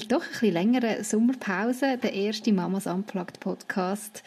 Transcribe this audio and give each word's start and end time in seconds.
doch 0.00 0.22
ein 0.22 0.30
bisschen 0.30 0.52
längeren 0.54 1.04
Sommerpause, 1.04 1.98
der 2.02 2.14
erste 2.14 2.50
Mamas 2.50 2.86
Unplugged 2.86 3.40
Podcast 3.40 4.22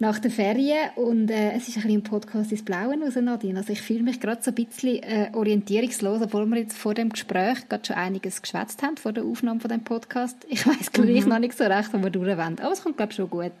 nach 0.00 0.18
der 0.18 0.32
Ferien 0.32 0.90
und 0.96 1.30
äh, 1.30 1.52
es 1.52 1.68
ist 1.68 1.76
ein 1.76 1.82
bisschen 1.82 1.98
ein 1.98 2.02
Podcast 2.02 2.50
ins 2.50 2.64
Blaue 2.64 3.00
raus, 3.00 3.14
Nadine. 3.14 3.58
Also 3.58 3.72
ich 3.72 3.80
fühle 3.80 4.02
mich 4.02 4.18
gerade 4.18 4.42
so 4.42 4.50
ein 4.50 4.56
bisschen 4.56 5.02
äh, 5.04 5.30
orientierungslos, 5.32 6.20
obwohl 6.20 6.46
wir 6.46 6.58
jetzt 6.58 6.76
vor 6.76 6.94
dem 6.94 7.10
Gespräch 7.10 7.68
gerade 7.68 7.86
schon 7.86 7.94
einiges 7.94 8.42
geschwätzt 8.42 8.82
haben, 8.82 8.96
vor 8.96 9.12
der 9.12 9.22
Aufnahme 9.24 9.60
von 9.60 9.70
dem 9.70 9.84
Podcast. 9.84 10.36
Ich 10.48 10.66
weiß 10.66 10.90
gleich 10.90 11.22
mhm. 11.22 11.28
noch 11.28 11.38
nicht 11.38 11.56
so 11.56 11.62
recht, 11.62 11.92
wo 11.92 12.02
wir 12.02 12.10
durchwollen, 12.10 12.58
aber 12.58 12.72
es 12.72 12.82
kommt 12.82 12.96
glaube 12.96 13.12
ich 13.12 13.16
schon 13.16 13.30
gut. 13.30 13.52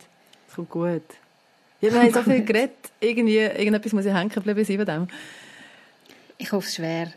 Es 0.48 0.56
kommt 0.56 0.70
gut. 0.70 1.02
Ja, 1.80 1.92
wir 1.92 2.02
haben 2.02 2.12
so 2.12 2.22
viel 2.22 2.44
geredet, 2.44 2.74
irgendwie, 2.98 3.38
irgendetwas 3.38 3.92
muss 3.92 4.04
ich 4.04 4.12
hängen 4.12 4.30
bleiben 4.30 4.76
bei 4.78 4.84
dem. 4.84 5.06
Ich 6.36 6.50
hoffe 6.50 6.66
es 6.66 6.74
schwer. 6.74 7.12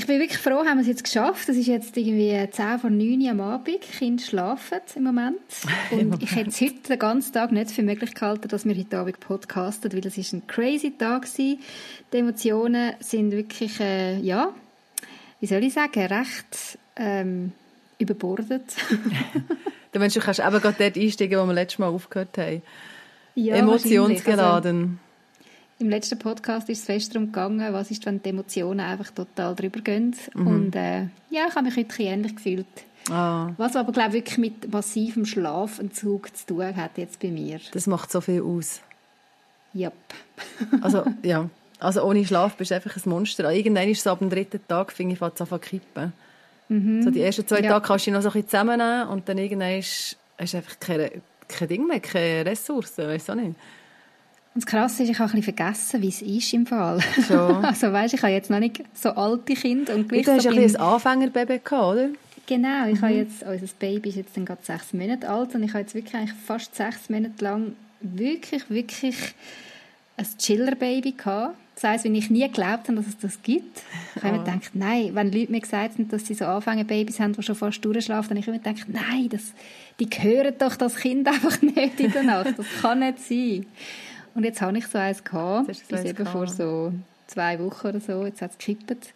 Ich 0.00 0.06
bin 0.06 0.18
wirklich 0.18 0.38
froh, 0.38 0.64
haben 0.64 0.78
wir 0.78 0.80
es 0.80 0.86
jetzt 0.86 1.04
geschafft. 1.04 1.46
Es 1.50 1.58
ist 1.58 1.66
jetzt 1.66 1.94
irgendwie 1.94 2.34
10 2.50 2.78
vor 2.78 2.88
9 2.88 3.20
Uhr 3.20 3.30
am 3.32 3.40
Abend. 3.42 3.68
Die 3.68 3.78
Kinder 3.98 4.24
schlafen 4.24 4.78
im 4.94 5.02
Moment. 5.02 5.36
Und 5.90 6.22
ich 6.22 6.34
hätte 6.34 6.48
es 6.48 6.58
heute 6.62 6.80
den 6.88 6.98
ganzen 6.98 7.34
Tag 7.34 7.52
nicht 7.52 7.70
für 7.70 7.82
möglich 7.82 8.14
gehalten, 8.14 8.48
dass 8.48 8.64
wir 8.64 8.74
heute 8.74 8.96
Abend 8.96 9.20
podcasten, 9.20 9.92
weil 9.92 10.06
es 10.06 10.16
ist 10.16 10.32
ein 10.32 10.46
crazy 10.46 10.94
Tag 10.96 11.24
war. 11.24 11.28
Die 11.36 11.58
Emotionen 12.16 12.94
sind 13.00 13.30
wirklich, 13.32 13.78
äh, 13.78 14.18
ja, 14.20 14.54
wie 15.38 15.46
soll 15.46 15.62
ich 15.62 15.74
sagen, 15.74 16.00
recht 16.06 16.78
ähm, 16.96 17.52
überbordet. 17.98 18.76
du 19.92 19.98
meinst, 19.98 20.16
du 20.16 20.20
kannst 20.20 20.40
eben 20.40 20.60
gerade 20.62 20.76
dort 20.78 20.96
einsteigen, 20.96 21.38
wo 21.38 21.44
wir 21.44 21.52
letztes 21.52 21.78
Mal 21.78 21.88
aufgehört 21.88 22.38
haben. 22.38 22.62
Ja, 23.34 23.56
Emotionsgeladen. 23.56 24.98
Also, 25.80 25.84
im 25.84 25.90
letzten 25.90 26.18
Podcast 26.18 26.68
ist 26.68 26.80
es 26.80 26.84
fest 26.84 27.14
darum 27.14 27.26
gegangen, 27.26 27.72
was 27.72 27.90
ist, 27.90 28.04
wenn 28.04 28.22
die 28.22 28.28
Emotionen 28.28 28.80
einfach 28.80 29.10
total 29.10 29.54
drüber 29.54 29.80
gehen. 29.80 30.14
Mhm. 30.34 30.46
Und 30.46 30.76
äh, 30.76 31.02
ja, 31.30 31.46
ich 31.48 31.54
habe 31.54 31.64
mich 31.64 31.76
heute 31.76 32.02
ähnlich 32.02 32.36
gefühlt. 32.36 32.66
Ah. 33.10 33.50
Was 33.56 33.76
aber, 33.76 33.92
glaube 33.92 34.10
ich, 34.10 34.14
wirklich 34.16 34.38
mit 34.38 34.72
massivem 34.72 35.24
Schlafentzug 35.24 36.36
zu 36.36 36.46
tun 36.46 36.76
hat 36.76 36.98
jetzt 36.98 37.20
bei 37.20 37.28
mir. 37.28 37.60
Das 37.72 37.86
macht 37.86 38.12
so 38.12 38.20
viel 38.20 38.42
aus. 38.42 38.80
Yep. 39.74 39.94
also, 40.82 41.04
ja. 41.22 41.48
Also 41.78 42.02
ohne 42.02 42.26
Schlaf 42.26 42.56
bist 42.56 42.72
du 42.72 42.74
einfach 42.74 42.94
ein 42.94 43.08
Monster. 43.08 43.50
Irgendwann 43.50 43.88
ist 43.88 44.00
es 44.00 44.06
ab 44.06 44.18
dem 44.18 44.28
dritten 44.28 44.60
Tag, 44.68 44.92
finde 44.92 45.14
ich, 45.14 45.18
fängt 45.18 45.40
es 45.40 45.50
an 45.50 45.60
kippen. 45.60 46.12
Mhm. 46.68 47.02
So 47.02 47.10
die 47.10 47.22
ersten 47.22 47.46
zwei 47.46 47.60
ja. 47.60 47.70
Tage 47.70 47.86
kannst 47.86 48.06
du 48.06 48.10
noch 48.10 48.20
so 48.20 48.28
ein 48.28 48.32
bisschen 48.32 48.48
zusammennehmen 48.48 49.08
und 49.08 49.28
dann 49.28 49.38
irgendwann 49.38 49.78
ist, 49.78 50.16
hast 50.38 50.52
du 50.52 50.58
einfach 50.58 50.78
keine, 50.78 51.10
kein 51.48 51.68
Ding 51.68 51.86
mehr, 51.86 52.00
keine 52.00 52.44
Ressourcen, 52.44 53.06
weißt 53.06 53.30
du 53.30 53.34
nicht. 53.34 53.54
Das 54.54 54.66
Krasse 54.66 55.04
ist, 55.04 55.10
ich 55.10 55.18
habe 55.18 55.30
ein 55.30 55.40
bisschen 55.40 55.54
vergessen, 55.54 56.02
wie 56.02 56.08
es 56.08 56.22
ist 56.22 56.52
im 56.52 56.66
Fall. 56.66 57.00
Schon. 57.26 57.64
Also 57.64 57.92
weißt, 57.92 58.14
ich 58.14 58.22
habe 58.22 58.32
jetzt 58.32 58.50
noch 58.50 58.58
nicht 58.58 58.82
so 58.94 59.10
alte 59.10 59.54
Kinder 59.54 59.94
und 59.94 60.08
gleich 60.08 60.24
Du 60.24 60.32
hast 60.32 60.42
so 60.42 60.50
ein, 60.50 60.58
ein 60.58 60.76
Anfängerbaby 60.76 61.60
gehabt, 61.62 61.72
oder? 61.72 62.08
Genau, 62.46 62.88
ich 62.88 63.00
mhm. 63.00 63.02
habe 63.02 63.14
jetzt, 63.14 63.44
unser 63.44 63.74
Baby 63.78 64.08
ist 64.08 64.16
jetzt 64.16 64.36
dann 64.36 64.44
gerade 64.44 64.60
sechs 64.64 64.92
Monate 64.92 65.28
alt 65.28 65.54
und 65.54 65.62
ich 65.62 65.70
habe 65.70 65.82
jetzt 65.82 65.94
wirklich 65.94 66.14
eigentlich 66.14 66.36
fast 66.46 66.74
sechs 66.74 67.08
Monate 67.08 67.44
lang 67.44 67.76
wirklich, 68.00 68.68
wirklich 68.68 69.16
ein 70.16 70.26
Chiller-Baby 70.36 71.12
gehabt. 71.12 71.56
Das 71.76 71.84
heisst, 71.84 72.04
wenn 72.04 72.14
ich 72.16 72.28
nie 72.28 72.42
geglaubt 72.42 72.88
habe, 72.88 72.96
dass 72.96 73.06
es 73.06 73.18
das 73.18 73.42
gibt, 73.42 73.82
ich 74.16 74.22
habe 74.22 74.34
oh. 74.34 74.42
immer 74.42 74.44
gedacht, 74.44 74.70
nein, 74.74 75.10
wenn 75.14 75.32
Leute 75.32 75.52
mir 75.52 75.60
gesagt 75.60 75.94
haben, 75.94 76.08
dass 76.08 76.26
sie 76.26 76.34
so 76.34 76.44
Anfängerbabys 76.44 77.20
haben, 77.20 77.32
die 77.34 77.42
schon 77.42 77.54
fast 77.54 77.84
durchschlafen, 77.84 78.28
dann 78.34 78.38
habe 78.38 78.40
ich 78.40 78.48
immer 78.48 78.58
gedacht, 78.58 78.88
nein, 78.88 79.28
das, 79.30 79.52
die 80.00 80.06
hören 80.06 80.54
doch 80.58 80.74
das 80.74 80.96
Kind 80.96 81.28
einfach 81.28 81.62
nicht 81.62 82.00
in 82.00 82.10
der 82.10 82.24
Nacht. 82.24 82.58
Das 82.58 82.66
kann 82.82 82.98
nicht 82.98 83.20
sein. 83.20 83.66
Und 84.34 84.44
jetzt 84.44 84.60
habe 84.60 84.76
ich 84.78 84.86
so 84.86 84.98
eins 84.98 85.24
gehabt, 85.24 85.66
bis 85.66 86.04
eben 86.04 86.26
vor 86.26 86.46
so 86.46 86.92
zwei 87.26 87.58
Wochen 87.58 87.88
oder 87.88 88.00
so. 88.00 88.24
Jetzt 88.24 88.42
hat 88.42 88.52
es 88.52 88.58
gekippt. 88.58 89.14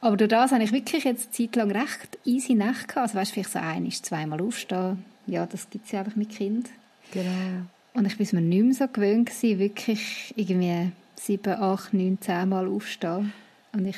Aber 0.00 0.16
durch 0.16 0.30
das 0.30 0.52
habe 0.52 0.62
ich 0.62 0.72
wirklich 0.72 1.04
jetzt 1.04 1.34
zeitlang 1.34 1.70
recht 1.70 2.18
easy 2.24 2.54
Nacht 2.54 2.88
gehabt. 2.88 3.08
Also 3.08 3.14
weißt, 3.14 3.32
vielleicht 3.32 3.52
so 3.52 3.58
ein 3.58 3.86
ist 3.86 4.06
zweimal 4.06 4.40
aufstehen. 4.40 5.04
Ja, 5.26 5.46
das 5.46 5.68
gibt 5.70 5.86
es 5.86 5.92
ja 5.92 6.00
einfach 6.00 6.16
mit 6.16 6.30
Kind. 6.30 6.68
Genau. 7.12 7.66
Und 7.94 8.06
ich 8.06 8.18
bin 8.18 8.28
mir 8.32 8.40
nicht 8.40 8.64
mehr 8.64 8.74
so 8.74 8.92
gewöhnt 8.92 9.30
gewesen, 9.30 9.58
wirklich 9.58 10.34
irgendwie 10.36 10.92
sieben, 11.16 11.54
acht, 11.54 11.94
neun, 11.94 12.18
zehn 12.20 12.48
Mal 12.48 12.68
aufstehen. 12.68 13.32
Und 13.72 13.86
ich 13.86 13.96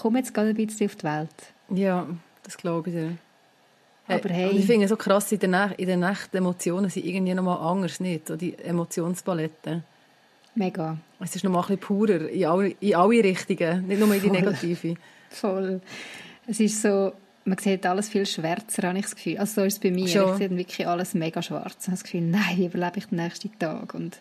komme 0.00 0.18
jetzt 0.18 0.34
gerade 0.34 0.50
ein 0.50 0.56
bisschen 0.56 0.86
auf 0.86 0.96
die 0.96 1.04
Welt. 1.04 1.52
Ja, 1.70 2.06
das 2.42 2.56
glaube 2.56 2.90
ich 2.90 2.96
dir. 2.96 3.18
Aber 4.08 4.28
hey. 4.28 4.50
Und 4.50 4.58
ich 4.58 4.66
finde 4.66 4.84
es 4.84 4.90
so 4.90 4.96
krass, 4.96 5.30
in 5.32 5.38
der, 5.40 5.48
Nacht, 5.48 5.78
in 5.78 5.86
der 5.86 5.96
Nacht 5.96 6.34
Emotionen 6.34 6.90
sind 6.90 7.06
irgendwie 7.06 7.34
nochmal 7.34 7.58
anders, 7.58 7.98
nicht? 8.00 8.28
So 8.28 8.36
die 8.36 8.56
Emotionspalette. 8.58 9.82
Mega. 10.56 10.96
Es 11.20 11.36
ist 11.36 11.44
noch 11.44 11.52
mal 11.52 11.60
ein 11.60 11.76
bisschen 11.76 11.80
purer, 11.80 12.28
in 12.28 12.44
alle, 12.46 12.68
in 12.80 12.94
alle 12.94 13.22
Richtungen, 13.22 13.86
nicht 13.86 14.00
nur 14.00 14.12
in 14.12 14.22
die 14.22 14.30
negative. 14.30 14.96
Voll. 15.30 15.80
Es 16.46 16.60
ist 16.60 16.80
so, 16.80 17.12
man 17.44 17.58
sieht 17.58 17.84
alles 17.84 18.08
viel 18.08 18.24
schwärzer, 18.24 18.88
habe 18.88 18.98
ich 18.98 19.04
das 19.04 19.14
Gefühl. 19.14 19.38
Also 19.38 19.60
so 19.60 19.66
ist 19.66 19.74
es 19.74 19.78
bei 19.80 19.90
mir. 19.90 20.08
Schon. 20.08 20.32
Ich 20.32 20.38
sehe 20.38 20.50
wirklich 20.50 20.86
alles 20.86 21.14
mega 21.14 21.42
schwarz. 21.42 21.76
Ich 21.80 21.86
habe 21.86 21.92
das 21.92 22.04
Gefühl, 22.04 22.22
nein, 22.22 22.56
wie 22.56 22.66
überlebe 22.66 22.98
ich 22.98 23.06
den 23.06 23.18
nächsten 23.18 23.56
Tag? 23.58 23.94
Und 23.94 24.18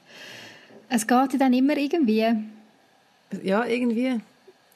es 0.89 1.07
geht 1.07 1.39
dann 1.41 1.53
immer 1.53 1.77
irgendwie. 1.77 2.35
Ja, 3.41 3.65
irgendwie. 3.65 4.19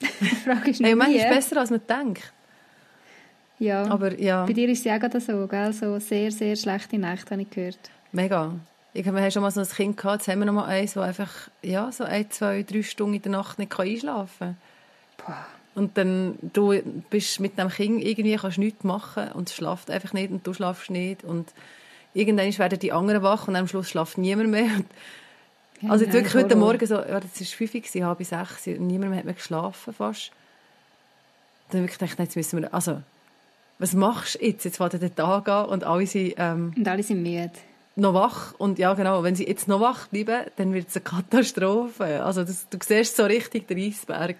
Die 0.20 0.26
Frage 0.26 0.70
ist 0.70 0.80
nicht 0.80 0.88
hey, 0.88 0.94
manchmal 0.94 1.20
ist 1.20 1.28
besser, 1.28 1.60
als 1.60 1.70
man 1.70 1.82
denkt. 1.86 2.32
Ja, 3.58 3.84
aber 3.84 4.18
ja. 4.18 4.46
Bei 4.46 4.54
dir 4.54 4.68
ist 4.70 4.78
es 4.78 4.84
ja 4.84 4.96
gerade 4.96 5.20
so, 5.20 5.46
gell? 5.46 5.72
So 5.74 5.98
sehr, 5.98 6.32
sehr 6.32 6.56
schlechte 6.56 6.96
Nächte, 6.96 7.32
habe 7.32 7.42
ich 7.42 7.50
gehört. 7.50 7.90
Mega. 8.12 8.54
Ich, 8.92 9.04
wir 9.04 9.12
haben 9.12 9.30
schon 9.30 9.42
mal 9.42 9.50
so 9.50 9.60
ein 9.60 9.68
Kind 9.68 9.96
gehabt, 9.96 10.22
jetzt 10.22 10.28
haben 10.28 10.40
wir 10.40 10.46
noch 10.46 10.52
mal 10.52 10.64
eins, 10.64 10.94
das 10.94 11.04
einfach 11.04 11.30
ja, 11.62 11.92
so 11.92 12.04
ein, 12.04 12.28
zwei, 12.30 12.64
drei 12.64 12.82
Stunden 12.82 13.14
in 13.14 13.22
der 13.22 13.32
Nacht 13.32 13.58
nicht 13.58 13.78
einschlafen 13.78 14.56
kann. 15.16 15.36
Und 15.76 15.96
dann 15.96 16.36
du 16.42 16.74
bist 17.08 17.38
mit 17.38 17.56
dem 17.56 17.68
Kind 17.68 18.02
irgendwie 18.02 18.34
kannst 18.36 18.58
nichts 18.58 18.82
machen 18.82 19.30
und 19.32 19.48
es 19.48 19.54
schlaft 19.54 19.90
einfach 19.90 20.12
nicht 20.12 20.32
und 20.32 20.44
du 20.44 20.52
schlafst 20.52 20.90
nicht 20.90 21.22
und 21.22 21.52
irgendwann 22.14 22.58
werden 22.58 22.78
die 22.80 22.92
anderen 22.92 23.22
wach 23.22 23.46
und 23.46 23.54
am 23.54 23.68
Schluss 23.68 23.88
schlaft 23.88 24.18
niemand 24.18 24.50
mehr. 24.50 24.68
Ja, 25.80 25.90
also 25.90 26.04
jetzt 26.04 26.12
wirklich 26.12 26.34
heute 26.34 26.56
Morgen 26.56 26.84
so, 26.84 26.96
ja, 26.96 27.20
das 27.20 27.40
ist 27.40 27.54
fünf, 27.54 27.72
halb 27.72 28.24
sechs, 28.24 28.66
niemand 28.66 29.10
mehr 29.10 29.18
hat 29.20 29.24
mehr 29.24 29.34
geschlafen 29.34 29.94
fast. 29.94 30.32
Dann 31.70 31.82
wirklich 31.82 31.98
gedacht, 31.98 32.18
jetzt 32.18 32.36
müssen 32.36 32.60
wir, 32.60 32.74
also 32.74 33.00
was 33.78 33.94
machst 33.94 34.34
du 34.34 34.44
jetzt? 34.44 34.64
Jetzt 34.64 34.76
fährt 34.76 35.00
der 35.00 35.14
Tag 35.14 35.48
an 35.48 35.66
und 35.66 35.84
alle 35.84 36.06
sind... 36.06 36.34
Ähm, 36.36 36.74
und 36.76 36.86
alle 36.86 37.02
sind 37.02 37.22
müde 37.22 37.52
noch 38.00 38.14
wach 38.14 38.54
und 38.58 38.78
ja 38.78 38.94
genau, 38.94 39.22
wenn 39.22 39.34
sie 39.34 39.46
jetzt 39.46 39.68
noch 39.68 39.80
wach 39.80 40.08
bleiben, 40.08 40.46
dann 40.56 40.72
wird 40.74 40.88
es 40.88 40.96
eine 40.96 41.04
Katastrophe. 41.04 42.22
Also 42.22 42.44
das, 42.44 42.68
du 42.68 42.78
siehst 42.82 43.16
so 43.16 43.24
richtig 43.24 43.68
den 43.68 43.78
Eisberg. 43.78 44.36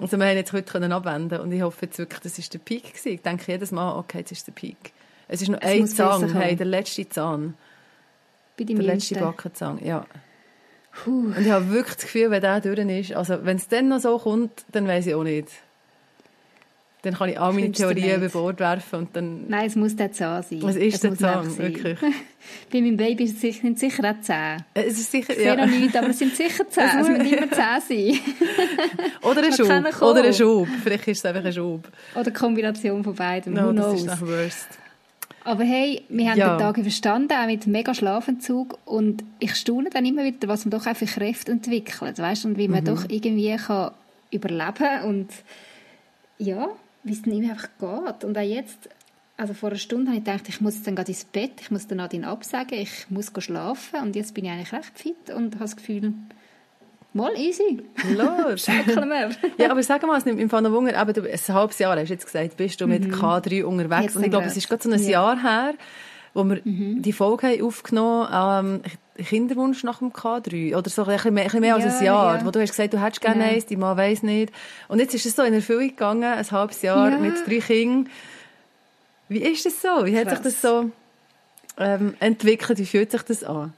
Also 0.00 0.16
wir 0.16 0.26
haben 0.26 0.36
jetzt 0.36 0.52
heute 0.52 0.70
können 0.70 0.92
abwenden 0.92 1.40
und 1.40 1.50
ich 1.52 1.62
hoffe 1.62 1.86
jetzt 1.86 1.98
wirklich, 1.98 2.20
das 2.20 2.38
ist 2.38 2.54
der 2.54 2.58
Peak 2.58 2.92
gewesen. 2.92 3.08
Ich 3.14 3.22
denke 3.22 3.50
jedes 3.50 3.72
Mal, 3.72 3.96
okay, 3.96 4.18
jetzt 4.18 4.32
ist 4.32 4.46
der 4.46 4.52
Peak. 4.52 4.92
Es 5.26 5.42
ist 5.42 5.48
noch 5.48 5.60
es 5.60 5.68
ein 5.68 5.86
Zahn, 5.86 6.34
hey, 6.34 6.56
der 6.56 6.66
letzte 6.66 7.08
Zahn. 7.08 7.54
Bei 8.56 8.64
der 8.64 8.76
letzte 8.76 9.16
Backenzahn, 9.16 9.84
ja. 9.84 10.04
Puh. 10.92 11.32
Und 11.36 11.38
ich 11.38 11.50
habe 11.50 11.70
wirklich 11.70 11.96
das 11.96 12.04
Gefühl, 12.04 12.30
wenn 12.30 12.40
der 12.40 12.60
durch 12.60 12.78
ist, 12.78 13.12
also 13.12 13.44
wenn 13.44 13.56
es 13.56 13.68
dann 13.68 13.88
noch 13.88 14.00
so 14.00 14.18
kommt, 14.18 14.64
dann 14.72 14.88
weiß 14.88 15.06
ich 15.06 15.14
auch 15.14 15.22
nicht. 15.22 15.48
Dann 17.02 17.14
kann 17.14 17.28
ich 17.28 17.38
all 17.38 17.52
meine 17.52 17.70
Theorien 17.70 18.20
über 18.20 18.28
Bord 18.28 18.58
werfen 18.58 18.98
und 19.00 19.14
dann... 19.14 19.48
Nein, 19.48 19.66
es 19.66 19.76
muss 19.76 19.94
der 19.94 20.10
Zahn 20.10 20.42
sein. 20.42 20.62
Was 20.62 20.74
ist 20.74 20.94
es 20.94 21.00
der 21.00 21.14
Zahn, 21.14 21.56
wirklich? 21.56 21.96
Bei 22.72 22.80
meinem 22.80 22.96
Baby 22.96 23.28
sind 23.28 23.74
es 23.74 23.80
sicher 23.80 24.10
auch 24.10 24.20
Zähne. 24.20 24.64
Es 24.74 24.98
ist 24.98 25.12
sicher, 25.12 25.32
ich 25.32 25.38
sehe 25.38 25.56
noch 25.56 25.66
nichts, 25.66 25.94
aber 25.94 26.08
es 26.08 26.18
sind 26.18 26.34
sicher 26.34 26.68
Zähne. 26.70 27.00
Es, 27.00 27.08
müssen 27.08 27.26
immer 27.26 27.50
Zähne 27.52 27.80
sein. 27.88 28.20
Oder 29.22 29.44
ein 29.44 29.52
Schub. 29.52 30.02
Oder 30.02 30.24
ein 30.24 30.34
Schub. 30.34 30.68
Vielleicht 30.82 31.06
ist 31.06 31.18
es 31.18 31.24
einfach 31.24 31.44
ein 31.44 31.52
Schub. 31.52 31.88
Oder 32.14 32.22
eine 32.22 32.32
Kombination 32.32 33.04
von 33.04 33.14
beiden. 33.14 33.54
No, 33.54 33.72
das 33.72 33.94
ist 33.94 34.06
nach 34.06 34.20
worst. 34.20 34.68
Aber 35.44 35.62
hey, 35.62 36.02
wir 36.08 36.30
haben 36.30 36.38
ja. 36.38 36.56
den 36.56 36.60
Tag 36.60 36.78
verstanden, 36.80 37.32
auch 37.32 37.46
mit 37.46 37.66
mega 37.68 37.94
Schlafentzug. 37.94 38.76
Und 38.84 39.22
ich 39.38 39.54
staune 39.54 39.88
dann 39.90 40.04
immer 40.04 40.24
wieder, 40.24 40.48
was 40.48 40.64
man 40.64 40.72
doch 40.72 40.86
auch 40.86 40.96
für 40.96 41.06
Kräfte 41.06 41.52
entwickelt. 41.52 42.18
Weißt? 42.18 42.44
Und 42.44 42.58
wie 42.58 42.68
man 42.68 42.80
mhm. 42.80 42.86
doch 42.86 43.04
irgendwie 43.08 43.56
kann 43.56 43.92
überleben 44.30 44.74
kann. 44.74 45.04
Und 45.04 45.28
ja 46.38 46.68
wie 47.04 47.12
es 47.12 47.26
ihm 47.26 47.50
einfach 47.50 47.68
geht. 47.78 48.24
Und 48.24 48.36
auch 48.36 48.42
jetzt, 48.42 48.88
also 49.36 49.54
vor 49.54 49.70
einer 49.70 49.78
Stunde 49.78 50.10
habe 50.10 50.18
ich 50.18 50.24
gedacht, 50.24 50.48
ich 50.48 50.60
muss 50.60 50.76
jetzt 50.76 50.86
dann 50.86 50.96
gerade 50.96 51.10
ins 51.10 51.24
Bett, 51.24 51.52
ich 51.60 51.70
muss 51.70 51.86
dann 51.86 51.98
Nadine 51.98 52.26
absagen, 52.26 52.78
ich 52.78 53.06
muss 53.08 53.32
schlafen. 53.38 54.00
Und 54.00 54.16
jetzt 54.16 54.34
bin 54.34 54.44
ich 54.44 54.50
eigentlich 54.50 54.72
recht 54.72 54.98
fit 54.98 55.30
und 55.34 55.54
habe 55.54 55.64
das 55.64 55.76
Gefühl, 55.76 56.12
mal 57.12 57.34
easy. 57.36 57.82
Los. 58.16 58.66
wir. 59.08 59.30
ja, 59.58 59.70
aber 59.70 59.82
sag 59.82 60.02
mal, 60.06 60.20
im 60.26 60.50
Fall 60.50 60.62
noch 60.62 60.72
Wunder, 60.72 61.00
eben, 61.00 61.26
ein 61.26 61.54
halbes 61.54 61.78
Jahr 61.78 61.96
hast 61.96 62.08
du 62.08 62.12
jetzt 62.14 62.26
gesagt, 62.26 62.56
bist 62.56 62.80
du 62.80 62.86
mit 62.86 63.06
mhm. 63.06 63.14
K3 63.14 63.64
unterwegs. 63.64 64.02
Jetzt 64.02 64.16
und 64.16 64.24
ich 64.24 64.30
glaube, 64.30 64.46
es 64.46 64.56
ist 64.56 64.68
gerade 64.68 64.82
so 64.82 64.90
ein 64.90 65.02
ja. 65.02 65.10
Jahr 65.10 65.42
her, 65.42 65.74
wo 66.34 66.44
wir 66.44 66.60
mhm. 66.64 67.02
die 67.02 67.12
Folge 67.12 67.48
haben 67.48 67.62
aufgenommen 67.62 68.28
haben, 68.28 68.80
ähm, 68.84 69.24
Kinderwunsch 69.24 69.82
nach 69.82 69.98
dem 69.98 70.12
K3 70.12 70.76
oder 70.76 70.88
so 70.90 71.04
ein 71.04 71.16
bisschen 71.16 71.34
mehr, 71.34 71.44
ein 71.44 71.46
bisschen 71.46 71.60
mehr 71.60 71.76
ja, 71.76 71.84
als 71.84 71.98
ein 71.98 72.04
Jahr, 72.04 72.38
ja. 72.38 72.46
wo 72.46 72.50
du 72.50 72.60
hast 72.60 72.70
gesagt, 72.70 72.94
du 72.94 73.02
hättest 73.02 73.20
gerne 73.20 73.44
ja. 73.44 73.50
eins, 73.52 73.66
die 73.66 73.76
Mann 73.76 73.96
weiss 73.96 74.22
nicht. 74.22 74.52
Und 74.86 75.00
jetzt 75.00 75.14
ist 75.14 75.26
es 75.26 75.34
so 75.34 75.42
in 75.42 75.54
Erfüllung 75.54 75.88
gegangen, 75.88 76.24
ein 76.24 76.50
halbes 76.50 76.82
Jahr 76.82 77.10
ja. 77.10 77.18
mit 77.18 77.34
drei 77.46 77.58
Kindern. 77.58 78.08
Wie 79.28 79.38
ist 79.38 79.66
das 79.66 79.82
so? 79.82 80.06
Wie 80.06 80.12
Krass. 80.12 80.26
hat 80.26 80.30
sich 80.30 80.52
das 80.52 80.62
so 80.62 80.90
ähm, 81.78 82.14
entwickelt? 82.20 82.78
Wie 82.78 82.86
fühlt 82.86 83.10
sich 83.10 83.22
das 83.22 83.44
an? 83.44 83.72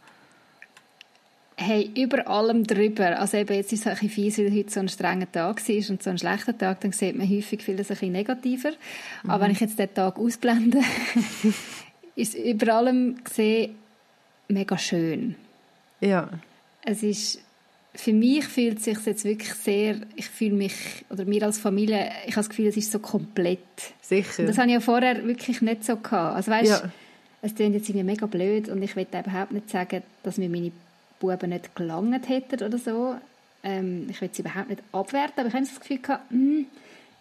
Hey, 1.56 1.91
über 1.94 2.26
allem 2.26 2.67
drüber. 2.67 3.19
Also 3.19 3.37
eben 3.37 3.55
jetzt 3.55 3.73
ist 3.73 3.81
es 3.81 3.87
ein 3.87 3.93
bisschen 3.93 4.08
fies, 4.08 4.38
weil 4.38 4.50
heute 4.50 4.70
so 4.70 4.81
ein 4.81 4.88
strenger 4.88 5.31
Tag 5.31 5.69
war 5.69 5.91
und 5.91 6.03
so 6.03 6.08
ein 6.08 6.19
schlechter 6.19 6.56
Tag, 6.56 6.81
dann 6.81 6.93
sieht 6.93 7.17
man 7.17 7.29
häufig 7.29 7.62
vieles 7.62 7.91
ein 7.91 7.96
bisschen 7.96 8.12
negativer. 8.12 8.70
Mhm. 9.23 9.31
Aber 9.31 9.44
wenn 9.44 9.50
ich 9.50 9.61
jetzt 9.61 9.79
den 9.79 9.93
Tag 9.93 10.19
ausblende, 10.19 10.81
ist 12.17 12.35
über 12.35 12.75
allem 12.75 13.23
gesehen 13.25 13.77
mega 14.49 14.77
schön. 14.79 15.37
Ja. 16.01 16.29
Es 16.83 17.03
ist, 17.03 17.41
für 17.95 18.12
mich 18.12 18.47
fühlt 18.47 18.79
es 18.79 18.85
sich 18.85 18.99
jetzt 19.05 19.25
wirklich 19.25 19.53
sehr, 19.55 19.97
ich 20.17 20.29
fühle 20.29 20.55
mich, 20.55 21.05
oder 21.11 21.27
wir 21.27 21.43
als 21.43 21.59
Familie, 21.59 22.11
ich 22.27 22.33
habe 22.33 22.41
das 22.41 22.49
Gefühl, 22.49 22.67
es 22.67 22.77
ist 22.77 22.93
so 22.93 22.99
komplett. 22.99 23.59
Sicher. 24.01 24.41
Und 24.41 24.49
das 24.49 24.59
habe 24.59 24.69
ich 24.69 24.75
ja 24.75 24.81
vorher 24.81 25.25
wirklich 25.25 25.62
nicht 25.62 25.85
so 25.85 25.97
gehabt. 25.97 26.37
Also 26.37 26.51
weißt, 26.51 26.83
ja. 26.83 26.91
es 27.43 27.55
klingt 27.55 27.75
jetzt 27.75 27.89
irgendwie 27.89 28.05
mega 28.05 28.27
blöd 28.27 28.69
und 28.69 28.83
ich 28.83 28.97
will 28.97 29.06
überhaupt 29.06 29.53
nicht 29.53 29.71
sagen, 29.71 30.03
dass 30.23 30.39
mir 30.39 30.49
meine 30.49 30.73
Buben 31.19 31.51
nicht 31.51 31.75
gelangt 31.75 32.29
hätten 32.29 32.65
oder 32.65 32.79
so. 32.79 33.17
Ähm, 33.63 34.06
ich 34.09 34.21
will 34.21 34.31
sie 34.33 34.43
überhaupt 34.43 34.71
nicht 34.71 34.83
abwerten, 34.93 35.41
aber 35.41 35.49
ich 35.49 35.55
habe 35.55 35.65
das 35.65 35.81
Gefühl 35.81 35.99
gehabt, 35.99 36.31
mh, 36.31 36.39
hm, 36.39 36.67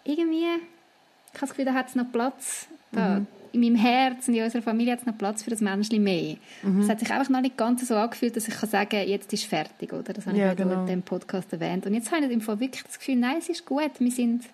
irgendwie, 0.04 0.46
ich 0.46 1.34
habe 1.34 1.40
das 1.40 1.50
Gefühl, 1.50 1.66
da 1.66 1.74
hat 1.74 1.88
es 1.88 1.94
noch 1.94 2.10
Platz. 2.10 2.66
Da. 2.92 3.20
Mhm. 3.20 3.26
In 3.52 3.60
meinem 3.60 3.76
Herz 3.76 4.28
und 4.28 4.34
in 4.34 4.44
unserer 4.44 4.62
Familie 4.62 4.92
hat 4.92 5.00
es 5.00 5.06
noch 5.06 5.16
Platz 5.16 5.42
für 5.42 5.50
das 5.50 5.60
Menschchen 5.60 6.02
mehr. 6.02 6.36
Mhm. 6.62 6.80
Es 6.80 6.88
hat 6.88 7.00
sich 7.00 7.10
einfach 7.10 7.28
noch 7.28 7.40
nicht 7.40 7.56
ganz 7.56 7.86
so 7.86 7.96
angefühlt, 7.96 8.36
dass 8.36 8.46
ich 8.48 8.54
kann 8.54 8.68
sagen 8.68 8.88
kann, 8.90 9.08
jetzt 9.08 9.32
ist 9.32 9.44
fertig, 9.44 9.92
oder? 9.92 10.12
Das 10.12 10.26
habe 10.26 10.36
ja, 10.36 10.52
ich 10.52 10.56
genau. 10.56 10.80
in 10.80 10.86
dem 10.86 11.02
Podcast 11.02 11.52
erwähnt. 11.52 11.86
Und 11.86 11.94
jetzt 11.94 12.12
habe 12.12 12.24
ich 12.24 12.30
im 12.30 12.40
Fall 12.40 12.60
wirklich 12.60 12.84
das 12.84 12.98
Gefühl, 12.98 13.16
nein, 13.16 13.36
es 13.38 13.48
ist 13.48 13.64
gut, 13.66 13.90
wir 13.98 14.10
sind 14.10 14.44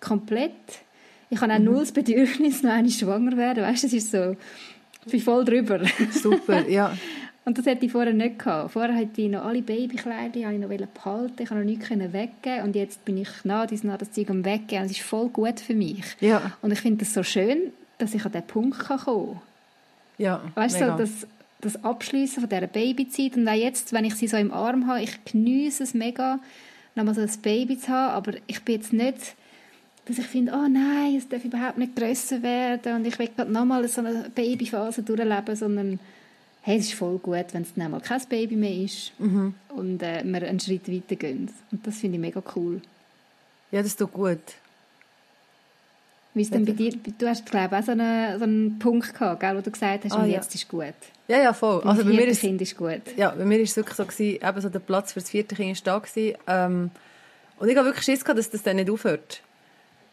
komplett. 0.00 0.52
Ich 1.30 1.40
habe 1.40 1.52
auch 1.52 1.58
mhm. 1.58 1.64
null 1.64 1.80
das 1.80 1.92
Bedürfnis, 1.92 2.62
noch 2.62 2.72
eine 2.72 2.90
schwanger 2.90 3.36
werden. 3.36 3.64
Weißt 3.64 3.82
du, 3.82 3.86
es 3.88 3.92
ist 3.92 4.10
so, 4.10 4.36
ich 5.06 5.12
bin 5.12 5.20
voll 5.20 5.44
drüber. 5.44 5.80
Super, 6.10 6.68
ja. 6.68 6.96
Und 7.44 7.58
das 7.58 7.66
hätte 7.66 7.84
ich 7.84 7.92
vorher 7.92 8.14
nicht 8.14 8.38
gehabt. 8.38 8.72
Vorher 8.72 8.96
hatte 8.96 9.20
ich 9.20 9.28
noch 9.28 9.44
alle 9.44 9.60
Babykleider, 9.60 10.50
ich 10.50 10.58
noch 10.58 10.68
behalten, 10.68 11.42
ich 11.42 11.48
konnte 11.48 11.62
noch 11.62 11.70
nichts 11.70 11.90
weggeben 11.90 12.62
und 12.64 12.74
jetzt 12.74 13.04
bin 13.04 13.18
ich 13.18 13.28
nach 13.44 13.66
dies 13.66 13.82
das 13.82 14.12
Zeug 14.12 14.30
am 14.30 14.44
weggeben 14.44 14.84
und 14.84 14.90
es 14.90 14.92
ist 14.92 15.02
voll 15.02 15.28
gut 15.28 15.60
für 15.60 15.74
mich. 15.74 16.04
Ja. 16.20 16.52
Und 16.62 16.72
ich 16.72 16.80
finde 16.80 17.04
es 17.04 17.12
so 17.12 17.22
schön, 17.22 17.72
dass 17.98 18.14
ich 18.14 18.24
an 18.24 18.32
diesen 18.32 18.46
Punkt 18.46 18.78
kommen 18.78 19.00
kann. 19.00 19.40
Ja, 20.18 20.42
Weißt 20.54 20.80
du, 20.80 20.86
so, 20.90 20.96
das, 20.96 21.10
das 21.60 21.84
Abschließen 21.84 22.40
von 22.40 22.48
dieser 22.48 22.66
Babyzeit 22.66 23.36
und 23.36 23.48
auch 23.48 23.52
jetzt, 23.52 23.92
wenn 23.92 24.04
ich 24.04 24.14
sie 24.14 24.28
so 24.28 24.36
im 24.36 24.52
Arm 24.52 24.86
habe, 24.86 25.02
ich 25.02 25.24
genieße 25.24 25.82
es 25.82 25.94
mega, 25.94 26.38
nochmal 26.94 27.14
so 27.14 27.20
ein 27.20 27.30
Baby 27.42 27.78
zu 27.78 27.88
haben, 27.88 28.14
aber 28.14 28.32
ich 28.46 28.62
bin 28.62 28.76
jetzt 28.76 28.92
nicht 28.92 29.34
dass 30.06 30.18
ich 30.18 30.26
finde, 30.26 30.52
oh 30.52 30.68
nein, 30.68 31.16
es 31.16 31.28
darf 31.28 31.44
überhaupt 31.44 31.78
nicht 31.78 31.96
grösser 31.96 32.42
werden 32.42 32.96
und 32.96 33.06
ich 33.06 33.18
will 33.18 33.30
gerade 33.34 33.50
nochmal 33.50 33.86
so 33.88 34.00
eine 34.00 34.30
Babyphase 34.34 35.02
durchleben, 35.02 35.56
sondern 35.56 35.98
hey, 36.60 36.78
es 36.78 36.86
ist 36.86 36.94
voll 36.94 37.18
gut, 37.18 37.46
wenn 37.52 37.62
es 37.62 37.74
dann 37.74 37.90
mal 37.90 38.00
kein 38.00 38.20
Baby 38.28 38.56
mehr 38.56 38.74
ist 38.74 39.12
mhm. 39.18 39.54
und 39.68 40.02
äh, 40.02 40.22
wir 40.24 40.42
einen 40.42 40.60
Schritt 40.60 40.90
weiter 40.90 41.16
gehen. 41.16 41.50
Und 41.70 41.86
das 41.86 41.98
finde 41.98 42.16
ich 42.16 42.20
mega 42.20 42.42
cool. 42.54 42.80
Ja, 43.70 43.82
das 43.82 43.96
tut 43.96 44.12
gut. 44.12 44.38
Wie 46.34 46.42
ist 46.42 46.52
denn 46.52 46.64
bei 46.64 46.72
dir? 46.72 46.92
Du 47.18 47.28
hast, 47.28 47.46
glaube 47.46 47.76
ich, 47.76 47.80
auch 47.80 47.86
so 47.86 47.92
einen, 47.92 48.38
so 48.38 48.44
einen 48.44 48.78
Punkt 48.80 49.14
gehabt, 49.14 49.40
gell, 49.40 49.56
wo 49.56 49.60
du 49.60 49.70
gesagt 49.70 50.04
hast, 50.04 50.12
ah, 50.12 50.24
ja. 50.24 50.34
jetzt 50.34 50.52
ist 50.54 50.68
gut. 50.68 50.94
Ja, 51.28 51.38
ja, 51.38 51.52
voll. 51.52 51.80
Also 51.84 52.04
bei 52.04 52.10
mir 52.10 52.26
ist, 52.26 52.40
Kind 52.40 52.60
ist 52.60 52.76
gut. 52.76 53.02
Ja, 53.16 53.30
bei 53.30 53.44
mir 53.44 53.58
war 53.58 53.64
es 53.64 53.76
wirklich 53.76 53.96
so, 53.96 54.04
gewesen, 54.04 54.44
eben 54.44 54.60
so 54.60 54.68
der 54.68 54.80
Platz 54.80 55.12
für 55.12 55.20
das 55.20 55.30
vierte 55.30 55.54
Kind 55.54 55.86
war 55.86 55.94
da. 55.94 56.04
Gewesen, 56.04 56.36
ähm, 56.48 56.90
und 57.58 57.68
ich 57.68 57.76
habe 57.76 57.86
wirklich 57.86 58.04
Schiss 58.04 58.24
gehabt, 58.24 58.38
dass 58.38 58.50
das 58.50 58.64
dann 58.64 58.76
nicht 58.76 58.90
aufhört. 58.90 59.42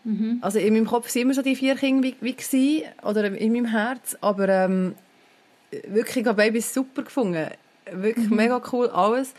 Mhm. 0.03 0.37
Also 0.41 0.59
in 0.59 0.73
meinem 0.73 0.85
Kopf 0.85 1.13
waren 1.13 1.21
immer 1.23 1.33
so 1.33 1.41
die 1.41 1.55
vier 1.55 1.75
Kinder 1.75 2.03
wie, 2.03 2.15
wie 2.21 2.33
gewesen, 2.33 2.83
oder 3.03 3.25
in 3.25 3.51
meinem 3.51 3.65
Herz, 3.65 4.15
aber 4.21 4.47
ähm, 4.47 4.93
wirklich, 5.87 6.17
ich 6.17 6.27
habe 6.27 6.41
Babys 6.41 6.71
super 6.71 7.01
gefunden. 7.01 7.47
Wirklich 7.91 8.29
mhm. 8.29 8.35
mega 8.35 8.61
cool, 8.71 8.89
alles. 8.89 9.33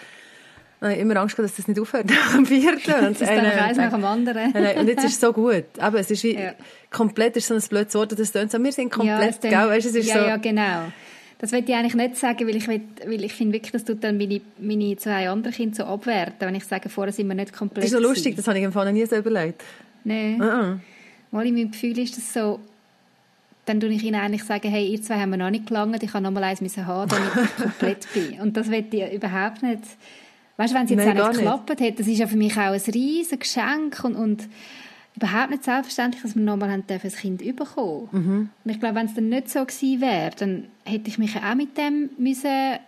Ich 0.83 0.89
habe 0.89 1.01
immer 1.01 1.17
Angst 1.17 1.37
gehabt, 1.37 1.49
dass 1.49 1.57
das 1.57 1.69
nicht 1.69 1.79
aufhört 1.79 2.07
nach 2.11 2.35
dem 2.35 2.45
vierten. 2.45 3.07
Und 3.07 3.21
das 3.21 3.21
ist 3.21 3.31
dann 3.31 3.47
eins 3.47 3.79
nach 3.79 3.93
dem 3.93 4.05
anderen. 4.05 4.53
und 4.53 4.89
jetzt 4.89 5.05
ist 5.05 5.13
es 5.13 5.21
so 5.21 5.33
gut. 5.33 5.65
Aber 5.79 6.01
es 6.01 6.11
ist 6.11 6.25
wie, 6.25 6.35
ja. 6.35 6.55
komplett 6.91 7.37
ist 7.37 7.47
so 7.47 7.55
ein 7.55 7.63
blödes 7.69 7.95
Wort, 7.95 8.19
das 8.19 8.33
tönt 8.33 8.51
so, 8.51 8.63
wir 8.63 8.73
sind 8.73 8.91
komplett, 8.91 9.45
ja, 9.45 9.51
gell? 9.51 9.69
Weißt, 9.69 9.87
es 9.87 9.95
ist 9.95 10.09
ja, 10.09 10.21
so, 10.21 10.27
ja, 10.27 10.37
genau. 10.39 10.93
Das 11.39 11.53
will 11.53 11.65
ich 11.67 11.75
eigentlich 11.75 11.95
nicht 11.95 12.17
sagen, 12.17 12.47
weil 12.47 12.57
ich, 12.57 12.69
will, 12.69 12.81
weil 13.05 13.25
ich 13.25 13.33
finde 13.33 13.55
wirklich, 13.55 13.73
das 13.73 13.85
tut 13.85 14.03
dann 14.05 14.17
meine, 14.17 14.41
meine 14.59 14.97
zwei 14.97 15.29
anderen 15.29 15.55
Kinder 15.55 15.75
so 15.75 15.85
abwerten, 15.85 16.41
wenn 16.41 16.55
ich 16.55 16.65
sage, 16.65 16.89
vorher 16.89 17.13
sind 17.13 17.29
wir 17.29 17.35
nicht 17.35 17.53
komplett 17.53 17.85
Das 17.85 17.93
ist 17.93 17.99
so 17.99 18.03
lustig, 18.03 18.37
das 18.37 18.47
habe 18.47 18.59
ich 18.59 18.65
im 18.65 18.73
Fall 18.73 18.87
noch 18.87 18.93
nie 18.93 19.07
so 19.07 19.17
überlegt. 19.17 19.63
Nein. 20.05 20.41
Uh 20.41 20.45
-uh. 20.45 20.79
Mal 21.31 21.47
in 21.47 21.55
meinem 21.55 21.71
Gefühl 21.71 21.99
ist 21.99 22.17
das 22.17 22.33
so, 22.33 22.61
dann 23.65 23.81
tue 23.81 23.91
ich 23.91 24.03
ihnen 24.03 24.21
eigentlich 24.21 24.45
sagen, 24.45 24.69
hey, 24.69 24.87
ihr 24.87 25.03
zwei 25.03 25.21
haben 25.21 25.31
mir 25.31 25.39
noch 25.39 25.51
nicht 25.51 25.67
gelangt, 25.67 26.03
ich 26.03 26.13
habe 26.13 26.23
noch 26.23 26.31
mal 26.31 26.45
eins 26.45 26.61
haben, 26.61 27.09
damit 27.09 27.29
ich 27.35 27.63
komplett 27.63 28.13
bin. 28.13 28.41
Und 28.41 28.57
das 28.57 28.71
will 28.71 28.85
ich 28.91 29.13
überhaupt 29.13 29.63
nicht. 29.63 29.83
Weißt 30.57 30.73
du, 30.73 30.77
wenn 30.77 30.85
es 30.85 30.91
jetzt 30.91 31.05
Nein, 31.05 31.21
auch 31.21 31.29
nicht 31.29 31.39
geklappt 31.39 31.71
hätte, 31.81 31.99
das 31.99 32.07
ist 32.07 32.19
ja 32.19 32.27
für 32.27 32.37
mich 32.37 32.53
auch 32.53 32.73
ein 32.73 32.81
riesiges 32.81 33.39
Geschenk 33.39 34.05
und, 34.05 34.15
und 34.15 34.49
überhaupt 35.17 35.51
nicht 35.51 35.65
selbstverständlich, 35.65 36.23
dass 36.23 36.35
wir 36.35 36.43
nochmal 36.43 36.71
ein 36.71 36.85
Kind 36.87 37.57
bekommen 37.57 38.09
mhm. 38.13 38.51
Und 38.65 38.71
ich 38.71 38.81
glaube, 38.81 38.95
wenn 38.97 39.07
es 39.07 39.15
dann 39.15 39.29
nicht 39.29 39.51
so 39.51 39.65
gewesen 39.65 40.01
wäre, 40.01 40.31
dann 40.39 40.65
hätte 40.85 41.09
ich 41.09 41.19
mich 41.19 41.37
auch 41.37 41.55
mit 41.55 41.77
dem 41.77 42.11
müssen 42.19 42.79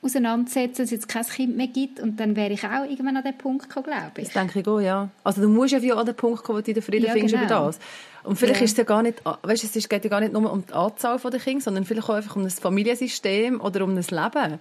auseinandersetzen, 0.00 0.82
dass 0.82 0.86
es 0.86 0.90
jetzt 0.92 1.08
kein 1.08 1.24
Kind 1.24 1.56
mehr 1.56 1.66
gibt 1.66 1.98
und 1.98 2.20
dann 2.20 2.36
wäre 2.36 2.52
ich 2.52 2.64
auch 2.64 2.84
irgendwann 2.84 3.16
an 3.16 3.24
den 3.24 3.36
Punkt 3.36 3.68
gekommen, 3.68 3.86
glaube 3.86 4.12
ich. 4.18 4.24
Das 4.26 4.34
denke 4.34 4.60
ich 4.60 4.66
auch, 4.68 4.80
ja. 4.80 5.08
Also 5.24 5.42
du 5.42 5.48
musst 5.48 5.72
ja 5.72 5.94
an 5.94 6.06
den 6.06 6.14
Punkt 6.14 6.44
kommen, 6.44 6.58
wo 6.58 6.62
du 6.62 6.72
den 6.72 6.82
Frieden 6.82 7.06
ja, 7.06 7.12
findest 7.12 7.34
genau. 7.34 7.46
über 7.46 7.66
das. 7.66 7.80
Und 8.22 8.36
vielleicht 8.36 8.60
ja. 8.60 8.64
ist 8.64 8.72
es 8.72 8.78
ja 8.78 8.84
gar 8.84 9.02
nicht, 9.02 9.22
weißt, 9.24 9.76
es 9.76 9.88
geht 9.88 10.04
ja 10.04 10.10
gar 10.10 10.20
nicht 10.20 10.32
nur 10.32 10.52
um 10.52 10.64
die 10.64 10.72
Anzahl 10.72 11.18
der 11.18 11.40
Kinder, 11.40 11.62
sondern 11.62 11.84
vielleicht 11.84 12.08
auch 12.08 12.14
einfach 12.14 12.36
um 12.36 12.44
das 12.44 12.60
Familiensystem 12.60 13.60
oder 13.60 13.84
um 13.84 13.96
das 13.96 14.10
Leben. 14.10 14.60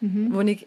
Mhm. 0.00 0.28
Wo 0.32 0.40
ich, 0.40 0.66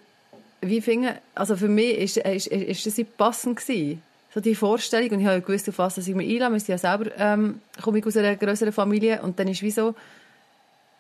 wie 0.61 0.81
finde, 0.81 1.19
also 1.35 1.55
für 1.55 1.67
mich 1.67 1.97
ist, 1.97 2.17
ist, 2.17 2.47
ist, 2.47 2.85
ist 2.85 2.97
das 2.97 3.05
passend 3.17 3.59
gewesen. 3.59 4.01
So 4.33 4.39
die 4.39 4.55
Vorstellung, 4.55 5.09
und 5.11 5.19
ich 5.19 5.27
habe 5.27 5.41
gewusst, 5.41 5.67
auf 5.67 5.77
was 5.79 5.97
ich 5.97 6.15
mich 6.15 6.29
einlasse. 6.29 6.53
Wir 6.53 6.59
sind 6.59 6.69
ja 6.69 6.77
selber, 6.77 7.11
ähm, 7.17 7.61
komme 7.81 7.99
ich 7.99 8.05
aus 8.05 8.15
einer 8.15 8.35
größeren 8.35 8.71
Familie, 8.71 9.21
und 9.21 9.37
dann 9.39 9.47
ist 9.47 9.61
wie 9.61 9.71
so, 9.71 9.93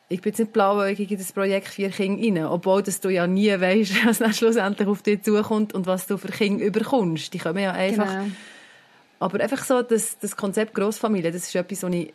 ich 0.09 0.21
bin 0.21 0.31
jetzt 0.31 0.39
nicht 0.39 0.51
blauäugig 0.51 1.09
in 1.09 1.17
das 1.17 1.31
Projekt 1.31 1.69
vier 1.69 1.89
Kinder 1.89 2.41
rein, 2.41 2.45
obwohl 2.45 2.83
dass 2.83 2.99
du 2.99 3.07
ja 3.07 3.27
nie 3.27 3.49
weißt, 3.49 4.05
was 4.05 4.17
dann 4.17 4.33
schlussendlich 4.33 4.87
auf 4.87 5.01
dich 5.01 5.23
zukommt 5.23 5.73
und 5.73 5.87
was 5.87 6.07
du 6.07 6.17
für 6.17 6.27
Kinder 6.27 6.65
überkommst. 6.65 7.33
Die 7.33 7.39
kommen 7.39 7.63
ja 7.63 7.71
einfach... 7.71 8.11
Genau. 8.11 8.25
Aber 9.19 9.39
einfach 9.39 9.63
so, 9.63 9.83
das, 9.83 10.17
das 10.17 10.35
Konzept 10.35 10.73
Großfamilie, 10.73 11.31
das 11.31 11.43
ist 11.43 11.55
etwas, 11.55 11.83
was 11.83 11.93
ich 11.93 12.11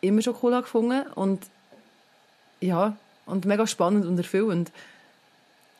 immer 0.00 0.22
schon 0.22 0.34
cool 0.42 0.58
gefunden 0.62 1.02
und 1.14 1.42
ja, 2.60 2.96
und 3.26 3.44
mega 3.44 3.66
spannend 3.66 4.06
und 4.06 4.16
erfüllend. 4.16 4.72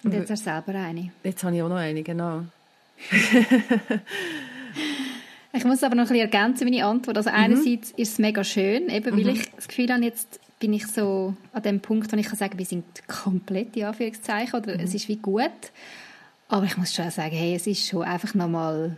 Und 0.03 0.15
jetzt 0.15 0.31
hast 0.31 0.47
du 0.47 0.51
selber 0.51 0.75
eine. 0.79 1.11
Jetzt 1.25 1.43
habe 1.43 1.57
ich 1.57 1.63
auch 1.63 1.69
noch 1.69 1.77
eine, 1.77 2.03
genau. 2.03 2.45
ich 5.53 5.65
muss 5.65 5.83
aber 5.83 5.95
noch 5.95 6.05
ein 6.05 6.09
bisschen 6.09 6.31
ergänzen, 6.31 6.65
meine 6.65 6.87
Antwort. 6.87 7.17
Also 7.17 7.31
mhm. 7.31 7.37
einerseits 7.37 7.91
ist 7.93 8.13
es 8.13 8.19
mega 8.19 8.45
schön, 8.45 8.89
eben 8.89 9.17
weil 9.17 9.25
mhm. 9.25 9.31
ich 9.31 9.51
das 9.53 9.69
Gefühl 9.69 9.93
habe, 9.93 10.05
jetzt 10.05 10.41
bin 10.59 10.73
ich 10.73 10.87
so 10.87 11.35
an 11.53 11.63
dem 11.63 11.81
Punkt, 11.81 12.13
wo 12.13 12.17
ich 12.17 12.27
kann 12.27 12.37
sagen, 12.37 12.59
wir 12.59 12.65
sind 12.65 12.85
komplett 13.09 13.77
in 13.77 13.85
Anführungszeichen 13.85 14.55
oder 14.61 14.75
mhm. 14.75 14.81
es 14.81 14.95
ist 14.95 15.09
wie 15.09 15.17
gut. 15.17 15.51
Aber 16.49 16.65
ich 16.65 16.77
muss 16.77 16.95
schon 16.95 17.11
sagen, 17.11 17.35
hey, 17.35 17.55
es 17.55 17.67
ist 17.67 17.87
schon 17.87 18.03
einfach 18.03 18.35
nochmal 18.35 18.97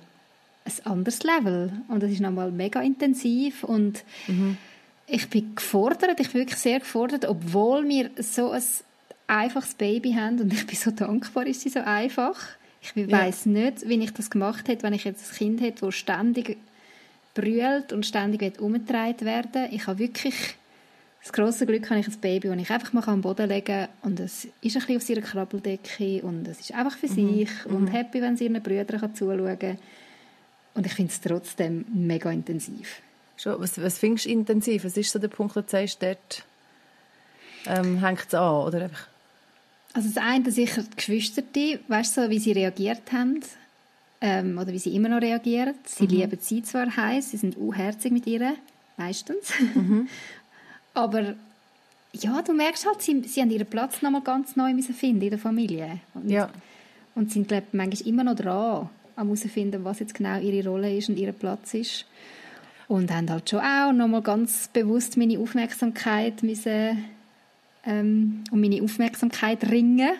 ein 0.64 0.86
anderes 0.86 1.22
Level 1.22 1.72
und 1.88 2.02
es 2.02 2.12
ist 2.12 2.20
nochmal 2.20 2.50
mega 2.50 2.80
intensiv 2.80 3.64
und 3.64 4.04
mhm. 4.26 4.58
ich 5.06 5.28
bin 5.30 5.54
gefordert, 5.54 6.20
ich 6.20 6.30
bin 6.30 6.42
wirklich 6.42 6.58
sehr 6.58 6.80
gefordert, 6.80 7.24
obwohl 7.24 7.88
wir 7.88 8.10
so 8.18 8.50
ein 8.50 8.62
einfaches 9.28 9.74
Baby 9.74 10.14
haben 10.14 10.40
und 10.40 10.52
ich 10.52 10.66
bin 10.66 10.76
so 10.76 10.90
dankbar, 10.90 11.46
ist 11.46 11.60
sie 11.60 11.68
so 11.68 11.80
einfach. 11.80 12.36
Ich 12.80 12.94
weiß 12.96 13.44
ja. 13.46 13.52
nicht, 13.52 13.88
wie 13.88 14.02
ich 14.02 14.12
das 14.12 14.30
gemacht 14.30 14.68
hätte, 14.68 14.84
wenn 14.84 14.92
ich 14.92 15.04
jetzt 15.04 15.30
ein 15.30 15.36
Kind 15.36 15.60
hätte, 15.60 15.86
das 15.86 15.94
ständig 15.94 16.56
brüllt 17.34 17.92
und 17.92 18.06
ständig 18.06 18.60
umgetragen 18.60 19.20
werden 19.20 19.68
Ich 19.70 19.86
habe 19.86 19.98
wirklich 19.98 20.56
das 21.22 21.32
große 21.32 21.66
Glück 21.66 21.90
habe 21.90 22.00
ich 22.00 22.08
ein 22.08 22.20
Baby, 22.20 22.48
das 22.48 22.56
ich 22.58 22.70
einfach 22.70 22.92
mal 22.92 23.04
am 23.06 23.20
Boden 23.20 23.48
legen 23.48 23.66
kann 23.66 23.88
und 24.02 24.20
es 24.20 24.46
ist 24.62 24.76
ein 24.76 24.86
bisschen 24.86 24.96
auf 24.96 25.08
ihrer 25.08 25.20
Krabbeldecke 25.20 26.22
und 26.22 26.46
es 26.46 26.60
ist 26.60 26.72
einfach 26.72 26.96
für 26.96 27.08
mhm. 27.08 27.38
sich 27.38 27.66
und 27.66 27.82
mhm. 27.82 27.88
happy, 27.88 28.22
wenn 28.22 28.36
sie 28.36 28.44
ihren 28.44 28.62
Brüdern 28.62 29.14
zuschauen 29.14 29.58
kann. 29.58 29.78
Und 30.74 30.86
ich 30.86 30.94
finde 30.94 31.12
es 31.12 31.20
trotzdem 31.20 31.84
mega 31.92 32.30
intensiv. 32.30 33.02
Schon, 33.36 33.60
was, 33.60 33.80
was 33.82 33.98
findest 33.98 34.26
du 34.26 34.30
intensiv? 34.30 34.84
Was 34.84 34.96
ist 34.96 35.10
so 35.10 35.18
der 35.18 35.28
Punkt, 35.28 35.56
wo 35.56 35.60
du 35.60 35.68
sagst, 35.68 36.02
dort 36.02 36.44
ähm, 37.66 37.98
hängt 38.04 38.24
es 38.26 38.34
an? 38.34 38.66
Oder 38.66 38.84
einfach? 38.84 39.08
Also 39.98 40.10
das 40.10 40.22
eine 40.22 40.48
sicher 40.52 40.84
die 40.84 40.94
Geschwister, 40.94 41.42
weißt 41.88 42.16
du, 42.16 42.22
so, 42.22 42.30
wie 42.30 42.38
sie 42.38 42.52
reagiert 42.52 43.10
haben 43.10 43.40
ähm, 44.20 44.56
oder 44.56 44.68
wie 44.68 44.78
sie 44.78 44.94
immer 44.94 45.08
noch 45.08 45.20
reagieren. 45.20 45.74
Sie 45.84 46.04
mhm. 46.04 46.10
lieben 46.10 46.38
sie 46.40 46.62
zwar 46.62 46.96
heiß, 46.96 47.32
sie 47.32 47.36
sind 47.36 47.56
unherzig 47.56 48.12
mit 48.12 48.24
ihr, 48.28 48.54
meistens. 48.96 49.50
Mhm. 49.74 50.08
Aber 50.94 51.34
ja, 52.12 52.42
du 52.42 52.52
merkst 52.52 52.86
halt, 52.86 53.02
sie, 53.02 53.24
sie 53.26 53.40
haben 53.40 53.50
ihren 53.50 53.66
Platz 53.66 54.00
nochmal 54.00 54.20
ganz 54.20 54.54
neu 54.54 54.72
müssen 54.72 54.94
finden 54.94 55.22
in 55.22 55.30
der 55.30 55.38
Familie. 55.40 55.98
Und, 56.14 56.30
Ja. 56.30 56.48
und 57.16 57.32
sind, 57.32 57.48
glaube 57.48 57.64
ich, 57.66 57.74
manchmal 57.74 58.08
immer 58.08 58.22
noch 58.22 58.36
dran, 58.36 58.88
am 59.16 59.26
herausfinden, 59.26 59.84
was 59.84 59.98
jetzt 59.98 60.14
genau 60.14 60.38
ihre 60.38 60.68
Rolle 60.68 60.96
ist 60.96 61.08
und 61.08 61.18
ihr 61.18 61.32
Platz 61.32 61.74
ist. 61.74 62.06
Und 62.86 63.10
haben 63.12 63.28
halt 63.28 63.50
schon 63.50 63.58
auch 63.58 63.92
nochmal 63.92 64.22
ganz 64.22 64.68
bewusst 64.68 65.16
meine 65.16 65.40
Aufmerksamkeit 65.40 66.44
müssen, 66.44 67.04
ähm, 67.88 68.44
um 68.50 68.60
meine 68.60 68.82
Aufmerksamkeit 68.82 69.70
ringen. 69.70 70.10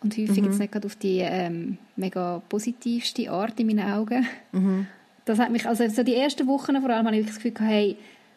Und 0.00 0.16
häufig 0.16 0.44
jetzt 0.44 0.58
nicht 0.58 0.72
gerade 0.72 0.86
auf 0.86 0.96
die 0.96 1.18
ähm, 1.18 1.78
mega 1.96 2.40
positivste 2.48 3.30
Art 3.30 3.58
in 3.58 3.66
meinen 3.66 3.90
Augen. 3.90 4.26
Das 5.24 5.38
hat 5.38 5.50
mich, 5.50 5.66
also 5.66 5.86
so 5.88 6.02
die 6.02 6.14
ersten 6.14 6.46
Wochen 6.46 6.80
vor 6.80 6.90
allem, 6.90 7.06
habe 7.06 7.16
ich 7.16 7.26
das 7.26 7.36
Gefühl 7.36 7.50
gehabt, 7.50 7.70
hey, 7.70 7.96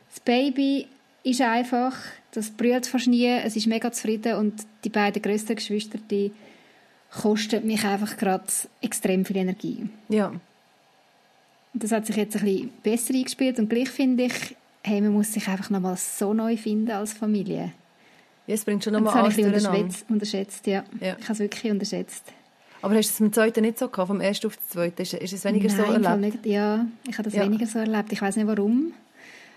das 0.10 0.20
Baby 0.22 0.88
ist 1.24 1.41
einfach, 1.41 1.96
das 2.32 2.50
brüllt 2.50 2.88
fast 2.88 3.08
nie, 3.08 3.27
es 3.27 3.56
ist 3.56 3.68
mega 3.68 3.91
zufrieden 3.91 4.36
und 4.36 4.53
die 4.84 4.89
beiden 4.89 5.22
grössten 5.22 5.56
Geschwister, 5.56 6.00
die 6.10 6.32
kosten 7.12 7.65
mich 7.68 7.84
einfach 7.86 8.18
gerade 8.18 8.46
extrem 8.82 9.24
viel 9.24 9.38
Energie. 9.38 9.88
Ja. 10.10 10.34
Das 11.74 11.91
hat 11.91 12.06
sich 12.08 12.15
jetzt 12.15 12.36
ein 12.38 12.44
bisschen 12.44 12.70
besser 12.84 13.13
eingespielt 13.13 13.60
und 13.60 13.70
gleich 13.70 13.89
finde 13.89 14.24
ich, 14.24 14.56
hey, 14.84 15.00
man 15.00 15.13
muss 15.13 15.32
sich 15.32 15.48
einfach 15.48 15.70
nochmal 15.70 15.96
so 15.98 16.34
neu 16.34 16.58
finden 16.58 16.91
als 16.91 17.13
Familie. 17.13 17.72
Ja 18.51 18.55
es 18.55 18.65
bringt 18.65 18.84
schon 18.84 18.93
nochmal 18.93 19.13
das 19.13 19.24
habe 19.24 19.41
ich 19.41 19.46
alles 19.46 19.63
durcheinander. 19.63 19.79
unterschätzt, 19.79 20.10
unterschätzt 20.10 20.67
ja. 20.67 20.84
Ja. 21.00 21.15
Ich 21.20 21.24
habe 21.24 21.34
es 21.34 21.39
wirklich 21.39 21.72
unterschätzt. 21.72 22.24
Aber 22.84 22.96
hast 22.96 23.08
du 23.10 23.12
es 23.12 23.17
dem 23.17 23.34
zweiten 23.34 23.62
nicht 23.62 23.77
so 23.79 23.88
gehabt, 23.89 24.08
vom 24.08 24.22
ersten 24.22 24.48
auf 24.48 24.58
den 24.58 24.70
zweiten? 24.70 25.01
Ist, 25.01 25.13
ist 25.13 25.34
es 25.34 25.43
weniger 25.46 25.70
so 25.70 25.77
Nein, 25.84 25.96
im 25.96 26.03
Fall 26.03 26.13
erlebt? 26.24 26.43
nicht. 26.46 26.53
Ja, 26.53 26.86
ich 27.08 27.13
habe 27.17 27.24
das 27.29 27.34
Ja. 27.36 27.43
weniger 27.46 27.65
so 27.67 27.79
erlebt. 27.79 28.12
Ich 28.12 28.22
weiß 28.22 28.36
nicht 28.38 28.48
warum. 28.48 28.93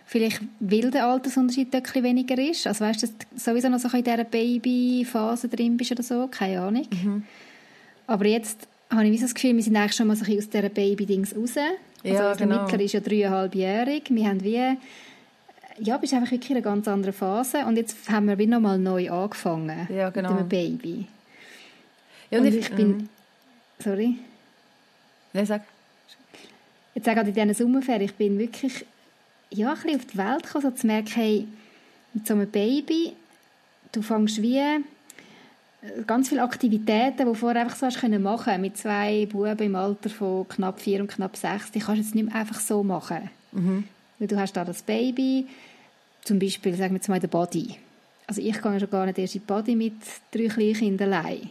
Vielleicht, 0.06 0.42
weil 0.60 0.90
der 0.90 1.06
Altersunterschied 1.06 1.74
ein 1.74 1.82
bisschen 1.82 2.04
weniger 2.04 2.36
ist. 2.38 2.66
Also 2.66 2.84
weißt 2.84 3.02
du, 3.02 3.06
dass 3.06 3.16
du 3.16 3.26
sowieso 3.38 3.68
noch 3.70 3.78
so 3.78 3.88
in 3.96 4.04
dieser 4.04 4.24
Babyphase 4.24 5.48
drin 5.48 5.76
bist 5.78 5.92
oder 5.92 6.02
so. 6.02 6.28
Keine 6.30 6.60
Ahnung. 6.60 6.86
Mhm. 6.90 7.22
Aber 8.06 8.26
jetzt 8.26 8.68
habe 8.90 9.06
ich 9.08 9.18
so 9.20 9.24
das 9.26 9.34
Gefühl, 9.34 9.56
wir 9.56 9.62
sind 9.62 9.74
eigentlich 9.76 9.94
schon 9.96 10.06
mal 10.06 10.16
so 10.16 10.24
ein 10.24 10.26
bisschen 10.36 10.44
aus 10.44 10.50
dieser 10.50 10.68
Baby-Dings 10.68 11.34
raus. 11.34 11.52
Also 11.56 12.14
Ja, 12.16 12.30
unser 12.32 12.44
genau. 12.44 12.62
Mittler 12.64 12.80
ist 12.80 12.92
ja 12.92 13.00
dreieinhalbjährig. 13.00 14.02
Wir 14.10 14.28
haben 14.28 14.44
wie... 14.44 14.76
Ja, 15.78 15.96
bist 15.98 16.14
einfach 16.14 16.30
wirklich 16.30 16.50
in 16.50 16.56
einer 16.56 16.64
ganz 16.64 16.86
anderen 16.86 17.14
Phase. 17.14 17.64
Und 17.66 17.76
jetzt 17.76 18.08
haben 18.08 18.28
wir 18.28 18.38
wie 18.38 18.46
nochmal 18.46 18.78
neu 18.78 19.10
angefangen. 19.10 19.88
Ja, 19.90 20.10
genau. 20.10 20.32
Mit 20.32 20.40
dem 20.40 20.48
Baby. 20.48 21.06
Ja, 22.30 22.38
und 22.38 22.46
und 22.46 22.54
ich 22.54 22.70
bin... 22.70 22.88
Mhm. 22.88 23.08
Sorry. 23.80 24.16
Nein, 25.32 25.46
sag. 25.46 25.62
Jetzt 26.94 27.08
auch 27.08 27.14
gerade 27.14 27.28
in 27.28 27.34
diesen 27.34 27.54
Sommerferien, 27.54 28.02
ich 28.02 28.14
bin 28.14 28.38
wirklich 28.38 28.86
ja, 29.50 29.70
ein 29.70 29.74
bisschen 29.74 29.96
auf 29.96 30.06
die 30.06 30.18
Welt 30.18 30.42
gekommen, 30.44 30.62
so 30.62 30.70
zu 30.70 30.86
merken, 30.86 31.12
hey, 31.14 31.48
mit 32.12 32.26
so 32.26 32.34
einem 32.34 32.48
Baby, 32.48 33.12
du 33.92 34.02
fängst 34.02 34.40
wie 34.40 34.58
äh, 34.58 34.80
ganz 36.06 36.28
viele 36.28 36.42
Aktivitäten, 36.42 37.18
die 37.18 37.24
du 37.24 37.34
vorher 37.34 37.62
einfach 37.62 37.76
so 37.76 37.86
hast 37.86 38.00
können 38.00 38.22
machen 38.22 38.60
mit 38.60 38.76
zwei 38.76 39.26
Buben 39.26 39.58
im 39.58 39.76
Alter 39.76 40.10
von 40.10 40.48
knapp 40.48 40.80
vier 40.80 41.00
und 41.00 41.08
knapp 41.08 41.36
sechs, 41.36 41.70
die 41.72 41.80
kannst 41.80 42.00
du 42.00 42.04
jetzt 42.04 42.14
nicht 42.14 42.26
mehr 42.26 42.34
einfach 42.34 42.60
so 42.60 42.82
machen. 42.82 43.30
Weil 44.18 44.28
du 44.28 44.36
hast 44.38 44.52
da 44.52 44.64
das 44.64 44.82
Baby, 44.82 45.46
zum 46.24 46.38
Beispiel, 46.38 46.74
sagen 46.74 46.92
wir 46.94 46.98
jetzt 46.98 47.08
mal, 47.08 47.20
den 47.20 47.30
Body. 47.30 47.76
Also 48.26 48.40
ich 48.40 48.60
gehe 48.60 48.80
schon 48.80 48.90
gar 48.90 49.06
nicht 49.06 49.18
erst 49.18 49.34
in 49.34 49.40
die 49.42 49.46
Body 49.46 49.74
mit 49.76 49.94
drei 50.32 50.46
Kleinkindern 50.48 51.12
allein. 51.12 51.50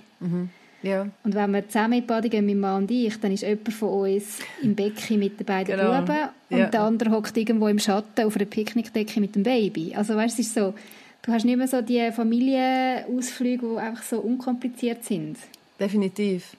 Ja. 0.82 1.08
Und 1.24 1.36
wenn 1.36 1.52
wir 1.52 1.68
zusammen 1.68 1.94
in 1.94 2.02
die 2.02 2.08
Body 2.08 2.30
gehen, 2.30 2.46
mein 2.46 2.60
Mann 2.60 2.82
und 2.84 2.92
ich, 2.92 3.18
dann 3.20 3.32
ist 3.32 3.44
jemand 3.44 3.72
von 3.74 4.12
uns 4.12 4.40
im 4.62 4.76
Becken 4.76 5.20
mit 5.20 5.40
den 5.40 5.46
beiden 5.46 5.78
Genau. 5.78 6.00
Buben 6.02 6.30
und 6.50 6.58
Ja. 6.58 6.66
der 6.68 6.82
andere 6.82 7.12
hockt 7.12 7.38
irgendwo 7.38 7.68
im 7.68 7.80
Schatten 7.80 8.26
auf 8.26 8.36
einer 8.36 8.46
Picknickdecke 8.46 9.20
mit 9.20 9.36
dem 9.36 9.44
Baby. 9.44 9.94
Also 9.96 10.16
weißt, 10.16 10.40
es 10.40 10.48
ist 10.48 10.56
so, 10.56 10.74
du 11.22 11.32
hast 11.32 11.46
nicht 11.46 11.58
mehr 11.58 11.68
so 11.68 11.82
die 11.82 12.12
Familienausflüge, 12.12 13.66
die 13.68 13.78
einfach 13.78 14.04
so 14.04 14.20
unkompliziert 14.20 15.04
sind. 15.06 15.38
Definitiv. 15.80 16.56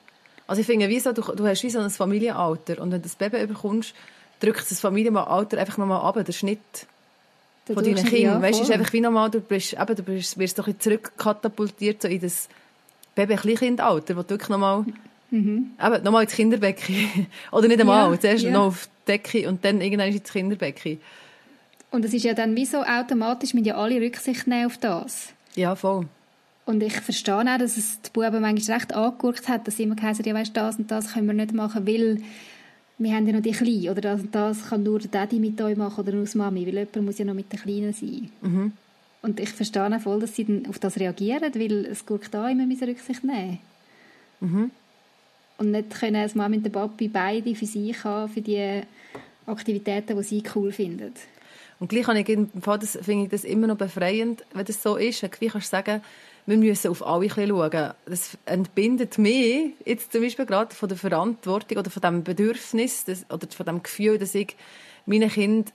Also 0.46 0.60
ich 0.60 0.66
finde, 0.66 0.88
wie 0.88 1.00
so, 1.00 1.12
du, 1.12 1.22
du 1.22 1.46
hast 1.46 1.62
wie 1.62 1.70
so 1.70 1.80
ein 1.80 1.90
Familienalter 1.90 2.80
und 2.80 2.92
wenn 2.92 3.00
du 3.02 3.08
das 3.08 3.16
Baby 3.16 3.46
bekommst, 3.46 3.94
drückt 4.44 4.70
das 4.70 4.80
Familienalter 4.80 5.58
einfach 5.58 5.78
nochmal 5.78 6.00
ab, 6.00 6.22
der 6.24 6.32
Schnitt 6.32 6.58
Der 7.68 7.74
von 7.74 7.84
deinen 7.84 8.04
Kindern. 8.04 8.42
weißt 8.42 8.58
du, 8.60 8.62
ist 8.64 8.70
einfach 8.70 8.92
wie 8.92 9.00
nochmal, 9.00 9.30
du, 9.30 9.40
bist, 9.40 9.72
eben, 9.74 9.96
du 9.96 10.02
bist, 10.02 10.38
wirst 10.38 10.58
doch 10.58 10.66
ein 10.66 10.78
zurückkatapultiert 10.78 12.02
so 12.02 12.08
in 12.08 12.20
das 12.20 12.48
Baby-Kleinkindalter, 13.14 14.16
wo 14.16 14.22
du 14.22 14.30
wirklich 14.30 14.48
nochmal 14.48 14.84
eben, 15.30 15.74
nochmal 16.02 16.24
ins 16.24 16.32
Kinderbecken 16.34 17.26
oder 17.52 17.68
nicht 17.68 17.80
einmal, 17.80 18.08
Mhm. 18.08 18.14
Ja, 18.14 18.20
zuerst 18.20 18.44
ja. 18.44 18.50
noch 18.50 18.66
auf 18.66 18.88
die 19.06 19.12
Decke 19.12 19.48
und 19.48 19.64
dann 19.64 19.80
irgendwann 19.80 20.08
ins 20.12 20.30
Kinderbecken. 20.32 21.00
Und 21.90 22.04
es 22.04 22.12
ist 22.12 22.24
ja 22.24 22.34
dann 22.34 22.56
wie 22.56 22.66
so 22.66 22.82
automatisch, 22.82 23.54
mit 23.54 23.66
ja 23.66 23.76
alle 23.76 24.00
Rücksicht 24.00 24.46
nehmen 24.46 24.66
auf 24.66 24.78
das. 24.78 25.28
Ja, 25.54 25.76
voll. 25.76 26.06
Und 26.66 26.82
ich 26.82 26.94
verstehe 27.00 27.36
auch, 27.36 27.44
dass 27.44 27.76
es 27.76 28.00
die 28.00 28.10
Buben 28.10 28.40
manchmal 28.40 28.78
recht 28.78 28.94
angeguckt 28.94 29.48
hat, 29.48 29.66
dass 29.66 29.76
sie 29.76 29.84
immer 29.84 29.94
gesagt 29.94 30.18
haben, 30.18 30.26
ja, 30.26 30.34
weißt, 30.34 30.56
das 30.56 30.76
und 30.76 30.90
das 30.90 31.12
können 31.12 31.26
wir 31.26 31.34
nicht 31.34 31.52
machen, 31.52 31.86
weil 31.86 32.22
wir 32.98 33.14
haben 33.14 33.26
ja 33.26 33.32
noch 33.32 33.42
die 33.42 33.52
Kleinen. 33.52 33.90
Oder 33.90 34.00
das 34.00 34.20
das 34.30 34.68
kann 34.68 34.82
nur 34.82 34.98
der 34.98 35.10
Daddy 35.10 35.38
mit 35.38 35.60
euch 35.60 35.76
machen 35.76 36.00
oder 36.00 36.12
nur 36.12 36.24
die 36.24 36.38
Mami, 36.38 36.66
weil 36.66 36.74
jemand 36.74 37.02
muss 37.02 37.18
ja 37.18 37.24
noch 37.24 37.34
mit 37.34 37.52
den 37.52 37.60
Kleinen 37.60 37.92
sein. 37.92 38.30
Und 39.22 39.40
ich 39.40 39.50
verstehe 39.50 39.86
auch 39.86 40.00
voll, 40.00 40.20
dass 40.20 40.34
sie 40.36 40.44
dann 40.44 40.66
auf 40.66 40.78
das 40.78 40.98
reagieren, 40.98 41.54
weil 41.54 41.86
es 41.86 42.04
guckt 42.04 42.32
da 42.32 42.48
immer 42.48 42.66
müssen 42.66 42.88
Rücksicht 42.88 43.24
nehmen. 43.24 43.58
Und 45.58 45.70
nicht 45.70 45.90
können 45.98 46.16
als 46.16 46.34
Mami 46.34 46.58
und 46.58 46.66
der 46.66 46.70
Papi 46.70 47.08
beide 47.08 47.54
für 47.54 47.66
sich 47.66 48.04
haben, 48.04 48.30
für 48.30 48.42
die 48.42 48.82
Aktivitäten, 49.46 50.16
die 50.16 50.22
sie 50.22 50.42
cool 50.54 50.72
finden. 50.72 51.12
Und 51.80 51.88
gleich 51.88 52.06
habe 52.06 52.18
ich 52.18 52.28
im 52.28 52.50
Fall, 52.62 52.78
das 52.78 52.98
finde 53.02 53.24
ich 53.24 53.30
das 53.30 53.44
immer 53.44 53.66
noch 53.66 53.76
befreiend, 53.76 54.44
wenn 54.52 54.64
das 54.64 54.82
so 54.82 54.96
ist. 54.96 55.22
Du 55.22 55.28
gleich 55.28 55.52
kannst 55.52 55.70
sagen, 55.70 56.02
wir 56.46 56.56
müssen 56.56 56.90
auf 56.90 57.06
alle 57.06 57.24
ein 57.24 57.28
bisschen 57.28 57.48
schauen. 57.48 57.92
Das 58.06 58.38
entbindet 58.44 59.18
mich 59.18 59.72
jetzt 59.84 60.12
zum 60.12 60.22
Beispiel 60.22 60.46
gerade 60.46 60.74
von 60.74 60.88
der 60.88 60.98
Verantwortung 60.98 61.78
oder 61.78 61.90
von 61.90 62.02
dem 62.02 62.22
Bedürfnis 62.22 63.04
das, 63.04 63.24
oder 63.30 63.46
von 63.50 63.66
dem 63.66 63.82
Gefühl, 63.82 64.18
dass 64.18 64.34
ich 64.34 64.56
meinen 65.06 65.30
Kindern 65.30 65.72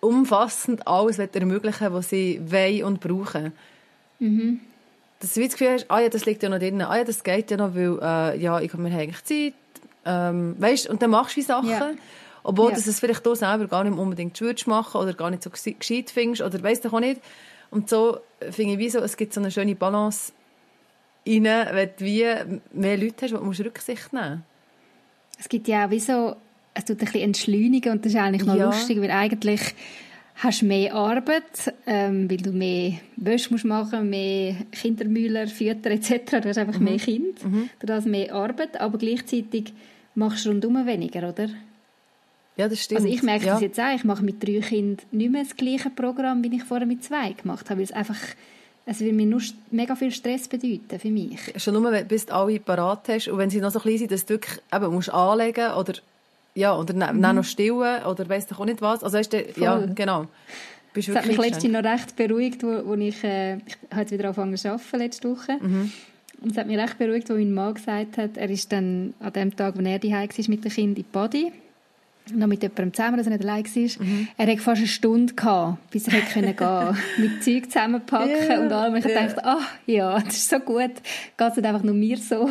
umfassend 0.00 0.86
alles 0.86 1.18
ermöglichen 1.18 1.92
was 1.92 2.10
sie 2.10 2.40
wollen 2.50 2.84
und 2.84 3.00
brauchen. 3.00 3.52
Dass 5.20 5.34
du 5.34 5.40
wie 5.40 5.48
das 5.48 5.56
Gefühl 5.56 5.72
hast, 5.74 5.90
ah 5.90 6.00
ja, 6.00 6.08
das 6.08 6.24
liegt 6.26 6.42
ja 6.42 6.48
noch 6.48 6.58
drin, 6.58 6.80
ah 6.82 6.96
ja, 6.96 7.04
das 7.04 7.24
geht 7.24 7.50
ja 7.50 7.56
noch, 7.56 7.74
weil 7.74 7.98
äh, 8.00 8.40
ja, 8.40 8.60
ich 8.60 8.72
habe 8.72 8.82
mir 8.82 8.96
eigentlich 8.96 9.24
Zeit. 9.24 9.54
Ähm, 10.04 10.54
weißt, 10.58 10.88
und 10.88 11.02
dann 11.02 11.10
machst 11.10 11.36
du 11.36 11.40
wie 11.40 11.44
Sachen. 11.44 11.68
Ja. 11.68 11.90
Obwohl 12.42 12.70
Ja. 12.70 12.76
dass 12.76 12.86
es 12.86 13.00
vielleicht 13.00 13.24
du 13.26 13.34
selber 13.34 13.66
gar 13.66 13.84
nicht 13.84 13.96
unbedingt 13.98 14.40
würdest 14.40 14.66
machen 14.66 15.00
oder 15.00 15.12
gar 15.14 15.30
nicht 15.30 15.42
so 15.42 15.50
gescheit 15.50 16.10
findest 16.10 16.42
oder 16.42 16.62
weißt 16.62 16.84
du 16.84 16.88
auch 16.92 17.00
nicht. 17.00 17.20
Und 17.70 17.88
so 17.90 18.18
finde 18.50 18.74
ich 18.74 18.78
wie 18.78 18.90
so, 18.90 19.00
es 19.00 19.16
gibt 19.16 19.34
so 19.34 19.40
eine 19.40 19.50
schöne 19.50 19.74
Balance 19.74 20.32
rein, 21.26 21.44
wenn 21.44 21.90
du 21.98 22.04
wie 22.04 22.24
mehr 22.72 22.96
Leute 22.96 23.26
hast, 23.26 23.32
wo 23.34 23.38
du 23.38 23.44
musst 23.44 23.60
Rücksicht 23.60 24.12
nehmen 24.12 24.44
Es 25.38 25.48
gibt 25.48 25.68
ja 25.68 25.86
auch 25.86 25.90
wie 25.90 26.00
so, 26.00 26.36
es 26.74 26.84
tut 26.84 26.98
ein 27.00 27.04
bisschen 27.04 27.20
entschleunigen 27.22 27.92
und 27.92 28.04
das 28.04 28.12
ist 28.12 28.18
eigentlich 28.18 28.46
noch 28.46 28.54
Ja. 28.56 28.66
lustig, 28.66 29.00
weil 29.00 29.10
eigentlich 29.10 29.60
hast 30.36 30.62
du 30.62 30.66
mehr 30.66 30.94
Arbeit, 30.94 31.74
ähm, 31.86 32.30
weil 32.30 32.36
du 32.38 32.52
mehr 32.52 32.92
Wäsche 33.16 33.50
musst 33.50 33.64
machen, 33.64 34.08
mehr 34.08 34.54
Kindermüller, 34.70 35.48
Fütter 35.48 35.90
etc. 35.90 36.40
Du 36.40 36.48
hast 36.48 36.58
einfach 36.58 36.78
mehr 36.78 36.96
Kind, 36.96 37.40
du 37.42 37.92
hast 37.92 38.06
mehr 38.06 38.32
Arbeit, 38.32 38.80
aber 38.80 38.96
gleichzeitig 38.98 39.72
machst 40.14 40.46
du 40.46 40.50
rundum 40.50 40.86
weniger, 40.86 41.28
oder? 41.28 41.48
Ja, 42.58 42.68
das 42.68 42.82
stimmt. 42.82 43.00
Also 43.02 43.12
ich 43.12 43.22
merke 43.22 43.46
ja. 43.46 43.52
das 43.54 43.62
jetzt 43.62 43.78
auch, 43.80 43.94
ich 43.94 44.04
mache 44.04 44.22
mit 44.24 44.42
drei 44.46 44.60
Kindern 44.60 44.98
nicht 45.12 45.30
mehr 45.30 45.44
das 45.44 45.56
gleiche 45.56 45.88
Programm, 45.90 46.42
wie 46.44 46.54
ich 46.56 46.64
vorher 46.64 46.86
mit 46.86 47.02
zwei 47.04 47.32
gemacht 47.32 47.70
habe, 47.70 47.78
weil 47.78 47.84
es 47.84 47.92
einfach, 47.92 48.18
es 48.84 49.00
will 49.00 49.12
mir 49.12 49.26
nur 49.26 49.40
mega 49.70 49.94
viel 49.96 50.10
Stress 50.10 50.48
bedeuten 50.48 50.98
für 50.98 51.08
mich. 51.10 51.38
Schon 51.56 51.74
nur, 51.74 51.90
wenn- 51.92 52.06
du 52.08 52.16
alle 52.30 52.58
parat 52.60 53.08
hast 53.08 53.28
und 53.28 53.38
wenn 53.38 53.48
sie 53.48 53.60
noch 53.60 53.70
so 53.70 53.78
klein 53.80 53.98
sind, 53.98 54.10
dass 54.10 54.26
du 54.26 54.34
wirklich 54.34 54.60
eben 54.74 54.92
musst 54.92 55.10
anlegen 55.12 55.72
oder 55.72 55.94
ja, 56.54 56.76
oder 56.76 56.92
dann 56.92 57.22
dann 57.22 57.36
noch 57.36 57.44
stillen 57.44 58.02
oder 58.04 58.28
weiss 58.28 58.46
doch 58.48 58.58
auch 58.58 58.64
nicht 58.64 58.82
was. 58.82 59.04
Also 59.04 59.16
weißt 59.16 59.32
du, 59.32 59.44
ja, 59.56 59.76
Mhm. 59.76 59.84
Voll. 59.84 59.94
genau. 59.94 60.26
Bist 60.94 61.08
Das 61.10 61.16
hat 61.16 61.26
mich 61.26 61.36
letztens 61.38 61.72
noch 61.72 61.84
recht 61.84 62.16
beruhigt, 62.16 62.62
wo, 62.64 62.84
wo 62.86 62.94
ich, 62.94 63.22
äh, 63.22 63.56
ich 63.58 63.76
habe 63.94 64.10
wieder 64.10 64.24
angefangen 64.24 64.56
zu 64.56 64.68
arbeiten 64.72 64.96
letzte 64.98 65.30
Woche. 65.30 65.52
Mhm. 65.60 65.92
Und 66.40 66.52
es 66.52 66.56
hat 66.58 66.66
mich 66.66 66.78
recht 66.78 66.98
beruhigt, 66.98 67.28
wo 67.30 67.34
mein 67.34 67.52
Mann 67.52 67.74
gesagt 67.74 68.16
hat, 68.18 68.36
er 68.36 68.50
ist 68.50 68.72
dann 68.72 69.14
an 69.20 69.32
dem 69.32 69.54
Tag, 69.54 69.76
wo 69.78 69.82
er 69.82 69.98
daheim 70.00 70.28
war 70.28 70.44
mit 70.48 70.64
dem 70.64 70.72
Kind 70.72 70.78
in 70.88 70.94
die 70.96 71.02
Body, 71.04 71.52
noch 72.34 72.46
mit 72.46 72.62
jemandem 72.62 72.92
zusammen, 72.92 73.16
dass 73.16 73.26
er 73.26 73.32
nicht 73.32 73.44
allein 73.44 73.64
war. 73.64 74.06
Mhm. 74.06 74.28
Er 74.36 74.46
hatte 74.46 74.58
fast 74.58 74.78
eine 74.78 74.86
Stunde, 74.86 75.34
gehabt, 75.34 75.90
bis 75.90 76.08
er 76.08 76.14
hätte 76.14 76.54
gehen 76.54 76.98
mit 77.18 77.44
Zeug 77.44 77.66
zusammenpacken 77.66 78.48
Ja, 78.48 78.60
und 78.60 78.72
allem. 78.72 78.94
Und 78.94 79.04
ich 79.04 79.12
ja. 79.12 79.26
dachte, 79.26 79.44
ah, 79.44 79.60
ja, 79.86 80.18
das 80.20 80.36
ist 80.36 80.50
so 80.50 80.58
gut. 80.60 80.94
Geht 81.36 81.48
es 81.50 81.56
nicht 81.56 81.66
einfach 81.66 81.82
nur 81.82 81.94
mir 81.94 82.18
so? 82.18 82.50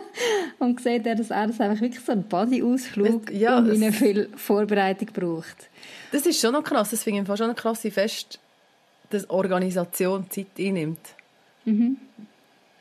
und 0.58 0.80
sieht 0.80 1.06
er, 1.06 1.14
dass 1.14 1.30
er 1.30 1.46
das 1.46 1.60
einfach 1.60 1.80
wirklich 1.80 2.04
so 2.04 2.12
einen 2.12 2.24
Body-Ausflug 2.24 3.30
Ja, 3.32 3.58
und 3.58 3.70
wie 3.70 3.92
viel 3.92 4.28
Vorbereitung 4.36 5.08
braucht. 5.12 5.68
Das 6.10 6.26
ist 6.26 6.40
schon 6.40 6.52
noch 6.52 6.64
krass. 6.64 6.90
Das 6.90 7.02
finde 7.02 7.20
ich 7.20 7.26
fast 7.26 7.38
schon 7.38 7.46
eine 7.46 7.54
krasse 7.54 7.90
Fest, 7.90 8.38
dass 9.10 9.28
Organisation 9.30 10.30
Zeit 10.30 10.46
einnimmt. 10.58 11.00
Mhm. 11.64 11.96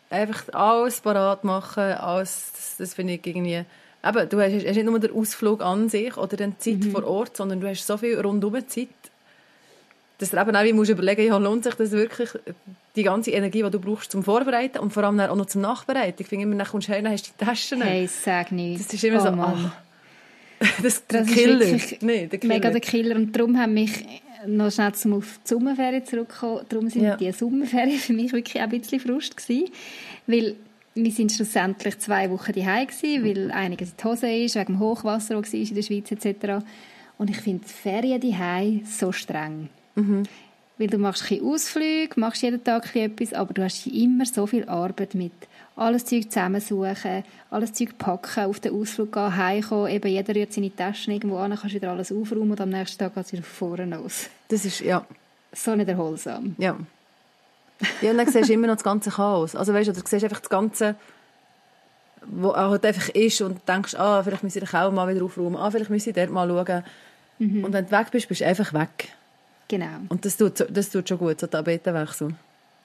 Einfach 0.10 0.53
alles 0.53 1.00
parat 1.00 1.43
machen, 1.43 1.93
alles, 1.93 2.51
das, 2.53 2.75
das 2.77 2.93
finde 2.93 3.13
ich 3.13 3.25
irgendwie... 3.25 3.65
Eben, 4.03 4.29
du 4.29 4.39
hast, 4.41 4.53
hast 4.53 4.75
nicht 4.75 4.84
nur 4.86 5.00
den 5.00 5.12
Ausflug 5.13 5.62
an 5.62 5.88
sich 5.89 6.17
oder 6.17 6.36
die 6.38 6.58
Zeit 6.58 6.79
Mhm. 6.79 6.91
vor 6.91 7.05
Ort, 7.05 7.38
sondern 7.38 7.62
du 7.62 7.67
hast 7.70 7.86
so 7.86 7.98
viel 7.98 8.20
rundum 8.20 8.55
Zeit. 8.67 8.88
dass 10.17 10.29
du 10.29 10.39
eben 10.39 10.55
auch 10.55 10.74
musst 10.75 10.91
überlegen 10.91 11.25
ja, 11.25 11.38
lohnt 11.38 11.63
sich 11.63 11.74
das 11.74 11.89
wirklich, 11.91 12.29
die 12.96 13.01
ganze 13.03 13.31
Energie, 13.31 13.63
die 13.63 13.70
du 13.72 13.79
brauchst 13.79 14.12
zum 14.12 14.24
Vorbereiten 14.24 14.77
und 14.77 14.93
vor 14.93 15.03
allem 15.03 15.20
auch 15.20 15.36
noch 15.36 15.48
zum 15.48 15.62
Nachbereiten. 15.62 16.22
Ich 16.22 16.27
finde 16.27 16.43
immer, 16.46 16.55
dann 16.55 16.67
kommst 16.67 16.88
du 16.88 16.93
her, 16.93 17.01
dann 17.01 17.12
hast 17.12 17.25
du 17.27 17.31
die 17.39 17.43
Taschen. 17.46 17.81
Hey, 17.81 18.08
sag 18.08 18.51
nicht. 18.51 18.79
Das 18.86 18.93
ist 18.93 19.03
immer 19.03 19.20
oh, 19.20 19.25
so, 19.25 19.31
Mann. 19.31 19.72
oh, 20.62 20.65
das, 20.84 21.01
Das 21.08 21.25
der 21.25 21.36
Killer. 21.36 21.62
ist 21.62 22.03
nee, 22.03 22.27
der 22.27 22.38
Killer. 22.38 22.53
mega 22.53 22.70
der 22.70 22.81
Killer. 22.81 23.15
Und 23.15 23.36
darum 23.36 23.58
haben 23.58 23.74
mich 23.74 24.05
noch 24.46 24.72
schnell 24.72 24.93
zum 24.93 25.13
auf 25.13 25.39
die 25.43 25.48
Sommerferien 25.50 26.05
zurückgekommen. 26.05 26.62
Darum 26.70 26.88
sind 26.89 27.03
Ja. 27.03 27.15
die 27.15 27.31
Sommerferien 27.31 27.98
für 27.98 28.13
mich 28.13 28.31
wirklich 28.31 28.62
auch 28.62 28.67
ein 28.67 28.79
bisschen 28.79 29.00
Frust 29.00 29.36
gewesen. 29.38 29.72
Weil 30.27 30.55
wir 30.93 31.12
sind 31.12 31.31
schlussendlich 31.31 31.98
zwei 32.00 32.29
Wochen 32.29 32.51
daheim 32.53 32.88
gewesen, 32.88 33.24
weil 33.25 33.51
einiges 33.51 33.91
in 33.91 33.95
die 33.98 34.03
Hose 34.03 34.31
ist, 34.31 34.55
wegen 34.55 34.74
dem 34.74 34.79
Hochwasser, 34.79 35.41
das 35.41 35.53
war 35.53 35.60
in 35.60 35.75
der 35.75 35.81
Schweiz 35.81 36.12
etc. 36.12 36.65
Und 37.17 37.29
ich 37.29 37.38
finde 37.38 37.63
die 37.65 37.74
Ferien 37.74 38.19
daheim 38.21 38.83
so 38.86 39.12
streng. 39.12 39.69
Weil 40.77 40.88
du 40.88 40.98
machst 40.98 41.31
ein 41.31 41.41
Ausflüge, 41.43 42.19
machst 42.19 42.41
jeden 42.41 42.63
Tag 42.63 42.95
etwas, 42.95 43.33
aber 43.33 43.53
du 43.53 43.63
hast 43.63 43.86
immer 43.88 44.25
so 44.25 44.48
viel 44.48 44.67
Arbeit 44.67 45.13
mit 45.13 45.31
alles 45.75 46.05
Zeug 46.05 46.24
zusammensuchen, 46.29 47.24
alles 47.50 47.74
Zeug 47.74 47.98
packen, 47.98 48.45
auf 48.45 48.60
den 48.60 48.74
Ausflug 48.74 49.13
gehen, 49.13 49.38
heimkommen, 49.38 49.91
eben 49.91 50.12
jeder 50.12 50.36
rührt 50.36 50.53
seine 50.53 50.75
Taschen 50.75 51.13
irgendwo 51.13 51.38
an, 51.38 51.55
kannst 51.55 51.75
wieder 51.75 51.91
alles 51.91 52.12
aufräumen 52.12 52.51
und 52.51 52.62
am 52.62 52.69
nächsten 52.69 52.98
Tag 52.98 53.13
geht 53.15 53.25
es 53.25 53.31
wieder 53.31 53.43
von 53.43 53.69
vorne 53.77 53.95
los. 53.95 54.29
Das 54.50 54.65
ist, 54.65 54.81
ja, 54.81 55.05
So 55.53 55.75
nicht 55.75 55.89
erholsam. 55.89 56.55
ja. 56.57 56.77
Ja, 58.01 58.11
und 58.11 58.17
dann 58.17 58.27
siehst 58.27 58.50
du 58.50 58.53
immer 58.53 58.67
noch 58.67 58.75
das 58.75 58.83
ganze 58.83 59.09
Chaos. 59.11 59.55
Also 59.55 59.73
weißt 59.73 59.89
du, 59.89 59.93
du 59.93 60.01
siehst 60.05 60.23
einfach 60.23 60.39
das 60.39 60.50
Ganze, 60.50 60.95
wo 62.25 62.55
halt 62.55 62.85
einfach 62.85 63.09
ist 63.09 63.41
und 63.41 63.67
denkst, 63.67 63.95
ah, 63.95 64.23
vielleicht 64.23 64.43
müssen 64.43 64.63
ich 64.63 64.73
auch 64.73 64.91
mal 64.91 65.13
wieder 65.13 65.25
aufräumen, 65.25 65.57
ah, 65.57 65.71
vielleicht 65.71 65.89
müssen 65.89 66.09
ich 66.09 66.15
dort 66.15 66.29
mal 66.29 66.47
schauen. 66.47 66.83
Und 67.39 67.73
wenn 67.73 67.85
du 67.85 67.91
weg 67.91 68.07
bist, 68.11 68.27
bist 68.27 68.41
du 68.41 68.45
einfach 68.45 68.71
weg. 68.73 69.09
Genau. 69.67 69.85
Und 70.09 70.25
das 70.25 70.38
tut, 70.38 70.65
das 70.69 70.89
tut 70.89 71.09
schon 71.09 71.17
gut, 71.17 71.39
so 71.39 71.47
Tapetenwechsel. 71.47 72.35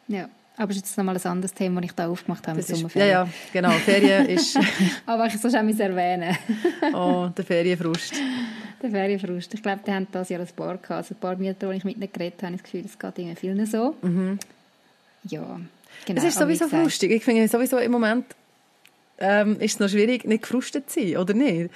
Ja. 0.08 0.28
Aber 0.56 0.68
das 0.68 0.76
ist 0.76 0.86
jetzt 0.86 0.96
nochmal 0.96 1.16
ein 1.16 1.22
anderes 1.26 1.52
Thema, 1.52 1.82
das 1.82 1.90
ich 1.90 1.96
da 1.96 2.08
aufgemacht 2.08 2.46
habe 2.48 2.58
Das 2.58 2.68
mit 2.68 2.76
ist, 2.78 2.94
ja, 2.94 3.02
Sommerferien. 3.02 3.10
ja, 3.10 3.28
genau. 3.52 3.70
Ferien 3.72 4.26
ist 4.26 4.58
Aber 5.06 5.26
ich 5.26 5.38
soll 5.38 5.50
es 5.50 5.54
auch 5.54 5.80
erwähnen. 5.80 6.34
oh, 6.94 7.28
der 7.36 7.44
Ferienfrust. 7.44 8.14
Der 8.82 8.90
Ferienfrust. 8.90 9.52
Ich 9.52 9.62
glaube, 9.62 9.80
die 9.86 9.92
haben 9.92 10.06
das 10.10 10.30
Jahr 10.30 10.40
ein 10.40 10.48
paar 10.56 10.78
gehabt. 10.78 10.90
Also 10.90 11.14
ein 11.14 11.20
paar 11.20 11.36
Mieter, 11.36 11.70
die 11.70 11.76
ich 11.76 11.84
mit 11.84 11.96
ihnen 11.96 12.10
geredet 12.10 12.42
habe, 12.42 12.46
habe 12.46 12.56
ich 12.56 12.62
das 12.62 12.70
Gefühl, 12.70 12.86
es 12.86 12.98
geht 12.98 13.18
irgendwie 13.18 13.36
vielen 13.36 13.66
so. 13.66 13.94
Ja, 15.28 15.60
genau. 16.06 16.18
Es 16.20 16.24
ist 16.24 16.36
wie 16.36 16.42
sowieso 16.42 16.68
frustig. 16.68 17.10
Ich 17.10 17.24
finde 17.24 17.46
sowieso 17.48 17.78
im 17.78 17.92
Moment 17.92 18.26
ähm, 19.18 19.58
ist 19.60 19.74
es 19.74 19.80
noch 19.80 19.88
schwierig, 19.88 20.24
nicht 20.24 20.42
gefrustet 20.42 20.90
zu 20.90 21.00
sein, 21.00 21.16
oder 21.16 21.34
nicht? 21.34 21.70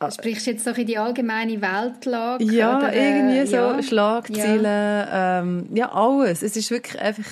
Du 0.00 0.10
sprichst 0.10 0.46
jetzt 0.46 0.66
doch 0.66 0.76
in 0.76 0.86
die 0.86 0.98
allgemeine 0.98 1.60
Weltlage. 1.62 2.44
Ja, 2.44 2.76
oder, 2.78 2.92
äh, 2.92 3.08
irgendwie 3.18 3.46
so 3.46 3.56
ja. 3.56 3.82
Schlagzeilen, 3.82 4.64
ja. 4.64 5.40
Ähm, 5.40 5.68
ja, 5.72 5.90
alles. 5.92 6.42
Es 6.42 6.56
ist 6.56 6.70
wirklich 6.70 7.00
einfach 7.00 7.24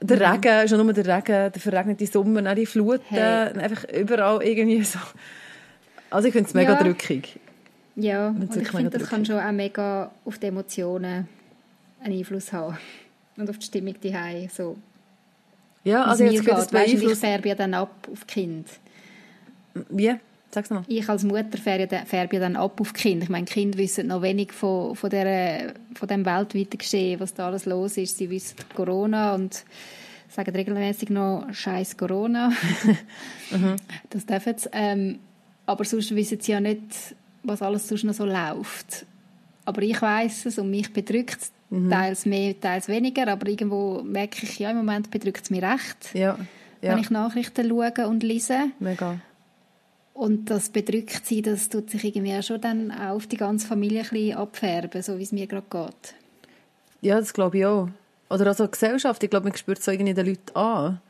der 0.00 0.16
Mhm. 0.18 0.22
Regen, 0.44 0.68
schon 0.68 0.84
nur 0.84 0.92
der 0.92 1.04
Regen, 1.06 1.52
der 1.52 1.60
verregnete 1.60 2.06
Sommer, 2.06 2.42
dann 2.42 2.56
die 2.56 2.66
Fluten, 2.66 3.02
Hey. 3.08 3.58
einfach 3.58 3.84
überall 3.90 4.42
irgendwie 4.42 4.82
so. 4.84 4.98
Also 6.10 6.28
ich 6.28 6.32
finde 6.32 6.48
es 6.48 6.54
mega 6.54 6.74
Ja. 6.74 6.82
drückig. 6.82 7.40
Ja, 7.96 8.28
und 8.28 8.54
ich 8.56 8.68
finde, 8.68 8.90
das 8.90 9.08
kann 9.08 9.24
schon 9.24 9.38
auch 9.38 9.52
mega 9.52 10.10
auf 10.24 10.38
die 10.38 10.46
Emotionen 10.46 11.28
einen 12.02 12.18
Einfluss 12.18 12.52
haben. 12.52 12.78
Und 13.36 13.48
auf 13.48 13.58
die 13.58 13.66
Stimmung 13.66 13.94
daheim 14.00 14.48
so. 14.52 14.76
Ja, 15.84 16.04
also 16.04 16.24
habe 16.24 16.34
mir 16.36 16.42
das 16.42 16.68
geht. 16.68 16.72
Weisst 16.74 17.02
du, 17.02 17.10
Ich 17.10 17.18
färbe 17.18 17.48
ja 17.48 17.54
dann 17.54 17.74
ab 17.74 18.08
auf 18.10 18.24
die 18.24 18.32
Kinder. 18.32 18.70
Wie? 19.88 20.14
Sag's 20.50 20.70
noch. 20.70 20.84
Ich 20.86 21.08
als 21.08 21.24
Mutter 21.24 21.56
färbe 21.56 21.94
ja, 21.94 22.04
färbe 22.04 22.36
ja 22.36 22.40
dann 22.40 22.56
ab 22.56 22.80
auf 22.80 22.92
die 22.92 23.00
Kinder. 23.00 23.24
Ich 23.24 23.30
meine, 23.30 23.46
die 23.46 23.52
Kinder 23.52 23.78
wissen 23.78 24.08
noch 24.08 24.22
wenig 24.22 24.52
von, 24.52 24.94
von, 24.94 25.10
der, 25.10 25.74
von 25.94 26.08
dem 26.08 26.26
weltweiten 26.26 26.78
Geschehen, 26.78 27.18
was 27.20 27.32
da 27.34 27.46
alles 27.46 27.64
los 27.64 27.96
ist. 27.96 28.18
Sie 28.18 28.28
wissen 28.28 28.56
Corona 28.74 29.34
und 29.34 29.64
sagen 30.28 30.54
regelmäßig 30.54 31.10
noch 31.10 31.46
«Scheiß 31.52 31.96
Corona». 31.96 32.52
Das 34.08 34.24
dürfen 34.24 34.54
sie. 34.56 34.68
Ähm, 34.72 35.18
aber 35.66 35.84
sonst 35.84 36.14
wissen 36.14 36.40
sie 36.40 36.52
ja 36.52 36.60
nicht, 36.60 37.14
was 37.42 37.60
alles 37.60 37.88
sonst 37.88 38.04
noch 38.04 38.14
so 38.14 38.24
läuft. 38.24 39.04
Aber 39.64 39.82
ich 39.82 40.00
weiß 40.00 40.46
es 40.46 40.58
und 40.58 40.70
mich 40.70 40.92
bedrückt 40.92 41.50
es. 41.72 41.90
Teils 41.90 42.26
mehr, 42.26 42.60
teils 42.60 42.88
weniger. 42.88 43.28
Aber 43.28 43.48
irgendwo 43.48 44.02
merke 44.02 44.44
ich, 44.44 44.58
ja, 44.58 44.70
im 44.70 44.76
Moment 44.78 45.10
bedrückt 45.10 45.44
es 45.44 45.50
mich 45.50 45.62
recht, 45.62 46.10
Ja, 46.14 46.38
ja, 46.82 46.92
wenn 46.92 46.98
ich 46.98 47.10
Nachrichten 47.10 47.68
schaue 47.68 48.08
und 48.08 48.22
lese. 48.22 48.70
mega. 48.78 49.18
Und 50.14 50.50
das 50.50 50.68
bedrückt 50.68 51.24
sie, 51.26 51.40
das 51.40 51.70
tut 51.70 51.88
sich 51.90 52.04
irgendwie 52.04 52.34
auch 52.36 52.42
schon 52.42 52.60
dann 52.60 52.90
auch 52.90 53.14
auf 53.16 53.26
die 53.26 53.38
ganze 53.38 53.66
Familie 53.66 54.02
ein 54.02 54.08
bisschen 54.10 54.36
abfärben, 54.36 55.00
so 55.02 55.18
wie 55.18 55.22
es 55.22 55.32
mir 55.32 55.46
gerade 55.46 55.66
geht. 55.70 56.14
Ja, 57.00 57.18
das 57.18 57.32
glaube 57.32 57.58
ich 57.58 57.64
auch. 57.66 57.88
Oder 58.28 58.46
also 58.48 58.66
die 58.66 58.70
Gesellschaft, 58.72 59.22
ich 59.22 59.30
glaube, 59.30 59.48
man 59.48 59.56
spürt 59.56 59.78
es 59.78 59.84
so 59.86 59.90
irgendwie 59.90 60.12
den 60.14 60.26
Leuten 60.26 60.54
an. 60.54 61.00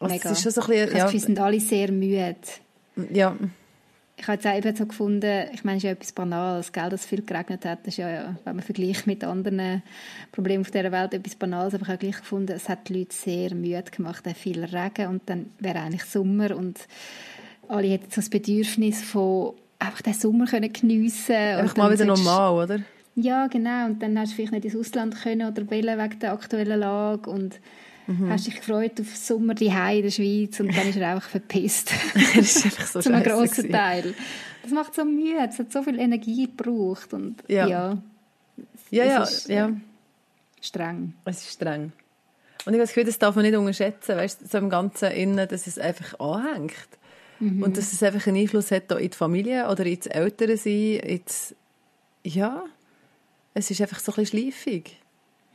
Also 0.00 0.14
Mega. 0.14 0.30
es 0.30 0.38
ist 0.38 0.42
schon 0.42 0.52
so 0.52 0.62
ein 0.62 0.72
Ich 0.72 0.80
bisschen, 0.84 0.94
Gefühl, 0.98 1.10
sie 1.10 1.18
sind 1.26 1.38
alle 1.38 1.60
sehr 1.60 1.92
müde. 1.92 2.36
ja, 3.12 3.36
Ich 4.20 4.28
habe 4.28 4.56
eben 4.56 4.76
so 4.76 4.84
gefunden, 4.84 5.46
ich 5.52 5.64
meine, 5.64 5.78
es 5.78 5.84
ist 5.84 5.86
ja 5.86 5.92
etwas 5.92 6.12
Banales, 6.12 6.72
gell, 6.72 6.90
dass 6.90 7.00
es 7.00 7.06
viel 7.06 7.22
geregnet 7.22 7.64
hat. 7.64 7.80
Das 7.80 7.94
ist 7.94 7.96
ja, 7.96 8.36
wenn 8.44 8.56
man 8.56 8.62
vergleicht 8.62 9.06
mit 9.06 9.24
anderen 9.24 9.82
Problemen 10.30 10.60
auf 10.62 10.70
dieser 10.70 10.92
Welt, 10.92 11.14
etwas 11.14 11.36
Banales. 11.36 11.72
Aber 11.74 11.84
ich 11.84 11.88
habe 11.88 11.98
gleich 11.98 12.18
gefunden, 12.18 12.52
es 12.52 12.68
hat 12.68 12.88
die 12.88 12.98
Leute 12.98 13.16
sehr 13.16 13.54
müde 13.54 13.90
gemacht, 13.90 14.24
viel 14.36 14.62
Regen 14.62 15.08
und 15.08 15.22
dann 15.26 15.46
wäre 15.58 15.80
eigentlich 15.80 16.04
Sommer 16.04 16.54
und 16.54 16.80
alle 17.68 17.88
hätten 17.88 18.10
so 18.10 18.20
das 18.20 18.28
Bedürfnis 18.28 19.00
von 19.02 19.54
einfach 19.78 20.02
den 20.02 20.14
Sommer 20.14 20.46
können 20.46 20.72
geniessen 20.72 21.34
einfach 21.34 21.76
mal 21.76 21.92
wieder 21.92 22.04
normal, 22.04 22.64
oder? 22.64 22.80
Ja, 23.14 23.46
genau. 23.46 23.86
Und 23.86 24.02
dann 24.02 24.18
hast 24.18 24.32
du 24.32 24.36
vielleicht 24.36 24.52
nicht 24.52 24.64
ins 24.66 24.76
Ausland 24.76 25.16
können 25.20 25.48
oder 25.48 25.68
wollen 25.70 25.98
wegen 25.98 26.18
der 26.20 26.32
aktuellen 26.32 26.80
Lage 26.80 27.28
und 27.30 27.58
Mhm. 28.10 28.30
hast 28.30 28.46
dich 28.46 28.56
gefreut 28.56 29.00
auf 29.00 29.16
Sommer 29.16 29.54
die 29.54 29.66
in 29.66 30.02
der 30.02 30.10
Schweiz 30.10 30.58
und 30.60 30.74
dann 30.76 30.88
ist 30.88 30.96
er 30.96 31.14
einfach 31.14 31.28
verpisst. 31.28 31.92
das 32.14 32.56
ist 32.56 32.64
einfach 32.64 32.86
so 32.92 33.00
Zu 33.00 33.12
einem 33.12 33.22
grossen 33.22 33.48
gewesen. 33.68 33.72
Teil. 33.72 34.14
Das 34.62 34.72
macht 34.72 34.94
so 34.94 35.04
Mühe, 35.04 35.46
es 35.48 35.58
hat 35.58 35.72
so 35.72 35.82
viel 35.82 35.98
Energie 35.98 36.46
gebraucht 36.46 37.12
und 37.14 37.36
Ja. 37.48 37.66
ja, 37.66 37.98
Ja, 38.90 39.04
ja, 39.04 39.22
ist, 39.22 39.48
ja. 39.48 39.68
äh, 39.68 39.72
streng. 40.60 41.14
Es 41.24 41.42
ist 41.42 41.52
streng. 41.52 41.92
Und 42.66 42.74
ich 42.74 42.78
habe 42.78 42.78
das 42.78 42.90
Gefühl, 42.90 43.04
das 43.04 43.18
darf 43.18 43.34
man 43.36 43.44
nicht 43.44 43.56
unterschätzen, 43.56 44.16
weißt 44.16 44.50
so 44.50 44.58
im 44.58 44.68
Ganzen 44.68 45.10
innen, 45.12 45.48
dass 45.48 45.66
es 45.66 45.78
einfach 45.78 46.18
anhängt. 46.20 46.74
Mhm. 47.38 47.62
Und 47.62 47.76
dass 47.78 47.92
es 47.92 48.02
einfach 48.02 48.26
einen 48.26 48.36
Einfluss 48.36 48.70
hat 48.70 48.90
in 48.92 49.10
die 49.10 49.16
Familie 49.16 49.66
oder 49.68 49.86
ins 49.86 50.06
Elternsein, 50.06 50.96
ins, 51.00 51.54
ja, 52.22 52.64
es 53.54 53.70
ist 53.70 53.80
einfach 53.80 53.98
so 53.98 54.12
ein 54.12 54.16
bisschen 54.16 54.40
schleifig. 54.52 54.96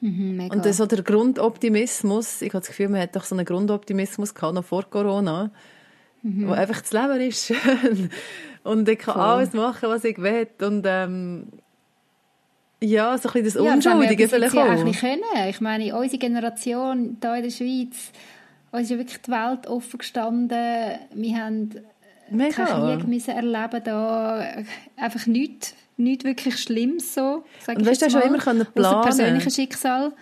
Mhm. 0.02 0.50
Und 0.52 0.66
so 0.74 0.86
der 0.86 1.04
Grundoptimismus, 1.04 2.42
ich 2.42 2.50
habe 2.50 2.60
das 2.60 2.68
Gefühl, 2.68 2.90
man 2.90 3.02
hat 3.02 3.16
doch 3.16 3.24
so 3.24 3.36
einen 3.36 3.46
Grundoptimismus 3.46 4.34
gehabt, 4.34 4.54
noch 4.54 4.66
vor 4.66 4.84
Corona, 4.90 5.52
wo 6.22 6.52
einfach 6.54 6.82
das 6.82 6.92
Leben 6.92 7.22
ist 7.22 7.46
schön 7.46 8.10
und 8.64 8.90
ich 8.90 9.00
kann 9.00 9.14
Voll. 9.14 9.24
alles 9.24 9.54
machen, 9.54 9.90
was 9.90 10.04
ich 10.04 10.18
will 10.18 10.48
und 10.62 10.86
ähm, 10.88 11.48
ja, 12.82 13.18
so 13.18 13.30
ein 13.30 13.44
bisschen 13.44 13.62
das 13.62 13.66
ja, 13.66 13.74
Unschuldige 13.74 14.24
jetzt 14.24 14.34
vielleicht 14.34 14.54
ja 14.54 14.64
auch 14.64 14.70
ein 14.70 14.86
bisschen 14.86 15.22
können. 15.22 15.50
Ich 15.50 15.62
meine, 15.62 15.96
unsere 15.96 16.18
Generation 16.18 17.18
hier 17.22 17.36
in 17.36 17.44
der 17.44 17.50
Schweiz, 17.50 18.12
uns 18.72 18.84
ist 18.84 18.90
ja 18.90 18.98
wirklich 18.98 19.22
die 19.22 19.32
Welt 19.32 19.68
offen 19.68 19.98
gestanden. 19.98 21.00
Wir 21.14 21.38
haben 21.38 21.70
Mega. 22.30 22.66
keinen 22.66 23.00
Krieg 23.00 23.08
müssen 23.08 23.32
erleben 23.32 23.82
da 23.84 24.46
einfach 24.98 25.26
nichts, 25.28 25.74
nichts 25.98 26.24
wirklich 26.26 26.58
Schlimmes 26.58 27.14
so. 27.14 27.44
Und 27.68 27.82
ich 27.82 27.86
weißt 27.88 28.02
du, 28.02 28.10
mal, 28.12 28.22
immer 28.22 28.38
können 28.40 28.66
planen. 28.74 28.98
Mhm. 29.00 29.04
persönliches 29.04 29.56
Schicksal. 29.56 30.14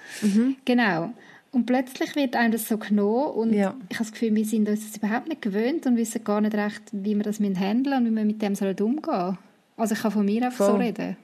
Genau. 0.65 1.11
Und 1.51 1.67
plötzlich 1.67 2.15
wird 2.15 2.35
einem 2.35 2.51
das 2.51 2.67
so 2.67 2.77
genommen 2.77 3.31
und 3.35 3.53
Ja. 3.53 3.75
ich 3.89 3.95
habe 3.97 4.05
das 4.05 4.11
Gefühl, 4.11 4.35
wir 4.35 4.43
sind 4.45 4.67
uns 4.67 4.87
das 4.87 4.97
überhaupt 4.97 5.27
nicht 5.29 5.41
gewöhnt 5.43 5.85
und 5.85 5.97
wissen 5.97 6.23
gar 6.23 6.41
nicht 6.41 6.55
recht, 6.55 6.81
wie 6.91 7.15
wir 7.15 7.23
das 7.23 7.39
handeln 7.39 7.83
müssen 7.83 7.93
und 7.93 8.05
wie 8.11 8.15
wir 8.15 8.25
mit 8.25 8.41
dem 8.41 8.55
sollen 8.55 8.75
umgehen 8.79 9.37
Also 9.77 9.93
ich 9.93 10.01
kann 10.01 10.11
von 10.11 10.25
mir 10.25 10.43
einfach 10.45 10.65
so 10.65 10.71
Voll. 10.73 10.81
reden. 10.81 11.15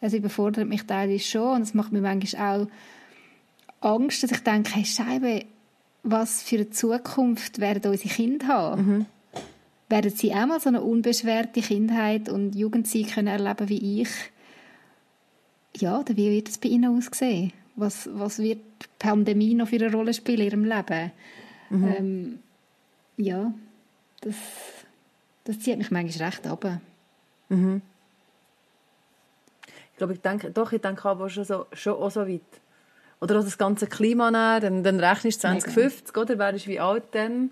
Es 0.00 0.12
überfordert 0.14 0.68
mich 0.68 0.82
teilweise 0.82 1.24
schon 1.24 1.54
und 1.56 1.62
es 1.62 1.74
macht 1.74 1.92
mir 1.92 2.00
manchmal 2.00 2.66
auch 3.82 3.94
Angst, 3.94 4.22
dass 4.24 4.32
ich 4.32 4.40
denke, 4.40 4.70
hey 4.74 4.84
Scheibe, 4.84 5.44
was 6.02 6.42
für 6.42 6.56
eine 6.56 6.70
Zukunft 6.70 7.60
werden 7.60 7.90
unsere 7.90 8.08
Kinder 8.12 8.48
haben? 8.48 9.06
Werden 9.88 10.10
sie 10.10 10.34
auch 10.34 10.46
mal 10.46 10.60
so 10.60 10.68
eine 10.68 10.82
unbeschwerte 10.82 11.60
Kindheit 11.60 12.28
und 12.28 12.54
Jugendzeit 12.56 13.12
können 13.12 13.28
erleben 13.28 13.68
wie 13.68 14.02
ich? 14.02 14.08
Ja, 15.76 16.00
oder 16.00 16.16
wie 16.16 16.30
wird 16.30 16.48
es 16.48 16.58
bei 16.58 16.68
ihnen 16.68 16.96
aussehen? 16.96 17.52
Was, 17.76 18.08
was 18.12 18.38
wird 18.38 18.58
die 18.82 18.86
Pandemie 18.98 19.54
noch 19.54 19.68
für 19.68 19.76
eine 19.76 19.92
Rolle 19.92 20.14
spielen 20.14 20.40
in 20.40 20.46
ihrem 20.46 20.64
Leben? 20.64 21.12
Ähm, 21.98 22.38
ja, 23.16 23.52
das, 24.22 24.34
das 25.44 25.60
zieht 25.60 25.78
mich 25.78 25.90
manchmal 25.90 26.28
recht 26.28 26.46
ab. 26.46 26.80
Ich 29.92 29.98
glaube, 29.98 30.14
ich 30.14 30.20
denke, 30.20 30.50
doch, 30.50 30.72
ich 30.72 30.80
denke 30.80 31.08
aber 31.08 31.30
schon, 31.30 31.44
so, 31.44 31.66
schon 31.72 31.94
auch 31.94 32.10
so 32.10 32.26
weit. 32.26 32.40
Oder 33.20 33.38
auch 33.38 33.44
das 33.44 33.56
ganze 33.56 33.86
Klima 33.86 34.30
dann, 34.60 34.82
dann 34.82 35.00
rechnest 35.00 35.44
du 35.44 35.48
Mega. 35.48 35.60
2050, 35.60 36.16
oder? 36.16 36.38
Wärst 36.38 36.66
du 36.66 36.70
wie 36.70 36.80
alt 36.80 37.04
dann? 37.12 37.50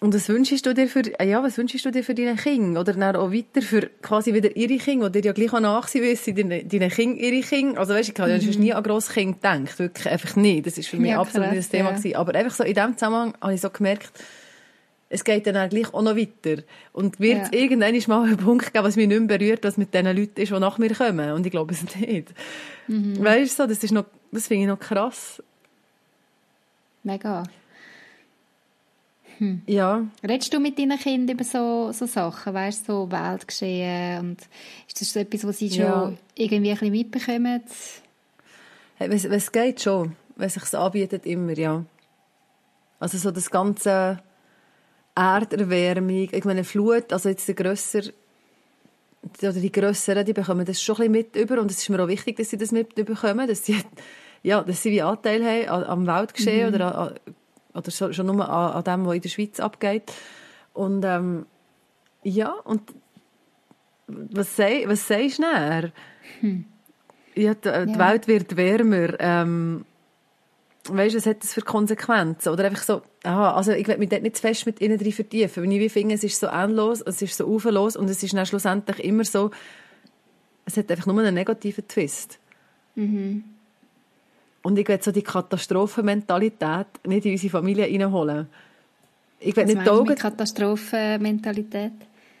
Und 0.00 0.14
was 0.14 0.28
wünschst 0.28 0.64
du 0.64 0.74
dir 0.74 0.86
für, 0.86 1.02
ja, 1.24 1.42
was 1.42 1.58
wünschst 1.58 1.84
du 1.84 1.90
dir 1.90 2.04
für 2.04 2.14
deine 2.14 2.36
Kinder? 2.36 2.80
Oder 2.80 2.92
dann 2.92 3.16
auch 3.16 3.32
weiter 3.32 3.62
für 3.62 3.90
quasi 4.00 4.32
wieder 4.32 4.54
ihre 4.56 4.78
Kinder, 4.78 5.10
die 5.10 5.20
dir 5.22 5.28
ja 5.28 5.32
gleich 5.32 5.52
auch 5.52 5.58
nachsehen 5.58 6.16
deine, 6.36 6.64
deine 6.64 6.88
Kinder, 6.88 7.20
ihre 7.20 7.40
Kinder. 7.40 7.80
Also 7.80 7.94
weißt, 7.94 8.10
ich 8.10 8.20
habe 8.20 8.38
mhm. 8.38 8.60
nie 8.60 8.72
an 8.72 8.84
grosse 8.84 9.12
Kinder 9.12 9.34
gedacht. 9.34 9.78
Wirklich 9.80 10.08
einfach 10.08 10.36
nicht. 10.36 10.66
Das 10.66 10.78
ist 10.78 10.88
für 10.88 10.98
mich 10.98 11.10
ja, 11.10 11.20
absolut 11.20 11.48
nicht 11.48 11.58
das 11.58 11.68
Thema 11.68 11.90
ja. 11.90 11.96
gewesen. 11.96 12.16
Aber 12.16 12.34
einfach 12.36 12.54
so 12.54 12.62
in 12.62 12.74
dem 12.74 12.96
Zusammenhang 12.96 13.34
habe 13.40 13.54
ich 13.54 13.60
so 13.60 13.70
gemerkt, 13.70 14.12
es 15.10 15.24
geht 15.24 15.46
dann 15.48 15.56
auch 15.56 15.68
gleich 15.68 15.92
auch 15.92 16.02
noch 16.02 16.16
weiter. 16.16 16.62
Und 16.92 17.18
wird 17.18 17.42
es 17.42 17.50
ja. 17.50 17.58
irgendwann 17.58 17.96
mal 18.06 18.28
einen 18.28 18.36
Punkt 18.36 18.72
geben, 18.72 18.84
was 18.84 18.94
mich 18.94 19.08
nicht 19.08 19.18
mehr 19.18 19.38
berührt, 19.38 19.64
was 19.64 19.78
mit 19.78 19.92
den 19.94 20.06
Leuten 20.06 20.40
ist, 20.40 20.52
die 20.52 20.60
nach 20.60 20.78
mir 20.78 20.94
kommen. 20.94 21.32
Und 21.32 21.44
ich 21.44 21.50
glaube 21.50 21.74
es 21.74 21.82
nicht. 21.96 22.28
Mhm. 22.86 23.24
Weißt 23.24 23.58
du, 23.58 23.62
so, 23.62 23.68
das 23.68 23.82
ist 23.82 23.90
noch, 23.90 24.04
das 24.30 24.46
finde 24.46 24.62
ich 24.62 24.68
noch 24.68 24.78
krass. 24.78 25.42
Mega. 27.02 27.42
Hm. 29.38 29.62
Ja. 29.66 30.04
Redest 30.26 30.52
du 30.52 30.58
mit 30.58 30.78
deinen 30.78 30.98
Kindern 30.98 31.36
über 31.36 31.44
so, 31.44 31.92
so 31.92 32.06
Sachen, 32.06 32.54
weißt 32.54 32.88
du, 32.88 32.92
so 32.92 33.10
Weltgeschehen 33.10 34.20
und 34.20 34.40
ist 34.86 35.00
das 35.00 35.12
so 35.12 35.20
etwas, 35.20 35.46
was 35.46 35.58
sie 35.58 35.70
schon 35.70 35.84
ja. 35.84 36.12
irgendwie 36.34 36.70
ein 36.70 36.74
bisschen 36.74 36.90
mitbekommen? 36.90 37.62
Hey, 38.96 39.08
es, 39.10 39.24
es 39.24 39.52
geht 39.52 39.80
schon, 39.80 40.16
wenn 40.36 40.48
sich 40.48 40.74
anbietet, 40.74 41.24
immer, 41.24 41.56
ja. 41.56 41.84
Also 42.98 43.16
so 43.16 43.30
das 43.30 43.50
ganze 43.50 44.20
Erderwärmung, 45.14 46.28
ich 46.32 46.44
meine 46.44 46.64
Flut, 46.64 47.12
also 47.12 47.28
jetzt 47.28 47.46
der 47.46 47.54
grösser 47.54 48.02
oder 49.40 49.52
die 49.52 49.72
Grösseren, 49.72 50.24
die 50.24 50.32
bekommen 50.32 50.64
das 50.64 50.82
schon 50.82 50.96
ein 50.96 51.12
bisschen 51.12 51.34
mit 51.34 51.36
über 51.36 51.60
und 51.60 51.70
es 51.70 51.78
ist 51.78 51.88
mir 51.88 52.02
auch 52.02 52.08
wichtig, 52.08 52.36
dass 52.36 52.50
sie 52.50 52.56
das 52.56 52.72
mitbekommen, 52.72 53.46
dass 53.46 53.64
sie 53.64 53.76
ja, 54.42 54.62
dass 54.62 54.82
sie 54.82 54.92
wie 54.92 55.02
Anteil 55.02 55.44
haben 55.44 55.84
am 55.84 56.06
Weltgeschehen 56.06 56.70
mhm. 56.70 56.74
oder 56.74 56.98
an, 56.98 57.14
oder 57.78 57.90
schon, 57.90 58.12
schon 58.12 58.26
nur 58.26 58.48
an, 58.48 58.72
an 58.72 58.84
dem, 58.84 59.06
was 59.06 59.14
in 59.14 59.22
der 59.22 59.28
Schweiz 59.28 59.60
abgeht. 59.60 60.12
Und 60.74 61.04
ähm, 61.04 61.46
ja, 62.22 62.52
und 62.64 62.82
was, 64.06 64.56
sei, 64.56 64.84
was 64.86 65.06
sagst 65.06 65.38
du 65.38 65.42
näher? 65.42 65.92
Hm. 66.40 66.64
Ja, 67.34 67.54
die, 67.54 67.68
ja. 67.68 67.86
die, 67.86 67.98
Welt 67.98 68.28
wird 68.28 68.56
wärmer. 68.56 69.20
Ähm, 69.20 69.84
weißt 70.88 71.14
du, 71.14 71.18
was 71.18 71.26
hat 71.26 71.42
das 71.42 71.54
für 71.54 71.62
Konsequenzen? 71.62 72.50
Oder 72.50 72.64
einfach 72.64 72.82
so, 72.82 73.02
aha, 73.22 73.54
also 73.54 73.72
ich 73.72 73.86
will 73.86 73.98
mich 73.98 74.08
dort 74.08 74.22
nicht 74.22 74.36
zu 74.36 74.42
fest 74.42 74.66
mit 74.66 74.80
ihnen 74.80 74.98
drin 74.98 75.12
vertiefen, 75.12 75.62
weil 75.62 75.72
ich 75.72 75.92
finde, 75.92 76.14
es 76.14 76.24
ist 76.24 76.40
so 76.40 76.46
endlos, 76.46 77.02
es 77.02 77.22
ist 77.22 77.36
so 77.36 77.46
uferlos 77.46 77.96
und 77.96 78.08
es 78.08 78.22
ist 78.22 78.34
dann 78.34 78.46
schlussendlich 78.46 79.04
immer 79.04 79.24
so, 79.24 79.50
es 80.64 80.76
hat 80.76 80.90
einfach 80.90 81.06
nur 81.06 81.20
einen 81.20 81.34
negativen 81.34 81.86
Twist. 81.86 82.38
Mhm. 82.94 83.44
Und 84.62 84.78
ich 84.78 84.88
will 84.88 85.00
so 85.00 85.12
die 85.12 85.22
Katastrophenmentalität 85.22 86.86
nicht 87.06 87.26
in 87.26 87.32
unsere 87.32 87.50
Familie 87.50 87.84
reinholen. 87.84 88.48
Ich 89.40 89.56
will 89.56 89.66
Was 89.66 89.74
nicht 89.74 89.88
Augen... 89.88 90.14
Katastrophenmentalität? 90.14 91.92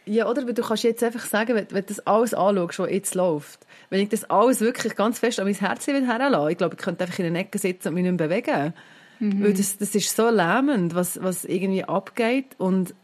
Ja, 0.04 0.28
oder? 0.28 0.42
du 0.42 0.62
kannst 0.62 0.84
jetzt 0.84 1.02
einfach 1.04 1.26
sagen, 1.26 1.54
wenn, 1.54 1.66
wenn 1.70 1.82
du 1.82 1.88
das 1.88 2.00
alles 2.06 2.32
anschaust, 2.32 2.78
was 2.78 2.90
jetzt 2.90 3.14
läuft, 3.14 3.66
wenn 3.90 4.00
ich 4.00 4.08
das 4.08 4.24
alles 4.24 4.60
wirklich 4.60 4.96
ganz 4.96 5.18
fest 5.18 5.38
an 5.38 5.46
mein 5.46 5.54
Herz 5.54 5.86
herlasse, 5.86 6.50
ich 6.50 6.58
glaube, 6.58 6.76
ich 6.76 6.82
könnte 6.82 7.04
einfach 7.04 7.18
in 7.18 7.32
der 7.32 7.42
Ecke 7.42 7.58
sitzen 7.58 7.88
und 7.88 7.94
mich 7.94 8.04
nicht 8.04 8.18
mehr 8.18 8.28
bewegen. 8.28 8.72
Mhm. 9.20 9.44
Weil 9.44 9.52
das, 9.52 9.76
das 9.76 9.94
ist 9.94 10.16
so 10.16 10.30
lähmend, 10.30 10.94
was, 10.94 11.22
was 11.22 11.44
irgendwie 11.44 11.84
abgeht 11.84 12.46
und 12.56 12.94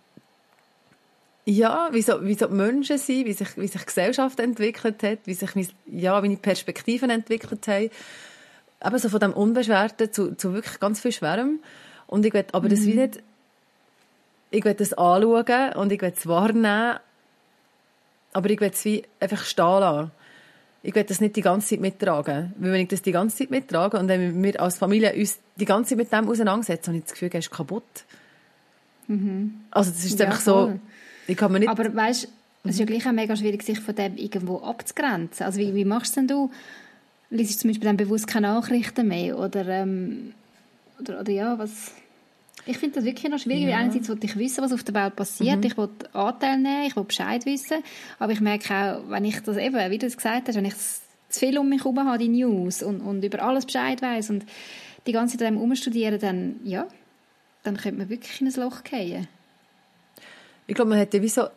ja, 1.44 1.90
wie 1.92 2.00
so, 2.00 2.24
wie 2.24 2.34
so 2.34 2.46
die 2.46 2.54
Menschen 2.54 2.96
sind, 2.96 3.26
wie 3.26 3.34
sich, 3.34 3.56
wie 3.58 3.66
sich 3.66 3.84
Gesellschaft 3.84 4.40
entwickelt 4.40 5.02
hat, 5.02 5.18
wie 5.26 5.34
sich 5.34 5.50
ja, 5.86 6.18
meine 6.20 6.36
Perspektiven 6.36 7.10
entwickelt 7.10 7.68
haben 7.68 7.90
eben 8.84 8.98
so 8.98 9.08
von 9.08 9.20
dem 9.20 9.32
Unbeschwerten 9.32 10.12
zu, 10.12 10.34
zu 10.34 10.52
wirklich 10.52 10.80
ganz 10.80 11.00
viel 11.00 11.12
Schwerem. 11.12 11.60
Und 12.06 12.26
ich 12.26 12.32
will 12.34 12.44
aber 12.52 12.66
mhm. 12.66 12.70
das 12.70 12.84
wie 12.84 12.94
nicht, 12.94 13.22
ich 14.50 14.64
will 14.64 14.74
das 14.74 14.92
anschauen 14.92 15.72
und 15.74 15.92
ich 15.92 16.00
will 16.00 16.12
es 16.16 16.26
wahrnehmen, 16.26 16.98
aber 18.32 18.50
ich 18.50 18.60
will 18.60 18.70
es 18.72 18.84
wie 18.84 19.04
einfach 19.20 19.44
stehen 19.44 19.80
lassen. 19.80 20.10
Ich 20.82 20.94
will 20.94 21.04
das 21.04 21.20
nicht 21.20 21.34
die 21.34 21.40
ganze 21.40 21.68
Zeit 21.68 21.80
mittragen. 21.80 22.52
Weil 22.58 22.72
wenn 22.72 22.80
ich 22.82 22.88
das 22.88 23.00
die 23.00 23.12
ganze 23.12 23.36
Zeit 23.36 23.50
mittrage 23.50 23.98
und 23.98 24.06
wenn 24.08 24.42
wir 24.42 24.60
als 24.60 24.76
Familie 24.76 25.14
uns 25.14 25.38
die 25.56 25.64
ganze 25.64 25.90
Zeit 25.90 25.98
mit 25.98 26.12
dem 26.12 26.28
auseinandersetzen, 26.28 26.88
habe 26.88 26.98
ich 26.98 27.04
das 27.04 27.12
Gefühl, 27.14 27.30
er 27.32 27.38
ist 27.38 27.50
kaputt. 27.50 28.04
Mhm. 29.06 29.62
Also 29.70 29.90
das 29.90 30.04
ist 30.04 30.18
ja, 30.18 30.26
einfach 30.26 30.40
so, 30.40 30.56
cool. 30.56 30.80
ich 31.26 31.36
kann 31.36 31.52
mir 31.52 31.60
nicht... 31.60 31.70
Aber 31.70 31.94
weißt, 31.94 32.28
es 32.64 32.70
ist 32.70 32.78
ja 32.78 32.84
gleich 32.84 33.06
auch 33.06 33.12
mega 33.12 33.34
schwierig, 33.34 33.62
sich 33.62 33.80
von 33.80 33.94
dem 33.94 34.16
irgendwo 34.16 34.58
abzugrenzen. 34.58 35.46
Also 35.46 35.58
wie, 35.58 35.74
wie 35.74 35.84
machst 35.84 36.16
denn 36.16 36.28
du 36.28 36.50
liest 37.30 37.60
zum 37.60 37.70
Beispiel 37.70 37.86
dann 37.86 37.96
bewusst 37.96 38.26
keine 38.26 38.48
Nachrichten 38.48 39.08
mehr 39.08 39.38
oder, 39.38 39.66
ähm, 39.66 40.34
oder, 41.00 41.20
oder 41.20 41.32
ja, 41.32 41.58
was... 41.58 41.92
Ich 42.66 42.78
finde 42.78 42.94
das 42.94 43.04
wirklich 43.04 43.30
noch 43.30 43.38
schwierig, 43.38 43.64
ja. 43.64 43.68
weil 43.68 43.74
einerseits 43.74 44.08
will 44.08 44.18
ich 44.22 44.36
wissen, 44.36 44.64
was 44.64 44.72
auf 44.72 44.82
der 44.82 44.94
Welt 44.94 45.16
passiert, 45.16 45.58
mhm. 45.58 45.64
ich 45.64 45.76
will 45.76 45.90
Anteil 46.14 46.56
nehmen, 46.56 46.86
ich 46.86 46.96
will 46.96 47.04
Bescheid 47.04 47.44
wissen, 47.44 47.82
aber 48.18 48.32
ich 48.32 48.40
merke 48.40 48.72
auch, 48.74 49.10
wenn 49.10 49.24
ich 49.26 49.38
das 49.40 49.58
eben, 49.58 49.90
wie 49.90 49.98
du 49.98 50.06
es 50.06 50.16
gesagt 50.16 50.48
hast, 50.48 50.56
wenn 50.56 50.64
ich 50.64 50.74
zu 51.28 51.40
viel 51.40 51.58
um 51.58 51.68
mich 51.68 51.80
herum 51.80 51.98
habe, 51.98 52.18
die 52.18 52.28
News 52.28 52.82
und, 52.82 53.00
und 53.00 53.22
über 53.22 53.42
alles 53.42 53.66
Bescheid 53.66 54.00
weiß 54.00 54.30
und 54.30 54.46
die 55.06 55.12
ganze 55.12 55.36
Zeit 55.36 55.52
umstudieren, 55.52 56.18
dann, 56.18 56.60
ja, 56.64 56.86
dann 57.64 57.76
könnte 57.76 57.98
man 57.98 58.08
wirklich 58.08 58.40
in 58.40 58.46
ein 58.46 58.54
Loch 58.54 58.82
fallen. 58.88 59.28
Ich 60.66 60.74
glaube, 60.74 60.88
man 60.90 60.98
hätte 60.98 61.20
wie 61.20 61.28
so 61.28 61.48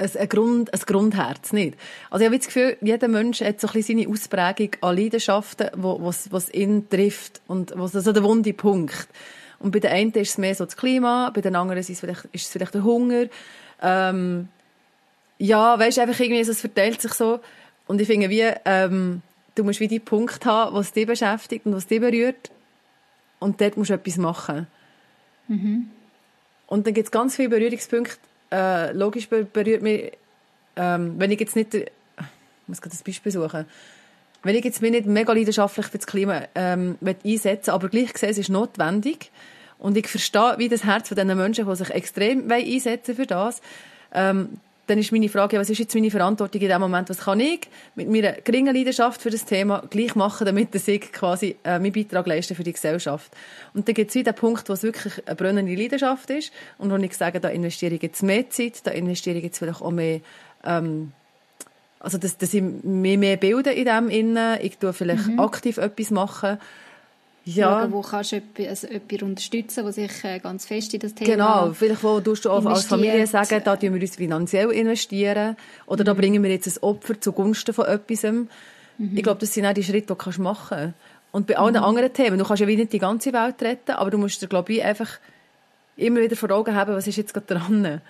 ein, 0.00 0.28
Grund, 0.28 0.72
ein 0.72 0.80
Grundherz, 0.80 1.52
nicht? 1.52 1.78
Also 2.10 2.22
ich 2.22 2.26
habe 2.28 2.38
das 2.38 2.46
Gefühl, 2.46 2.76
jeder 2.80 3.08
Mensch 3.08 3.40
hat 3.40 3.60
so 3.60 3.68
ein 3.68 3.72
bisschen 3.74 3.98
seine 3.98 4.08
Ausprägung 4.08 4.70
an 4.80 4.96
Leidenschaften, 4.96 5.70
wo, 5.76 6.00
was, 6.02 6.32
was 6.32 6.52
ihn 6.52 6.88
trifft 6.88 7.40
und 7.46 7.72
was 7.76 7.94
also 7.94 8.12
der 8.12 8.22
wunde 8.22 8.52
Punkt. 8.52 9.08
Und 9.58 9.72
bei 9.72 9.78
den 9.78 9.90
einen 9.92 10.12
ist 10.12 10.30
es 10.30 10.38
mehr 10.38 10.54
so 10.54 10.64
das 10.64 10.76
Klima, 10.76 11.30
bei 11.34 11.42
den 11.42 11.54
anderen 11.54 11.80
ist 11.80 11.90
es 11.90 12.00
vielleicht, 12.00 12.24
ist 12.32 12.46
es 12.46 12.50
vielleicht 12.50 12.74
der 12.74 12.82
Hunger. 12.82 13.26
Ähm, 13.82 14.48
ja, 15.38 15.78
weißt 15.78 15.98
du, 15.98 16.02
einfach 16.02 16.18
irgendwie, 16.18 16.44
so, 16.44 16.52
es 16.52 16.60
verteilt 16.60 17.00
sich 17.00 17.12
so. 17.12 17.40
Und 17.86 18.00
ich 18.00 18.06
finde, 18.06 18.30
wie, 18.30 18.50
ähm, 18.64 19.22
du 19.54 19.64
musst 19.64 19.80
wie 19.80 19.88
die 19.88 20.00
Punkt 20.00 20.44
haben, 20.46 20.74
was 20.74 20.92
dich 20.92 21.06
beschäftigt 21.06 21.66
und 21.66 21.74
was 21.74 21.86
dich 21.86 22.00
berührt. 22.00 22.50
Und 23.38 23.60
dort 23.60 23.76
musst 23.76 23.90
du 23.90 23.94
etwas 23.94 24.16
machen. 24.16 24.66
Mhm. 25.48 25.90
Und 26.66 26.86
dann 26.86 26.94
gibt 26.94 27.06
es 27.06 27.10
ganz 27.10 27.36
viele 27.36 27.48
Berührungspunkte, 27.48 28.18
äh, 28.50 28.92
logisch 28.92 29.28
berührt 29.28 29.82
mich, 29.82 30.12
ähm, 30.76 31.14
wenn 31.18 31.30
ich 31.30 31.40
jetzt 31.40 31.56
nicht, 31.56 31.74
ich 31.74 31.86
muss 32.66 32.80
gerade 32.80 32.96
ein 32.96 33.04
Beispiel 33.04 33.32
suchen, 33.32 33.66
wenn 34.42 34.56
ich 34.56 34.64
jetzt 34.64 34.80
mich 34.80 34.90
nicht 34.90 35.06
mega 35.06 35.32
leidenschaftlich 35.32 35.86
für 35.86 35.98
das 35.98 36.06
Klima 36.06 36.42
ähm, 36.54 36.98
einsetzen 37.24 37.70
aber 37.70 37.88
gleich 37.88 38.12
gesehen, 38.12 38.30
es 38.30 38.38
ist 38.38 38.48
notwendig 38.48 39.30
und 39.78 39.96
ich 39.96 40.08
verstehe, 40.08 40.54
wie 40.58 40.68
das 40.68 40.84
Herz 40.84 41.08
von 41.08 41.16
diesen 41.16 41.36
Menschen, 41.36 41.68
die 41.68 41.76
sich 41.76 41.90
extrem 41.90 42.50
einsetzen 42.50 43.16
für 43.16 43.26
das, 43.26 43.60
ähm, 44.12 44.60
dann 44.86 44.98
ist 44.98 45.12
meine 45.12 45.28
Frage, 45.28 45.58
was 45.58 45.70
ist 45.70 45.78
jetzt 45.78 45.94
meine 45.94 46.10
Verantwortung 46.10 46.60
in 46.60 46.68
dem 46.68 46.80
Moment? 46.80 47.08
Was 47.10 47.18
kann 47.18 47.38
ich 47.38 47.68
mit 47.94 48.08
meiner 48.08 48.32
geringen 48.32 48.74
Leidenschaft 48.74 49.22
für 49.22 49.30
das 49.30 49.44
Thema 49.44 49.84
gleich 49.88 50.14
machen, 50.14 50.44
damit 50.44 50.74
ich 50.74 51.12
quasi 51.12 51.56
äh, 51.64 51.78
meinen 51.78 51.92
Beitrag 51.92 52.26
leisten 52.26 52.54
für 52.54 52.64
die 52.64 52.72
Gesellschaft? 52.72 53.32
Und 53.72 53.86
dann 53.86 53.94
gibt 53.94 54.10
es 54.10 54.16
wieder 54.16 54.32
den 54.32 54.38
Punkt, 54.38 54.68
wo 54.68 54.72
es 54.72 54.82
wirklich 54.82 55.26
eine 55.26 55.36
brennende 55.36 55.74
Leidenschaft 55.74 56.30
ist 56.30 56.52
und 56.78 56.90
wo 56.90 56.96
ich 56.96 57.16
sage, 57.16 57.40
da 57.40 57.48
investiere 57.48 57.94
ich 57.94 58.02
jetzt 58.02 58.22
mehr 58.22 58.50
Zeit, 58.50 58.84
da 58.84 58.90
investiere 58.90 59.38
ich 59.38 59.44
jetzt 59.44 59.58
vielleicht 59.58 59.80
auch 59.80 59.90
mehr 59.90 60.20
ähm, 60.64 61.12
also 62.00 62.16
dass, 62.16 62.38
dass 62.38 62.54
ich 62.54 62.62
mich 62.62 63.18
mehr 63.18 63.36
bilde 63.36 63.70
in 63.70 63.84
dem 63.84 64.08
Innen, 64.08 64.58
ich 64.62 64.78
tue 64.78 64.92
vielleicht 64.94 65.28
mhm. 65.28 65.38
aktiv 65.38 65.76
etwas 65.76 66.10
machen 66.10 66.58
ja. 67.44 67.80
schauen, 67.80 67.92
wo 67.92 68.00
kannst 68.02 68.32
du 68.32 68.36
jemanden, 68.36 68.68
also 68.68 68.86
jemanden 68.88 69.24
unterstützen, 69.24 69.84
der 69.84 69.92
sich 69.92 70.24
äh, 70.24 70.38
ganz 70.38 70.66
fest 70.66 70.94
in 70.94 71.00
das 71.00 71.14
Thema 71.14 71.30
Genau, 71.30 71.72
vielleicht 71.72 72.02
wo 72.02 72.20
du 72.20 72.32
auch 72.32 72.66
als 72.66 72.84
Familie 72.84 73.26
sagen, 73.26 73.60
da 73.64 73.76
tun 73.76 73.94
wir 73.94 74.00
uns 74.00 74.16
finanziell 74.16 74.70
investieren 74.70 75.56
oder 75.86 76.02
mhm. 76.02 76.06
da 76.06 76.14
bringen 76.14 76.42
wir 76.42 76.50
jetzt 76.50 76.66
ein 76.66 76.82
Opfer 76.82 77.20
zugunsten 77.20 77.74
von 77.74 77.86
etwas. 77.86 78.22
Mhm. 78.22 78.48
Ich 79.14 79.22
glaube, 79.22 79.40
das 79.40 79.54
sind 79.54 79.66
auch 79.66 79.72
die 79.72 79.82
Schritte, 79.84 80.14
die 80.14 80.30
du 80.30 80.42
machen 80.42 80.66
kannst. 80.68 80.94
Und 81.32 81.46
bei 81.46 81.56
allen 81.56 81.74
mhm. 81.76 81.84
anderen 81.84 82.12
Themen, 82.12 82.38
du 82.38 82.44
kannst 82.44 82.60
ja 82.60 82.66
wieder 82.66 82.80
nicht 82.80 82.92
die 82.92 82.98
ganze 82.98 83.32
Welt 83.32 83.62
retten, 83.62 83.92
aber 83.92 84.10
du 84.10 84.18
musst 84.18 84.42
dir, 84.42 84.48
glaube 84.48 84.72
ich, 84.72 84.82
einfach 84.82 85.18
immer 85.96 86.20
wieder 86.20 86.36
vor 86.36 86.50
Augen 86.50 86.74
haben, 86.74 86.94
was 86.94 87.06
ist 87.06 87.16
jetzt 87.16 87.34
gerade 87.34 87.46
dran. 87.46 88.00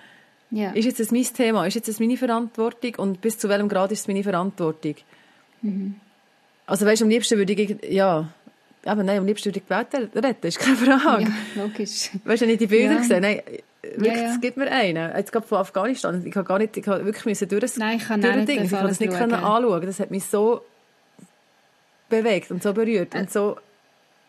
Ja. 0.49 0.71
Ist 0.71 0.85
jetzt 0.85 0.99
das 0.99 1.11
mein 1.11 1.23
Thema? 1.23 1.65
Ist 1.65 1.75
jetzt 1.75 1.87
das 1.87 1.99
meine 1.99 2.17
Verantwortung? 2.17 2.95
Und 2.97 3.21
bis 3.21 3.37
zu 3.37 3.47
welchem 3.47 3.69
Grad 3.69 3.91
ist 3.91 4.01
es 4.01 4.07
meine 4.07 4.23
Verantwortung? 4.23 4.95
Mhm. 5.61 5.95
Also 6.65 6.85
weißt 6.85 7.01
du, 7.01 7.05
am 7.05 7.09
liebsten 7.09 7.37
würde 7.37 7.53
ich, 7.53 7.77
ja, 7.89 8.29
aber 8.85 9.03
nein, 9.03 9.19
am 9.19 9.25
liebsten 9.25 9.45
würde 9.45 9.59
ich 9.59 9.65
die 9.65 9.69
Welt 9.69 10.25
retten, 10.25 10.47
ist 10.47 10.59
keine 10.59 10.75
Frage. 10.75 11.23
Ja, 11.23 11.63
logisch. 11.63 12.09
Weißt 12.23 12.41
du, 12.41 12.45
nicht 12.47 12.61
die 12.61 12.67
Bilder 12.67 12.95
ja. 12.95 12.99
gesehen? 12.99 13.21
Nein, 13.21 13.41
wirklich, 13.83 14.13
ja, 14.13 14.21
ja. 14.23 14.33
es 14.33 14.41
gibt 14.41 14.57
mir 14.57 14.71
einen. 14.71 15.15
Jetzt 15.15 15.31
gerade 15.31 15.45
von 15.45 15.59
Afghanistan. 15.59 16.25
Ich 16.25 16.35
habe 16.35 16.47
gar 16.47 16.57
nicht, 16.57 16.75
ich 16.75 16.87
habe 16.87 17.05
wirklich 17.05 17.25
müssen 17.25 17.47
durch, 17.47 17.77
nein, 17.77 17.97
ich 17.97 18.05
kann 18.05 18.21
durch 18.21 18.45
Ding. 18.45 18.63
Ich 18.63 18.73
habe 18.73 18.87
das 18.87 18.99
nicht 18.99 19.13
können 19.13 19.33
anschauen. 19.33 19.85
Das 19.85 19.99
hat 19.99 20.09
mich 20.09 20.23
so 20.23 20.61
bewegt 22.09 22.51
und 22.51 22.63
so 22.63 22.73
berührt 22.73 23.13
und 23.15 23.31
so, 23.31 23.57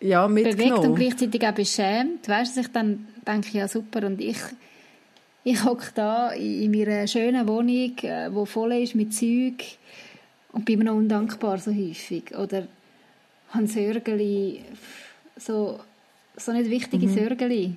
ja, 0.00 0.28
mitgenommen. 0.28 0.56
Bewegt 0.58 0.86
und 0.86 0.94
gleichzeitig 0.96 1.46
auch 1.46 1.54
beschämt. 1.54 2.28
Weißt 2.28 2.56
du, 2.56 2.60
ich 2.60 2.68
dann 2.68 3.08
denke, 3.26 3.56
ja 3.56 3.68
super, 3.68 4.06
und 4.06 4.20
ich, 4.20 4.38
ich 5.44 5.64
hocke 5.64 5.90
da 5.94 6.30
in 6.30 6.70
meiner 6.70 7.06
schönen 7.06 7.48
Wohnung, 7.48 7.96
die 7.96 8.06
äh, 8.06 8.46
voll 8.46 8.72
ist 8.74 8.94
mit 8.94 9.14
Zeug 9.14 9.78
und 10.52 10.64
bin 10.64 10.78
mir 10.78 10.86
noch 10.86 10.94
undankbar 10.94 11.58
so 11.58 11.70
häufig. 11.70 12.36
Oder 12.36 12.66
habe 13.52 13.66
Sörgeli, 13.66 14.64
so, 15.36 15.80
so 16.36 16.52
nicht 16.52 16.70
wichtige 16.70 17.06
mhm. 17.06 17.14
Sörgeli. 17.14 17.76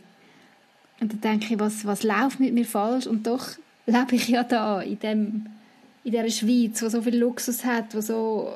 und 1.02 1.12
dann 1.12 1.22
denke 1.22 1.54
ich, 1.54 1.60
was, 1.60 1.86
was 1.86 2.04
läuft 2.04 2.40
mit 2.40 2.54
mir 2.54 2.66
falsch? 2.66 3.08
Und 3.08 3.28
doch 3.28 3.48
lebe 3.86 4.16
ich 4.16 4.28
ja 4.28 4.44
da, 4.44 4.82
in, 4.82 5.00
dem, 5.00 5.46
in 6.04 6.12
dieser 6.12 6.30
Schweiz, 6.30 6.80
die 6.80 6.90
so 6.90 7.02
viel 7.02 7.18
Luxus 7.18 7.64
hat, 7.64 7.94
die 7.94 8.02
so 8.02 8.54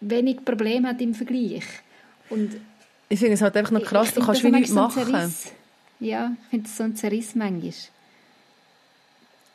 wenig 0.00 0.44
Probleme 0.44 0.88
hat 0.88 1.00
im 1.00 1.14
Vergleich. 1.14 1.64
Und 2.28 2.56
ich 3.08 3.18
finde 3.18 3.34
es 3.34 3.42
halt 3.42 3.56
einfach 3.56 3.72
noch 3.72 3.82
krass, 3.82 4.14
du 4.14 4.20
kannst 4.20 4.44
wie 4.44 4.50
nichts 4.50 4.70
machen. 4.70 5.04
So 5.04 5.50
ja, 6.00 6.32
ich 6.42 6.48
finde 6.48 6.66
es 6.66 6.76
so 6.76 6.84
ein 6.84 6.96
Zerriss 6.96 7.34
manchmal. 7.34 7.72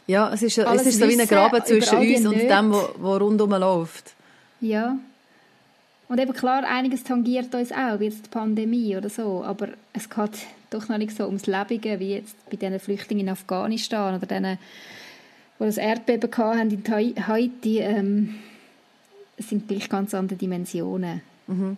Ja, 0.08 0.32
es 0.32 0.44
ist, 0.44 0.58
es 0.58 0.86
ist 0.86 1.00
so 1.00 1.08
wie 1.08 1.20
ein 1.20 1.28
Graben 1.28 1.66
zwischen 1.66 1.98
uns 1.98 2.26
und 2.26 2.38
dem, 2.38 2.72
was 2.72 3.22
rundherum 3.22 3.52
läuft. 3.60 4.14
Ja. 4.62 4.98
Und 6.08 6.20
eben 6.20 6.34
klar, 6.34 6.64
einiges 6.64 7.04
tangiert 7.04 7.54
uns 7.56 7.72
auch, 7.72 8.00
wie 8.00 8.06
jetzt 8.06 8.26
die 8.26 8.30
Pandemie 8.30 8.96
oder 8.96 9.10
so, 9.10 9.44
aber 9.44 9.70
es 9.94 10.10
geht 10.10 10.46
doch 10.70 10.88
noch 10.88 10.98
nicht 10.98 11.16
so 11.16 11.26
ums 11.26 11.48
Lebige, 11.48 12.00
wie 12.00 12.16
jetzt 12.16 12.36
bei 12.50 12.58
diesen 12.58 12.80
Flüchtlingen 12.80 13.28
in 13.28 13.32
Afghanistan 13.32 14.16
oder 14.16 14.28
denen, 14.28 14.60
die 15.60 15.64
das 15.64 15.78
Erdbeben 15.78 16.30
hatten 16.38 16.72
in 16.72 17.28
Haiti. 17.28 17.80
Ähm, 17.80 18.36
es 19.38 19.50
sind 19.50 19.68
gleich 19.68 19.90
ganz 19.90 20.14
andere 20.14 20.38
Dimensionen. 20.38 21.22
Mhm. 21.48 21.78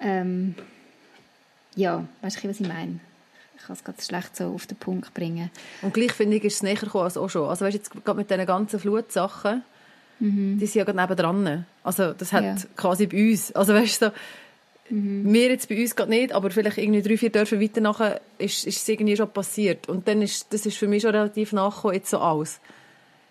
Ähm, 0.00 0.54
ja, 1.74 2.04
weißt 2.22 2.42
du, 2.42 2.48
was 2.48 2.60
ich 2.60 2.68
meine? 2.68 3.00
Ich 3.56 3.64
kann 3.64 3.74
es 3.74 3.84
ganz 3.84 4.06
schlecht 4.06 4.36
so 4.36 4.46
auf 4.46 4.66
den 4.66 4.76
Punkt 4.76 5.12
bringen. 5.12 5.50
Und 5.82 5.92
gleich 5.92 6.12
finde 6.12 6.36
ich, 6.36 6.44
ist 6.44 6.54
es 6.56 6.62
näher 6.62 6.76
gekommen 6.76 7.04
als 7.04 7.16
auch 7.16 7.28
schon. 7.28 7.48
Also 7.48 7.64
weißt 7.64 7.74
du, 7.74 7.78
jetzt 7.78 8.04
gerade 8.04 8.18
mit 8.18 8.30
diesen 8.30 8.46
ganzen 8.46 8.78
Flutsachen, 8.78 9.62
mhm. 10.20 10.58
die 10.58 10.66
sind 10.66 10.80
ja 10.80 10.84
gerade 10.84 11.00
nebendran. 11.00 11.66
Also 11.82 12.12
das 12.12 12.32
hat 12.32 12.44
ja. 12.44 12.56
quasi 12.76 13.06
bei 13.06 13.30
uns, 13.30 13.52
also 13.52 13.74
weißt 13.74 14.02
du, 14.02 14.06
so, 14.06 14.94
mhm. 14.94 15.32
wir 15.32 15.48
jetzt 15.48 15.68
bei 15.68 15.80
uns 15.80 15.96
gerade 15.96 16.10
nicht, 16.10 16.32
aber 16.32 16.50
vielleicht 16.50 16.78
irgendwie 16.78 17.02
drei, 17.02 17.16
vier 17.16 17.30
Dörfer 17.30 17.60
weiter 17.60 17.80
nachher 17.80 18.20
ist, 18.38 18.66
ist 18.66 18.82
es 18.82 18.88
irgendwie 18.88 19.16
schon 19.16 19.30
passiert. 19.30 19.88
Und 19.88 20.08
dann 20.08 20.22
ist, 20.22 20.52
das 20.52 20.66
ist 20.66 20.76
für 20.76 20.88
mich 20.88 21.02
schon 21.02 21.12
relativ 21.12 21.52
nachgekommen, 21.52 21.94
jetzt 21.94 22.10
so 22.10 22.18
alles. 22.18 22.60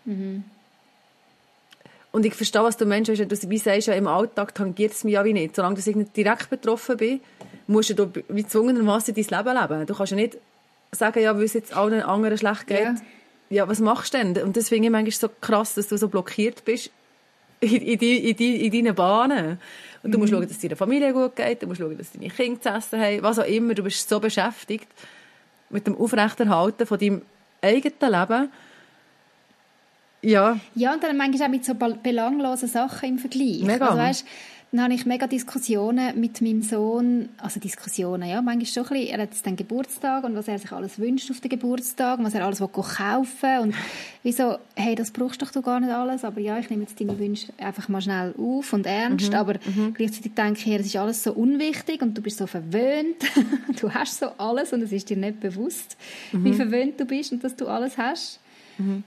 Mhm. 0.06 0.44
Und 2.12 2.26
ich 2.26 2.34
verstehe, 2.34 2.64
was 2.64 2.78
du 2.78 2.86
meinst, 2.86 3.10
du 3.10 3.50
wie 3.50 3.58
sagst, 3.58 3.88
ja, 3.88 3.94
im 3.94 4.08
Alltag 4.08 4.56
tangiert 4.56 4.94
es 4.94 5.04
mich 5.04 5.14
ja 5.14 5.24
wie 5.24 5.34
nicht. 5.34 5.56
Solange 5.56 5.78
ich 5.78 5.96
nicht 5.96 6.16
direkt 6.18 6.50
betroffen 6.50 6.98
bin, 6.98 7.20
musst 7.68 7.98
du 7.98 8.12
wie 8.30 8.42
gezwungenermaßen 8.42 9.14
dein 9.14 9.24
Leben 9.24 9.62
leben. 9.62 9.86
Du 9.86 9.94
kannst 9.94 10.12
ja 10.12 10.16
nicht 10.16 10.38
sagen, 10.92 11.22
ja, 11.22 11.36
weil 11.36 11.44
es 11.44 11.54
jetzt 11.54 11.76
allen 11.76 12.02
anderen 12.02 12.38
schlecht 12.38 12.66
geht. 12.66 12.80
Ja. 12.80 12.96
Ja, 13.50 13.68
was 13.68 13.80
machst 13.80 14.14
du 14.14 14.18
denn? 14.18 14.44
Und 14.44 14.58
finde 14.58 14.86
ich 14.86 14.92
manchmal 14.92 15.12
so 15.12 15.30
krass, 15.42 15.76
dass 15.76 15.88
du 15.88 15.98
so 15.98 16.08
blockiert 16.08 16.66
bist 16.66 16.92
in, 17.60 17.76
in, 17.76 18.00
in, 18.00 18.38
in 18.38 18.72
deinen 18.72 18.96
Bahnen. 18.96 19.60
Und 20.04 20.12
du 20.12 20.18
musst 20.18 20.32
mhm. 20.32 20.38
schauen, 20.38 20.48
dass 20.48 20.58
es 20.58 20.60
deiner 20.60 20.76
Familie 20.76 21.14
gut 21.14 21.36
geht, 21.36 21.62
du 21.62 21.68
musst 21.68 21.80
schauen, 21.80 21.98
dass 21.98 22.12
deine 22.12 22.30
Kinder 22.30 22.62
zu 22.62 22.70
essen 22.70 23.00
haben, 23.00 23.24
was 23.24 23.40
auch 23.40 23.46
immer. 23.46 23.74
Du 23.74 23.84
bist 23.84 24.08
so 24.08 24.20
beschäftigt 24.20 24.88
mit 25.70 25.88
dem 25.88 25.98
Aufrechterhalten 25.98 26.86
von 26.86 27.00
deinem 27.00 27.22
eigenen 27.62 28.12
Leben, 28.12 28.50
ja. 30.22 30.60
Ja, 30.76 30.94
und 30.94 31.04
dann 31.04 31.16
manchmal 31.16 31.48
auch 31.48 31.52
mit 31.52 31.66
so 31.66 31.74
belanglosen 31.76 32.68
Sachen 32.68 33.10
im 33.10 33.20
Vergleich. 33.20 33.62
Mega. 33.62 33.88
Also, 33.88 33.98
weißt, 33.98 34.26
dann 34.72 34.84
habe 34.84 34.94
ich 34.94 35.06
mega 35.06 35.28
Diskussionen 35.28 36.20
mit 36.20 36.42
meinem 36.42 36.62
Sohn, 36.62 37.30
also 37.38 37.60
Diskussionen, 37.60 38.30
ja, 38.30 38.42
manchmal 38.42 38.66
schon 38.66 38.84
ein 38.84 38.90
bisschen, 38.90 39.16
er 39.16 39.22
hat 39.22 39.32
jetzt 39.32 39.46
den 39.46 39.56
Geburtstag 39.56 40.26
und 40.26 40.36
was 40.36 40.50
er 40.50 40.60
sich 40.60 40.72
alles 40.74 41.00
wünscht 41.00 41.32
auf 41.32 41.40
den 41.40 41.50
Geburtstag, 41.50 42.20
was 42.22 42.34
er 42.34 42.46
alles 42.46 42.60
will 42.60 42.68
kaufen 42.68 43.60
und 43.62 43.76
wieso, 44.24 44.58
hey, 44.76 44.96
das 44.96 45.12
brauchst 45.12 45.42
doch 45.42 45.52
du 45.52 45.62
gar 45.62 45.80
nicht 45.80 45.92
alles, 45.92 46.26
aber 46.26 46.42
ja, 46.42 46.60
ich 46.60 46.70
nehme 46.70 46.84
jetzt 46.84 47.00
deine 47.00 47.18
Wünsche 47.18 47.54
einfach 47.58 47.88
mal 47.88 48.02
schnell 48.02 48.36
auf 48.38 48.74
und 48.74 48.86
ernst, 48.86 49.30
mhm, 49.30 49.36
aber 49.36 49.54
mhm. 49.54 49.94
gleichzeitig 49.94 50.34
denke 50.34 50.60
ich, 50.60 50.80
es 50.80 50.86
ist 50.88 50.96
alles 50.98 51.24
so 51.24 51.32
unwichtig 51.32 52.02
und 52.02 52.18
du 52.18 52.22
bist 52.22 52.38
so 52.38 52.46
verwöhnt, 52.46 53.24
du 53.80 53.94
hast 53.94 54.20
so 54.20 54.28
alles 54.38 54.74
und 54.74 54.82
es 54.82 54.92
ist 54.92 55.10
dir 55.10 55.18
nicht 55.18 55.40
bewusst, 55.40 55.96
mhm. 56.34 56.44
wie 56.44 56.54
verwöhnt 56.54 57.00
du 57.00 57.06
bist 57.06 57.32
und 57.32 57.42
dass 57.44 57.56
du 57.56 57.68
alles 57.68 57.98
hast. 57.98 58.40
Mhm 58.78 59.04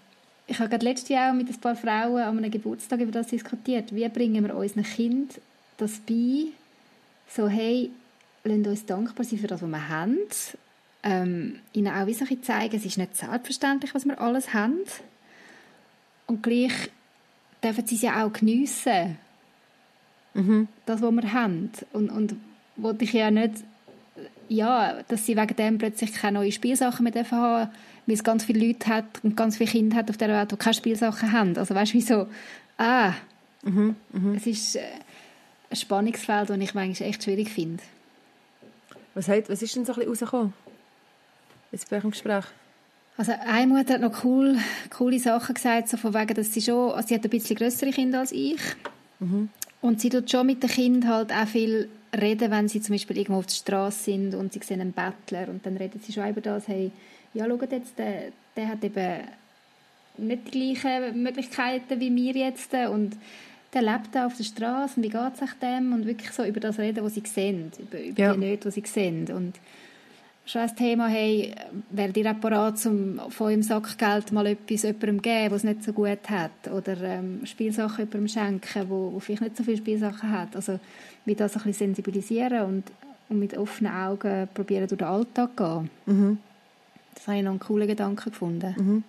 ich 0.50 0.58
habe 0.58 0.68
gerade 0.68 0.84
letztes 0.84 1.08
Jahr 1.10 1.32
mit 1.32 1.48
ein 1.48 1.60
paar 1.60 1.76
Frauen 1.76 2.20
an 2.20 2.36
einem 2.36 2.50
Geburtstag 2.50 3.00
über 3.00 3.12
das 3.12 3.28
diskutiert. 3.28 3.94
Wie 3.94 4.08
bringen 4.08 4.44
wir 4.44 4.56
unseren 4.56 4.82
Kind 4.82 5.40
das 5.80 5.98
bei, 6.00 6.46
so 7.28 7.48
hey, 7.48 7.90
lasst 8.44 8.66
uns 8.66 8.86
dankbar 8.86 9.24
sein 9.24 9.38
für 9.38 9.46
das, 9.46 9.62
was 9.62 9.68
wir 9.68 9.88
haben. 9.88 10.18
Ähm, 11.02 11.60
ihnen 11.72 11.92
auch 11.94 12.06
wie 12.06 12.14
so 12.14 12.26
ein 12.28 12.42
zeigen, 12.42 12.76
es 12.76 12.84
ist 12.84 12.98
nicht 12.98 13.16
selbstverständlich, 13.16 13.94
was 13.94 14.04
wir 14.04 14.20
alles 14.20 14.52
haben. 14.52 14.80
Und 16.26 16.42
gleich 16.42 16.90
dürfen 17.62 17.86
sie 17.86 17.94
es 17.94 18.02
ja 18.02 18.24
auch 18.24 18.32
geniessen. 18.32 19.16
Mhm. 20.34 20.68
Das, 20.86 21.02
was 21.02 21.12
wir 21.12 21.32
haben. 21.32 21.70
Und, 21.92 22.10
und 22.10 22.36
wollte 22.76 23.04
ich 23.04 23.12
ja 23.12 23.30
nicht, 23.30 23.54
ja, 24.48 25.02
dass 25.08 25.26
sie 25.26 25.36
wegen 25.36 25.56
dem 25.56 25.78
plötzlich 25.78 26.12
keine 26.12 26.38
neuen 26.38 26.52
Spielsachen 26.52 27.04
mehr 27.04 27.14
haben 27.14 27.68
dürfen 27.68 27.70
weil 28.06 28.14
es 28.14 28.24
ganz 28.24 28.44
viele 28.44 28.66
Leute 28.66 28.88
hat 28.88 29.04
und 29.22 29.36
ganz 29.36 29.56
viele 29.56 29.70
Kinder 29.70 29.96
hat 29.96 30.10
auf 30.10 30.16
der 30.16 30.28
Welt, 30.28 30.50
die 30.50 30.56
keine 30.56 30.74
Spielsachen 30.74 31.32
haben. 31.32 31.56
Also 31.56 31.74
weißt 31.74 31.92
du, 31.92 31.96
wie 31.96 32.00
so, 32.00 32.26
ah, 32.76 33.12
mhm, 33.62 33.94
mh. 34.12 34.34
es 34.36 34.46
ist 34.46 34.76
äh, 34.76 34.82
ein 35.70 35.76
Spannungsfeld, 35.76 36.50
das 36.50 36.58
ich 36.58 36.74
manchmal 36.74 37.08
echt 37.08 37.24
schwierig 37.24 37.48
finde. 37.50 37.82
Was, 39.14 39.28
hat, 39.28 39.48
was 39.48 39.62
ist 39.62 39.74
denn 39.76 39.84
so 39.84 39.92
ein 39.92 39.98
bisschen 39.98 40.10
rausgekommen? 40.10 40.52
Jetzt 41.72 41.88
bei 41.88 41.96
eurem 41.96 42.10
Gespräch? 42.10 42.44
Also 43.16 43.32
eine 43.32 43.66
Mutter 43.66 43.94
hat 43.94 44.00
noch 44.00 44.24
cool, 44.24 44.56
coole 44.90 45.18
Sachen 45.18 45.54
gesagt, 45.54 45.88
so 45.88 45.96
von 45.96 46.14
wegen, 46.14 46.34
dass 46.34 46.54
sie 46.54 46.62
schon, 46.62 46.92
also 46.92 47.08
sie 47.08 47.14
hat 47.14 47.24
ein 47.24 47.30
bisschen 47.30 47.56
größere 47.56 47.90
Kinder 47.90 48.20
als 48.20 48.32
ich 48.32 48.60
mhm. 49.18 49.50
und 49.82 50.00
sie 50.00 50.08
tut 50.08 50.30
schon 50.30 50.46
mit 50.46 50.62
den 50.62 50.70
Kindern 50.70 51.12
halt 51.12 51.32
auch 51.32 51.46
viel 51.46 51.88
reden, 52.18 52.50
wenn 52.50 52.68
sie 52.68 52.80
zum 52.80 52.94
Beispiel 52.94 53.18
irgendwo 53.18 53.40
auf 53.40 53.46
der 53.46 53.54
Straße 53.54 54.04
sind 54.04 54.34
und 54.34 54.52
sie 54.52 54.60
sehen 54.62 54.80
einen 54.80 54.92
Bettler 54.92 55.48
und 55.48 55.66
dann 55.66 55.76
reden 55.76 56.00
sie 56.02 56.12
schon 56.12 56.28
über 56.28 56.40
das, 56.40 56.66
hey, 56.66 56.90
ja, 57.34 57.46
schaut 57.46 57.70
jetzt, 57.70 57.98
der, 57.98 58.32
der 58.56 58.68
hat 58.68 58.82
eben 58.82 59.20
nicht 60.16 60.54
die 60.54 60.74
gleichen 60.74 61.22
Möglichkeiten 61.22 62.00
wie 62.00 62.14
wir 62.14 62.32
jetzt 62.32 62.72
und 62.72 63.16
der 63.72 63.82
lebt 63.82 64.14
da 64.14 64.26
auf 64.26 64.36
der 64.36 64.44
Straße 64.44 64.94
und 64.96 65.02
wie 65.02 65.08
geht 65.08 65.32
es 65.40 65.58
dem 65.60 65.92
und 65.92 66.06
wirklich 66.06 66.32
so 66.32 66.44
über 66.44 66.60
das 66.60 66.78
reden, 66.78 67.04
was 67.04 67.14
sie 67.14 67.22
sehen, 67.24 67.70
über, 67.78 68.02
über 68.02 68.20
ja. 68.20 68.32
die 68.34 68.40
Nöte, 68.40 68.68
die 68.70 68.80
sie 68.80 68.86
sehen 68.86 69.30
und 69.30 69.54
schon 70.44 70.62
das 70.62 70.74
Thema, 70.74 71.06
hey, 71.06 71.54
wäre 71.90 72.12
dir 72.12 72.34
parat, 72.34 72.84
um 72.86 73.20
von 73.30 73.46
eurem 73.48 73.62
Sackgeld 73.62 74.32
mal 74.32 74.46
etwas 74.46 74.82
jemandem 74.82 75.22
geben, 75.22 75.50
was 75.50 75.58
es 75.58 75.64
nicht 75.64 75.84
so 75.84 75.92
gut 75.92 76.28
hat 76.28 76.50
oder 76.72 77.00
ähm, 77.02 77.42
Spielsachen 77.44 78.06
jemandem 78.06 78.28
schenken, 78.28 78.88
wo, 78.88 79.12
wo 79.12 79.20
vielleicht 79.20 79.42
nicht 79.42 79.56
so 79.56 79.62
viele 79.62 79.76
Spielsachen 79.76 80.30
hat, 80.30 80.56
also 80.56 80.80
wie 81.24 81.34
das 81.34 81.52
ein 81.52 81.62
bisschen 81.62 81.86
sensibilisieren 81.86 82.64
und, 82.64 82.84
und 83.28 83.38
mit 83.38 83.56
offenen 83.56 83.92
Augen 83.92 84.48
probieren 84.52 84.88
durch 84.88 84.98
den 84.98 85.06
Alltag 85.06 85.56
gehen. 85.56 85.90
Mhm. 86.06 86.38
Das 87.14 87.28
habe 87.28 87.38
ich 87.38 87.44
noch 87.44 87.50
einen 87.50 87.60
coolen 87.60 87.86
Gedanken 87.86 88.30
gefunden. 88.30 88.74
Mhm. 88.76 89.04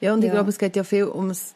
Ja, 0.00 0.14
und 0.14 0.24
ich 0.24 0.30
glaube, 0.30 0.50
es 0.50 0.58
geht 0.58 0.74
ja 0.74 0.82
viel 0.82 1.04
ums, 1.04 1.54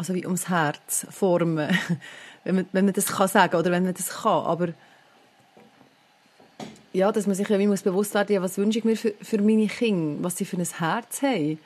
also 0.00 0.14
wie 0.14 0.24
ums 0.24 0.48
Herz 0.48 1.06
formen, 1.10 1.68
wenn 2.44 2.54
man, 2.54 2.66
wenn 2.72 2.86
man 2.86 2.94
das 2.94 3.06
kann 3.08 3.28
sagen 3.28 3.54
oder 3.54 3.70
wenn 3.70 3.84
man 3.84 3.92
das 3.92 4.08
kann. 4.08 4.46
Aber 4.46 4.68
ja, 6.94 7.12
dass 7.12 7.26
man 7.26 7.36
sich 7.36 7.46
ja 7.46 7.58
wie 7.58 7.66
muss 7.66 7.82
bewusst 7.82 8.14
werden, 8.14 8.32
ja, 8.32 8.40
was 8.40 8.56
wünsche 8.56 8.78
ich 8.78 8.84
mir 8.86 8.96
für, 8.96 9.12
für 9.20 9.42
meine 9.42 9.66
Kinder, 9.66 10.24
was 10.24 10.38
sie 10.38 10.46
für 10.46 10.56
ein 10.56 10.64
Herz 10.64 11.20
haben 11.20 11.58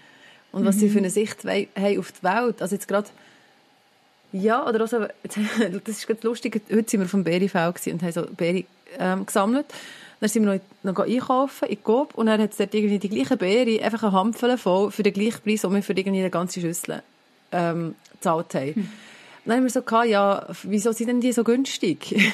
und 0.51 0.63
mhm. 0.63 0.67
was 0.67 0.81
sie 0.81 0.89
für 0.89 0.99
eine 0.99 1.11
Sicht 1.11 1.45
haben 1.45 1.99
auf 1.99 2.11
die 2.11 2.23
Welt. 2.25 2.61
Also 2.61 2.75
jetzt 2.75 2.89
gerade 2.89 3.09
ja, 4.33 4.67
oder 4.69 4.81
also, 4.81 5.07
das 5.85 5.97
ist 5.97 6.09
ganz 6.09 6.25
lustig, 6.25 6.61
heute 6.73 6.91
sind 6.91 7.01
wir 7.01 7.09
vom 7.09 7.23
Berifeld 7.23 7.87
und 7.87 8.03
haben 8.03 8.13
so 8.13 8.27
Beri 8.37 8.67
ähm, 8.99 9.25
gesammelt 9.27 9.67
dann 10.19 10.29
sind 10.29 10.45
wir 10.45 10.61
noch, 10.83 10.95
noch 10.95 11.07
einkaufen 11.07 11.69
in 11.69 11.85
Coop 11.85 12.15
und 12.15 12.27
dann 12.27 12.41
hat 12.41 12.51
es 12.51 12.57
dort 12.57 12.75
irgendwie 12.75 12.99
die 12.99 13.11
gleiche 13.11 13.37
Beere, 13.37 13.85
einfach 13.85 14.03
eine 14.03 14.13
Handvoll 14.13 14.57
voll 14.57 14.91
für 14.91 15.03
den 15.03 15.13
gleichen 15.13 15.41
Preis, 15.43 15.63
wir 15.63 15.83
für 15.83 15.93
irgendwie 15.93 16.21
eine 16.21 16.31
ganze 16.31 16.61
Schüssel 16.61 17.03
ähm, 17.53 17.95
gezahlt 18.13 18.55
haben. 18.55 18.75
Hm. 18.75 18.89
Dann 19.45 19.57
haben 19.57 19.65
wir 19.65 19.71
so 19.71 19.83
gehabt, 19.83 20.09
ja, 20.09 20.47
wieso 20.63 20.93
sind 20.93 21.09
denn 21.09 21.21
die 21.21 21.33
so 21.33 21.45
günstig? 21.45 22.33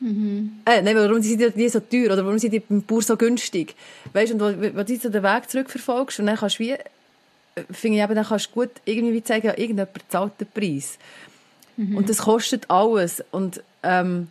Mhm. 0.00 0.60
Äh, 0.64 0.82
nein, 0.82 0.96
warum 0.96 1.22
sind 1.22 1.56
die 1.56 1.68
so 1.68 1.80
teuer 1.80 2.12
oder 2.12 2.24
warum 2.24 2.38
sind 2.38 2.52
die 2.52 2.60
beim 2.60 2.82
Bauer 2.82 3.02
so 3.02 3.16
günstig? 3.16 3.74
Weißt 4.12 4.32
und 4.32 4.40
wenn 4.40 4.74
du 4.74 4.96
so 4.96 5.08
den 5.08 5.22
Weg 5.22 5.50
zurückverfolgst 5.50 6.20
und 6.20 6.26
dann 6.26 6.36
kannst 6.36 6.58
du 6.58 6.64
wie, 6.64 6.72
äh, 6.72 6.78
finde 7.70 7.98
ich 7.98 8.04
eben, 8.04 8.14
dann 8.14 8.26
kannst 8.26 8.48
du 8.48 8.52
gut 8.52 8.70
irgendwie 8.84 9.22
zeigen, 9.22 9.46
ja, 9.46 9.52
irgendjemand 9.52 9.90
zahlt 10.08 10.32
den 10.40 10.48
Preis. 10.48 10.98
Mhm. 11.76 11.96
Und 11.96 12.08
das 12.08 12.18
kostet 12.18 12.70
alles 12.70 13.24
und 13.30 13.62
ähm, 13.82 14.28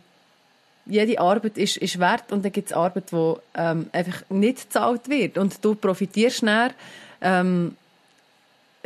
jede 0.86 1.20
Arbeit 1.20 1.58
ist, 1.58 1.78
ist 1.78 1.98
wert 1.98 2.30
und 2.30 2.44
dann 2.44 2.52
gibt 2.52 2.70
es 2.70 2.76
Arbeit, 2.76 3.10
die 3.10 3.34
ähm, 3.56 3.86
einfach 3.92 4.22
nicht 4.30 4.64
gezahlt 4.64 5.08
wird 5.08 5.36
und 5.36 5.64
du 5.64 5.74
profitierst 5.74 6.38
schnell 6.38 6.70
ähm, 7.20 7.76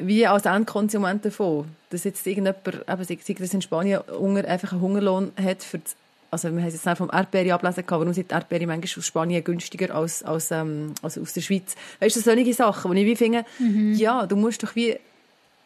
wie 0.03 0.27
als 0.27 0.45
Endkonsument 0.45 1.25
davon, 1.25 1.67
dass 1.91 2.05
jetzt 2.05 2.27
irgendjemand, 2.27 2.89
eben, 2.89 3.05
sei 3.05 3.35
das 3.39 3.55
in 3.55 3.63
Spanien, 3.63 4.01
Hunger, 4.11 4.45
einfach 4.45 4.73
einen 4.73 4.81
Hungerlohn 4.81 5.33
hat 5.43 5.63
für 5.63 5.79
das, 5.79 5.97
also 6.31 6.49
wir 6.53 6.61
haben 6.61 6.69
es 6.69 6.85
jetzt 6.85 6.99
vom 6.99 7.11
Erdbeere 7.13 7.55
ablesen 7.55 7.85
gehabt, 7.87 8.01
warum 8.01 8.13
sind 8.13 8.31
Erdbeere 8.31 8.67
manchmal 8.67 8.99
aus 8.99 9.07
Spanien 9.07 9.43
günstiger 9.43 9.95
als, 9.95 10.23
als, 10.23 10.51
ähm, 10.51 10.95
als 11.03 11.19
aus 11.19 11.33
der 11.33 11.41
Schweiz. 11.41 11.75
Weißt 11.99 12.17
du, 12.17 12.21
solche 12.21 12.55
Sachen, 12.55 12.91
wo 12.91 12.95
ich 12.95 13.05
wie 13.05 13.17
finde, 13.17 13.45
mhm. 13.59 13.95
ja, 13.95 14.27
du 14.27 14.37
musst 14.37 14.63
doch 14.63 14.77
wie 14.77 14.97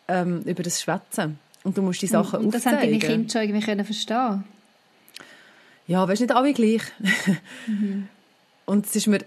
ähm, 0.08 0.42
über 0.44 0.62
das 0.62 0.80
schwätzen 0.80 1.38
und 1.64 1.76
du 1.76 1.82
musst 1.82 2.00
die 2.00 2.06
Sachen 2.06 2.38
und, 2.38 2.46
und 2.46 2.54
das 2.54 2.66
aufzeigen. 2.66 2.80
das 2.80 2.92
haben 2.92 3.00
deine 3.00 3.26
Kinder 3.26 3.32
schon 3.32 3.42
irgendwie 3.42 3.84
verstehen 3.84 4.44
ja, 5.86 6.06
weißt 6.06 6.22
nicht 6.22 6.34
alle 6.34 6.52
gleich. 6.52 6.82
mhm. 7.66 8.08
Und 8.66 8.86
es 8.86 8.96
ist 8.96 9.06
mir, 9.06 9.20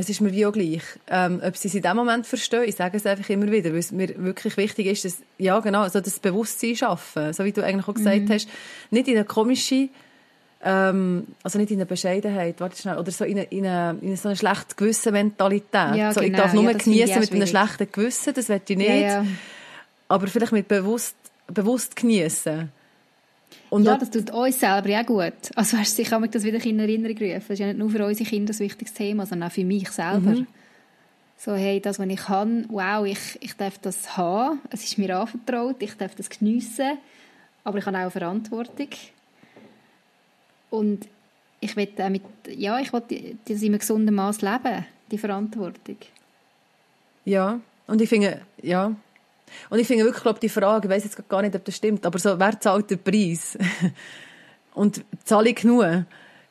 es 0.00 0.08
ist 0.08 0.20
mir 0.20 0.32
wie 0.32 0.46
auch 0.46 0.52
gleich. 0.52 0.82
Ähm, 1.08 1.40
ob 1.44 1.56
sie 1.56 1.68
es 1.68 1.74
in 1.74 1.82
dem 1.82 1.96
Moment 1.96 2.26
verstehen, 2.26 2.64
ich 2.66 2.76
sage 2.76 2.96
es 2.96 3.06
einfach 3.06 3.28
immer 3.28 3.50
wieder, 3.50 3.70
weil 3.70 3.78
es 3.78 3.92
mir 3.92 4.08
wirklich 4.22 4.56
wichtig 4.56 4.86
ist, 4.86 5.04
dass, 5.04 5.18
ja 5.38 5.60
genau, 5.60 5.88
so 5.88 6.00
das 6.00 6.18
Bewusstsein 6.18 6.74
schaffen, 6.74 7.32
so 7.32 7.44
wie 7.44 7.52
du 7.52 7.64
eigentlich 7.64 7.86
auch 7.86 7.94
gesagt 7.94 8.28
mhm. 8.28 8.32
hast, 8.32 8.48
nicht 8.90 9.08
in 9.08 9.16
eine 9.16 9.24
komische, 9.24 9.88
ähm, 10.62 11.26
also 11.42 11.58
nicht 11.58 11.70
in 11.70 11.76
eine 11.76 11.86
Bescheidenheit, 11.86 12.60
warte 12.60 12.80
schnell, 12.80 12.98
oder 12.98 13.10
so 13.10 13.24
in 13.24 13.38
eine, 13.38 13.46
in 13.48 13.66
eine, 13.66 13.98
in 14.00 14.08
eine 14.08 14.16
so 14.16 14.28
eine 14.28 14.36
schlecht 14.36 14.76
Gewissen 14.76 15.12
Mentalität. 15.12 15.94
Ja, 15.94 16.12
so, 16.12 16.20
genau. 16.20 16.32
Ich 16.32 16.42
darf 16.42 16.52
nur 16.54 16.64
ja, 16.64 16.72
genießen 16.72 17.20
mit 17.20 17.32
einem 17.32 17.46
schlechten 17.46 17.92
Gewissen, 17.92 18.34
das 18.34 18.48
will 18.48 18.60
ich 18.66 18.76
nicht. 18.76 19.02
Ja, 19.02 19.24
Aber 20.08 20.26
vielleicht 20.26 20.52
mit 20.52 20.68
bewusst, 20.68 21.16
bewusst 21.46 21.96
genießen. 21.96 22.72
Und 23.70 23.84
ja, 23.84 23.96
das 23.96 24.10
tut 24.10 24.30
uns 24.30 24.58
selber 24.58 24.88
ja 24.88 25.02
gut. 25.02 25.32
Also 25.54 25.78
weißt, 25.78 25.98
ich 26.00 26.08
kann 26.08 26.20
mich 26.22 26.30
das 26.30 26.42
wieder 26.42 26.64
in 26.64 26.80
Erinnerung 26.80 27.16
rufen. 27.16 27.34
Das 27.34 27.50
ist 27.50 27.58
ja 27.58 27.66
nicht 27.66 27.78
nur 27.78 27.90
für 27.90 28.04
unsere 28.04 28.28
Kinder 28.28 28.52
ein 28.52 28.58
wichtiges 28.58 28.92
Thema, 28.92 29.26
sondern 29.26 29.48
auch 29.48 29.52
für 29.52 29.64
mich 29.64 29.90
selber. 29.90 30.30
Mhm. 30.30 30.46
So, 31.36 31.54
hey, 31.54 31.80
das, 31.80 31.98
was 31.98 32.06
ich 32.06 32.20
kann, 32.20 32.66
wow, 32.68 33.06
ich, 33.06 33.38
ich 33.40 33.54
darf 33.54 33.78
das 33.78 34.16
haben, 34.16 34.60
es 34.70 34.84
ist 34.84 34.98
mir 34.98 35.18
anvertraut, 35.18 35.76
ich 35.78 35.94
darf 35.94 36.14
das 36.14 36.28
geniessen, 36.28 36.98
aber 37.64 37.78
ich 37.78 37.86
habe 37.86 37.98
auch 37.98 38.12
Verantwortung. 38.12 38.88
Und 40.68 41.08
ich 41.60 41.76
will 41.76 41.88
mit, 42.10 42.22
ja, 42.48 42.78
ich 42.78 42.92
will 42.92 43.02
das 43.46 43.62
in 43.62 43.68
einem 43.68 43.78
gesunden 43.78 44.14
Maß 44.14 44.42
leben, 44.42 44.84
die 45.10 45.18
Verantwortung. 45.18 45.96
Ja, 47.24 47.60
und 47.86 48.02
ich 48.02 48.08
finde, 48.08 48.42
ja, 48.62 48.94
und 49.68 49.78
ich 49.78 49.86
finde 49.86 50.04
wirklich, 50.04 50.22
glaube 50.22 50.40
die 50.40 50.48
Frage, 50.48 50.88
ich 50.88 50.94
weiß 50.94 51.04
jetzt 51.04 51.28
gar 51.28 51.42
nicht, 51.42 51.54
ob 51.54 51.64
das 51.64 51.76
stimmt, 51.76 52.06
aber 52.06 52.18
so, 52.18 52.38
wer 52.38 52.60
zahlt 52.60 52.90
den 52.90 53.02
Preis? 53.02 53.58
und 54.74 55.04
zahle 55.24 55.50
ich 55.50 55.56
genug? 55.56 56.04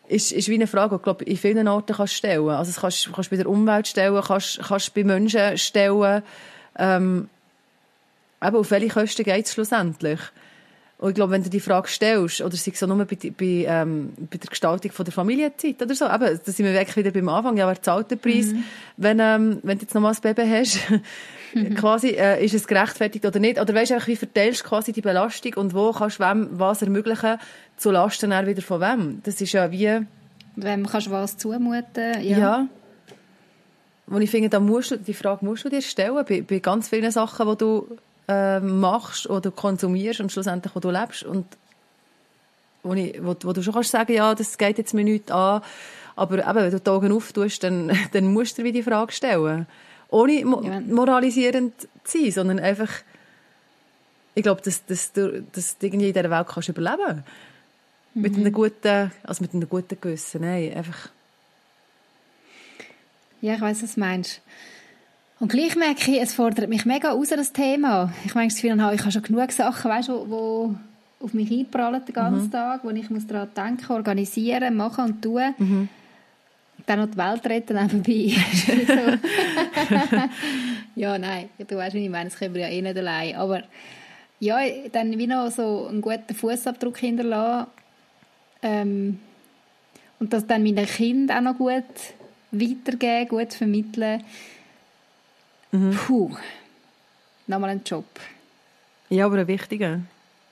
Ist, 0.08 0.32
ist 0.32 0.48
wie 0.48 0.56
eine 0.56 0.68
Frage, 0.68 0.98
die, 0.98 1.04
glaube 1.04 1.24
in 1.24 1.38
vielen 1.38 1.68
Orten 1.68 1.96
kannst 1.96 2.16
stellen. 2.16 2.50
Also, 2.50 2.72
das 2.72 2.82
kannst, 2.82 3.14
kannst 3.14 3.30
bei 3.30 3.38
der 3.38 3.48
Umwelt 3.48 3.88
stellen, 3.88 4.22
kannst, 4.26 4.60
kannst 4.68 4.94
bei 4.94 5.04
Menschen 5.04 5.58
stellen, 5.58 6.24
ähm, 6.78 7.30
eben, 8.44 8.56
auf 8.56 8.72
welche 8.72 8.88
Kosten 8.90 9.24
geht 9.24 9.46
es 9.46 9.54
schlussendlich? 9.54 10.20
Und 11.00 11.12
ich 11.12 11.16
glaube, 11.16 11.32
wenn 11.32 11.44
du 11.44 11.50
die 11.50 11.62
Frage 11.62 11.88
stellst, 11.88 12.42
oder 12.42 12.58
sei 12.58 12.72
es 12.74 12.80
so 12.80 12.86
nur 12.86 12.98
bei, 13.06 13.16
bei, 13.16 13.66
ähm, 13.68 14.12
bei 14.30 14.38
der 14.38 14.50
Gestaltung 14.50 14.92
von 14.92 15.06
der 15.06 15.14
Familienzeit 15.14 15.82
oder 15.82 15.96
so, 15.96 16.06
eben, 16.06 16.40
da 16.46 16.52
sind 16.52 16.66
wir 16.66 16.74
wirklich 16.74 16.98
wieder 16.98 17.12
beim 17.12 17.30
Anfang, 17.30 17.56
ja, 17.56 17.68
wer 17.68 17.82
zahlt 17.82 18.12
den 18.12 18.20
Preis, 18.20 18.48
mhm. 18.48 18.66
wenn, 18.98 19.20
ähm, 19.22 19.60
wenn 19.64 19.78
du 19.78 19.84
jetzt 19.84 19.96
nochmal 19.96 20.14
ein 20.14 20.22
Baby 20.22 20.50
hast, 20.50 20.80
quasi, 21.76 22.10
äh, 22.10 22.44
ist 22.44 22.54
es 22.54 22.68
gerechtfertigt 22.68 23.26
oder 23.26 23.40
nicht? 23.40 23.62
Oder 23.62 23.74
weißt 23.74 23.92
du 23.92 24.08
wie 24.08 24.18
verteilst 24.18 24.66
du 24.66 24.68
quasi 24.68 24.92
die 24.92 25.00
Belastung 25.00 25.54
und 25.54 25.74
wo 25.74 25.94
kannst 25.94 26.20
du 26.20 26.24
wem 26.24 26.50
was 26.52 26.82
ermöglichen, 26.82 27.38
zu 27.78 27.92
Lasten 27.92 28.32
dann 28.32 28.46
wieder 28.46 28.62
von 28.62 28.82
wem? 28.82 29.22
Das 29.24 29.40
ist 29.40 29.54
ja 29.54 29.72
wie... 29.72 30.06
Wem 30.58 30.86
kannst 30.86 31.08
du 31.08 31.12
was 31.12 31.38
zumuten, 31.38 32.22
ja. 32.22 32.38
ja. 32.38 32.68
Und 34.08 34.22
ich 34.22 34.30
finde, 34.30 34.50
da 34.50 34.60
musst 34.60 34.92
du, 34.92 34.98
die 34.98 35.14
Frage 35.14 35.46
musst 35.46 35.64
du 35.64 35.70
dir 35.70 35.82
stellen, 35.82 36.26
bei, 36.28 36.42
bei 36.42 36.60
ganz 36.60 36.90
vielen 36.90 37.12
Sachen, 37.12 37.48
die 37.48 37.58
du 37.58 37.98
äh, 38.30 38.60
machst 38.60 39.28
oder 39.28 39.50
konsumierst 39.50 40.20
und 40.20 40.32
schlussendlich, 40.32 40.76
wo 40.76 40.80
du 40.80 40.92
lebst 40.92 41.24
und 41.24 41.46
wo, 42.84 42.94
ich, 42.94 43.20
wo, 43.24 43.36
wo 43.42 43.54
du 43.54 43.64
schon 43.64 43.74
kannst 43.74 43.90
sagen, 43.90 44.14
ja, 44.14 44.36
das 44.36 44.58
geht 44.58 44.78
jetzt 44.78 44.94
mir 44.94 45.04
nicht 45.04 45.32
an, 45.32 45.64
aber 46.16 46.38
eben, 46.38 46.56
wenn 46.56 46.72
du 46.72 46.80
die 46.80 46.90
Augen 46.90 47.12
auftust, 47.12 47.64
dann, 47.64 47.92
dann 48.12 48.32
musst 48.32 48.58
du 48.58 48.64
dir 48.64 48.72
die 48.72 48.84
Frage 48.84 49.12
stellen. 49.12 49.66
Ohne 50.12 50.46
mo 50.46 50.62
moralisierend 50.62 51.74
zu 52.04 52.20
sein, 52.20 52.32
sondern 52.32 52.60
einfach, 52.60 52.90
ich 54.36 54.44
glaube, 54.44 54.62
dass, 54.62 54.86
dass, 54.86 55.12
du, 55.12 55.44
dass 55.52 55.78
du 55.78 55.88
irgendwie 55.88 56.10
in 56.10 56.14
dieser 56.14 56.30
Welt 56.30 56.48
kannst 56.48 56.70
überleben 56.70 57.24
mhm. 58.14 58.22
Mit 58.22 58.36
einem 58.36 58.54
guten, 58.54 59.12
also 59.24 59.42
mit 59.42 59.54
einem 59.54 59.68
guten 59.68 60.00
Gewissen, 60.00 60.42
nein, 60.42 60.74
einfach. 60.74 61.10
Ja, 63.42 63.56
ich 63.56 63.62
weiß, 63.62 63.84
was 63.84 63.96
du 63.96 64.00
meinst. 64.00 64.42
Und 65.40 65.50
gleich 65.50 65.76
merke 65.76 66.12
ich, 66.12 66.22
es 66.22 66.34
fordert 66.34 66.70
mich 66.70 66.86
mega 66.86 67.12
aus, 67.12 67.30
das 67.30 67.54
Thema. 67.54 68.12
Ich 68.26 68.36
meine, 68.36 68.50
das 68.50 68.56
Gefühl, 68.62 68.76
ich 68.76 69.02
habe 69.02 69.12
schon 69.12 69.22
genug 69.22 69.52
Sachen, 69.52 69.90
weißt, 69.90 70.10
wo, 70.10 70.30
wo 70.30 70.76
auf 71.22 71.34
mich 71.34 71.50
einprallen 71.50 72.04
den 72.06 72.14
ganzen 72.14 72.48
mhm. 72.48 72.52
Tag, 72.52 72.84
wo 72.84 72.90
ich 72.90 73.10
muss 73.10 73.26
daran 73.26 73.50
denken, 73.56 73.92
organisieren, 73.92 74.76
machen 74.76 75.06
und 75.06 75.22
tun. 75.22 75.54
Mhm. 75.58 75.90
Dann 76.86 77.00
noch 77.00 77.10
die 77.10 77.18
Welt 77.18 77.46
retten 77.46 77.78
nebenbei. 77.78 78.36
ja, 80.96 81.18
nein, 81.18 81.50
du 81.58 81.76
weißt, 81.76 81.96
wie 81.96 82.06
ich 82.06 82.10
meine, 82.10 82.30
das 82.30 82.38
können 82.38 82.54
wir 82.54 82.62
ja 82.64 82.70
eh 82.70 82.82
nicht 82.82 82.98
allein. 82.98 83.36
Aber 83.36 83.64
ja, 84.40 84.58
dann 84.92 85.18
wie 85.18 85.28
noch 85.28 85.52
so 85.52 85.88
einen 85.88 86.02
guten 86.02 86.36
Fußabdruck 86.36 86.98
hinterlassen. 86.98 87.68
Ähm, 88.62 89.20
und 90.20 90.34
das 90.34 90.48
dann 90.48 90.64
meinen 90.64 90.86
Kindern 90.86 91.48
auch 91.48 91.54
noch 91.54 91.58
gut 91.58 91.86
weitergeben, 92.52 93.30
gut 93.30 93.54
vermitteln 93.54 94.22
Mhm. 95.72 95.92
Puh. 95.92 96.36
Nochmal 97.48 97.72
ein 97.72 97.82
Job. 97.86 98.06
Ja, 99.10 99.26
aber 99.26 99.38
ein 99.38 99.48
wichtiger. 99.48 100.02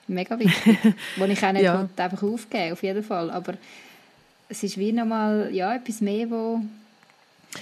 Mega 0.06 0.38
wichtig. 0.38 0.78
wo 1.16 1.24
ich 1.24 1.44
auch 1.44 1.52
nicht 1.52 1.62
ja. 1.62 1.88
einfach 1.96 2.22
aufgeben 2.22 2.72
auf 2.72 2.82
jeden 2.82 3.02
Fall. 3.02 3.30
Aber 3.30 3.54
es 4.48 4.62
ist 4.62 4.78
wie 4.78 4.92
nochmal 4.92 5.50
ja, 5.52 5.74
etwas 5.74 6.00
mehr, 6.00 6.30
wo... 6.30 6.60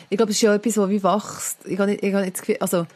Ich 0.08 0.16
glaube, 0.16 0.32
es 0.32 0.38
ist 0.38 0.42
ja 0.42 0.54
etwas, 0.54 0.74
das 0.74 0.88
wie 0.88 1.02
wächst. 1.02 1.58
Ich 1.66 1.78
habe 1.78 1.90
nicht, 1.90 2.02
ich 2.02 2.12
habe 2.12 2.24
nicht 2.24 2.36
das 2.36 2.42
Gefühl, 2.42 2.56
also 2.60 2.86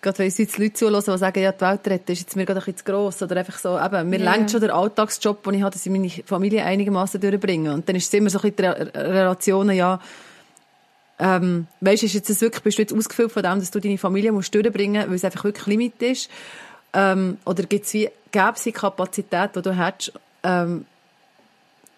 gerade 0.00 0.18
wenn 0.18 0.26
jetzt 0.28 0.58
Leute 0.58 0.72
zuhören, 0.72 1.02
die 1.06 1.18
sagen, 1.18 1.42
ja, 1.42 1.52
die 1.52 1.60
Welt 1.60 1.86
retten 1.86 2.12
ist 2.12 2.20
jetzt 2.20 2.36
mir 2.36 2.44
gerade 2.44 2.60
ein 2.60 2.64
bisschen 2.64 2.78
zu 2.78 2.84
gross. 2.84 3.22
Oder 3.22 3.36
einfach 3.36 3.58
so, 3.58 3.78
eben, 3.78 4.10
mir 4.10 4.20
yeah. 4.20 4.34
lenkt 4.34 4.50
schon 4.50 4.60
der 4.60 4.74
Alltagsjob, 4.74 5.42
den 5.44 5.54
ich 5.54 5.62
habe, 5.62 5.72
dass 5.72 5.86
ich 5.86 5.92
meine 5.92 6.08
Familie 6.08 6.64
einigermaßen 6.64 7.20
durchbringe. 7.20 7.72
Und 7.72 7.88
dann 7.88 7.96
ist 7.96 8.06
es 8.06 8.14
immer 8.14 8.28
so 8.28 8.40
ein 8.40 8.52
bisschen 8.52 8.74
die 8.92 8.98
Relationen, 8.98 9.76
ja, 9.76 10.00
ähm, 11.22 11.68
weißt, 11.80 12.02
ist 12.02 12.14
jetzt 12.14 12.28
das 12.28 12.40
wirklich, 12.40 12.64
bist 12.64 12.78
du 12.78 12.82
jetzt 12.82 12.92
ausgefüllt 12.92 13.30
von 13.30 13.44
dem, 13.44 13.60
dass 13.60 13.70
du 13.70 13.78
deine 13.78 13.96
Familie 13.96 14.32
musst 14.32 14.52
durchbringen, 14.52 15.08
weil 15.08 15.14
es 15.14 15.24
einfach 15.24 15.44
wirklich 15.44 15.66
Limit 15.66 16.02
ist? 16.02 16.28
Ähm, 16.92 17.38
oder 17.46 17.62
gibt 17.62 17.86
es 17.86 17.94
wie, 17.94 18.10
gäbe 18.32 18.54
es 18.56 18.64
Kapazität, 18.74 19.54
die 19.54 19.62
du 19.62 19.76
hast, 19.76 20.12
ähm, 20.42 20.84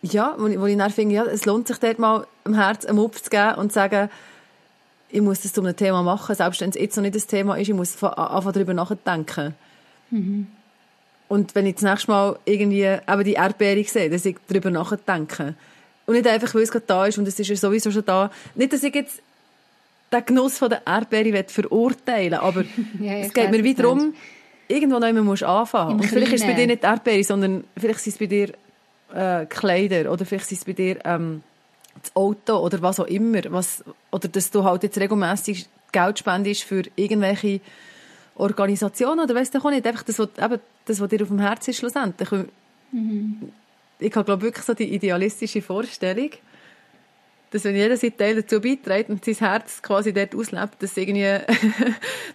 ja, 0.03 0.35
wo, 0.37 0.45
wo 0.61 0.67
ich 0.67 0.77
dann 0.77 0.91
finde, 0.91 1.15
ja, 1.15 1.25
es 1.25 1.47
lohnt 1.47 1.67
sich 1.69 1.79
dort 1.79 1.99
mal 1.99 2.27
im 2.45 2.53
Herz 2.53 2.85
einen 2.85 2.99
Mupf 2.99 3.23
zu 3.23 3.31
geben 3.31 3.55
und 3.55 3.71
zu 3.71 3.77
sagen, 3.77 4.11
ich 5.09 5.23
muss 5.23 5.41
das 5.41 5.55
zu 5.55 5.63
einem 5.63 5.75
Thema 5.75 6.03
machen, 6.03 6.35
selbst 6.35 6.61
wenn 6.61 6.69
es 6.69 6.77
jetzt 6.77 6.97
noch 6.97 7.03
nicht 7.03 7.15
das 7.15 7.27
Thema 7.27 7.57
ist, 7.57 7.69
ich 7.69 7.75
muss 7.75 8.03
einfach 8.03 8.53
darüber 8.53 8.75
nachdenken. 8.75 9.55
Mhm. 10.11 10.49
Und 11.29 11.55
wenn 11.55 11.65
ich 11.65 11.77
das 11.77 11.85
nächste 11.85 12.11
Mal 12.11 12.39
irgendwie 12.45 12.83
eben 12.83 13.25
die 13.25 13.33
Erdbeere 13.33 13.85
sehe, 13.85 14.11
dass 14.11 14.27
ich 14.27 14.37
darüber 14.49 14.71
nachdenke. 14.71 15.55
Und 16.07 16.15
nicht 16.15 16.27
einfach, 16.27 16.55
weil 16.55 16.63
es 16.63 16.71
gerade 16.71 16.85
da 16.87 17.07
ist 17.07 17.19
und 17.19 17.27
es 17.27 17.39
ist 17.39 17.49
ja 17.49 17.57
sowieso 17.57 17.91
schon 17.91 18.05
da. 18.05 18.31
Nicht, 18.55 18.73
dass 18.73 18.83
ich 18.83 18.95
jetzt 18.95 19.23
den 20.13 20.25
Genuss 20.25 20.59
von 20.59 20.69
der 20.69 20.83
Erdbeere 20.87 21.45
verurteilen 21.45 22.35
aber 22.35 22.65
ja, 23.01 23.15
es 23.17 23.33
geht 23.33 23.51
mir 23.51 23.65
wieder 23.65 23.91
um, 23.91 24.15
irgendwo 24.69 24.99
immer 24.99 25.23
musst 25.23 25.43
anfangen. 25.45 25.93
Im 25.93 26.01
und 26.01 26.07
vielleicht 26.07 26.33
ist 26.33 26.43
es 26.43 26.47
bei 26.47 26.55
dir 26.55 26.67
nicht 26.67 26.85
Erdbeere, 26.85 27.25
sondern 27.25 27.65
vielleicht 27.77 28.01
sind 28.01 28.13
es 28.13 28.19
bei 28.19 28.27
dir 28.27 28.53
äh, 29.15 29.47
Kleider 29.47 30.13
oder 30.13 30.25
vielleicht 30.25 30.47
sind 30.47 30.59
es 30.59 30.65
bei 30.65 30.73
dir 30.73 30.99
ähm, 31.05 31.43
das 32.01 32.15
Auto 32.15 32.59
oder 32.59 32.83
was 32.83 33.01
auch 33.01 33.07
immer. 33.07 33.41
Was, 33.49 33.83
oder 34.11 34.29
dass 34.29 34.51
du 34.51 34.63
halt 34.63 34.83
jetzt 34.83 34.99
regelmässig 34.99 35.67
Geld 35.91 36.19
spendest 36.19 36.65
für 36.65 36.83
irgendwelche 36.97 37.61
Organisationen 38.35 39.21
oder 39.21 39.35
weißt 39.35 39.55
du 39.55 39.59
auch 39.59 39.71
nicht. 39.71 39.87
Einfach 39.87 40.03
das, 40.03 40.19
was, 40.19 40.29
eben, 40.41 40.61
das, 40.85 41.01
was 41.01 41.09
dir 41.09 41.23
auf 41.23 41.29
dem 41.29 41.41
Herzen 41.41 41.71
ist 41.71 41.79
schlussendlich. 41.79 42.29
Mhm 42.93 43.53
ich 43.99 44.15
habe 44.15 44.25
glaube 44.25 44.43
wirklich 44.43 44.65
so 44.65 44.75
die 44.75 44.95
idealistische 44.95 45.63
Vorstellung, 45.63 46.31
dass 47.51 47.63
wenn 47.65 47.77
jeder 47.77 47.97
seinen 47.97 48.17
Teil 48.17 48.35
dazu 48.35 48.61
beiträgt 48.61 49.11
und 49.11 49.25
sein 49.25 49.35
Herz 49.35 49.81
quasi 49.81 50.13
dort 50.13 50.35
auslebt, 50.35 50.75
dass, 50.81 50.97
irgendwie, 50.97 51.23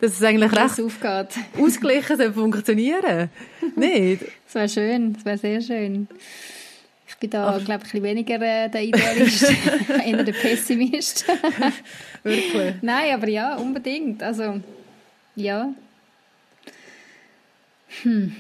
dass 0.02 0.14
es 0.14 0.24
eigentlich 0.24 0.52
recht 0.52 0.82
aufgeht. 0.82 1.44
ausgeglichen 1.60 2.18
soll 2.18 2.34
funktionieren 2.34 3.30
Nicht? 3.76 4.24
Das 4.46 4.56
wäre 4.56 4.70
schön, 4.70 5.14
das 5.14 5.26
wäre 5.26 5.38
sehr 5.38 5.62
schön. 5.62 6.08
Ich 7.06 7.18
bin 7.18 7.32
da, 7.32 7.50
glaube 7.50 7.64
ich, 7.64 7.70
ein 7.70 7.80
bisschen 7.80 8.04
weniger 8.04 8.36
äh, 8.36 8.70
der 8.70 8.82
Idealist, 8.82 9.52
eher 10.06 10.24
der 10.24 10.32
Pessimist. 10.32 11.26
Wirklich? 12.24 12.76
Nein, 12.82 13.14
aber 13.14 13.28
ja, 13.28 13.58
unbedingt. 13.58 14.24
Also, 14.24 14.62
ja. 15.36 15.74
Hm. 18.04 18.36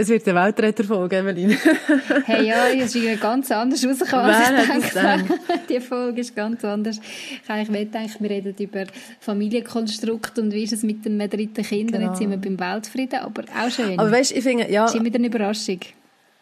Es 0.00 0.08
wird 0.08 0.28
eine 0.28 0.38
Weltretter 0.38 0.84
folge, 0.84 1.16
Evelyn. 1.16 1.50
hey, 2.24 2.46
ja, 2.46 2.68
es 2.68 2.94
ist 2.94 3.20
ganz 3.20 3.50
anders 3.50 3.84
rausgekommen, 3.84 4.26
als 4.26 4.84
ich 4.84 4.92
denke. 4.92 5.40
Die 5.68 5.80
Folge 5.80 6.20
ist 6.20 6.36
ganz 6.36 6.64
anders. 6.64 7.00
Ich 7.42 7.50
eigentlich 7.50 7.90
gedacht, 7.90 8.16
wir 8.20 8.30
reden 8.30 8.54
über 8.60 8.84
Familienkonstrukt 9.18 10.38
und 10.38 10.52
wie 10.52 10.62
ist 10.62 10.72
es 10.72 10.84
mit 10.84 11.04
dem 11.04 11.18
dritten 11.18 11.64
Kind. 11.64 11.90
Genau. 11.90 12.10
Jetzt 12.10 12.18
sind 12.18 12.30
wir 12.30 12.36
beim 12.36 12.60
Weltfrieden, 12.60 13.18
aber 13.18 13.42
auch 13.42 13.70
schön. 13.72 13.98
Aber 13.98 14.12
weißt, 14.12 14.36
ich 14.36 14.44
finde, 14.44 14.70
ja... 14.70 14.82
Das 14.82 14.94
ist 14.94 15.00
immer 15.00 15.12
eine 15.12 15.26
Überraschung. 15.26 15.80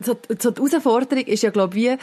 So, 0.01 0.19
so 0.39 0.51
die 0.51 0.61
Herausforderung 0.61 1.25
ist 1.25 1.43
ja, 1.43 1.49
glaube 1.49 1.79
ich, 1.79 1.83
wie 1.83 1.97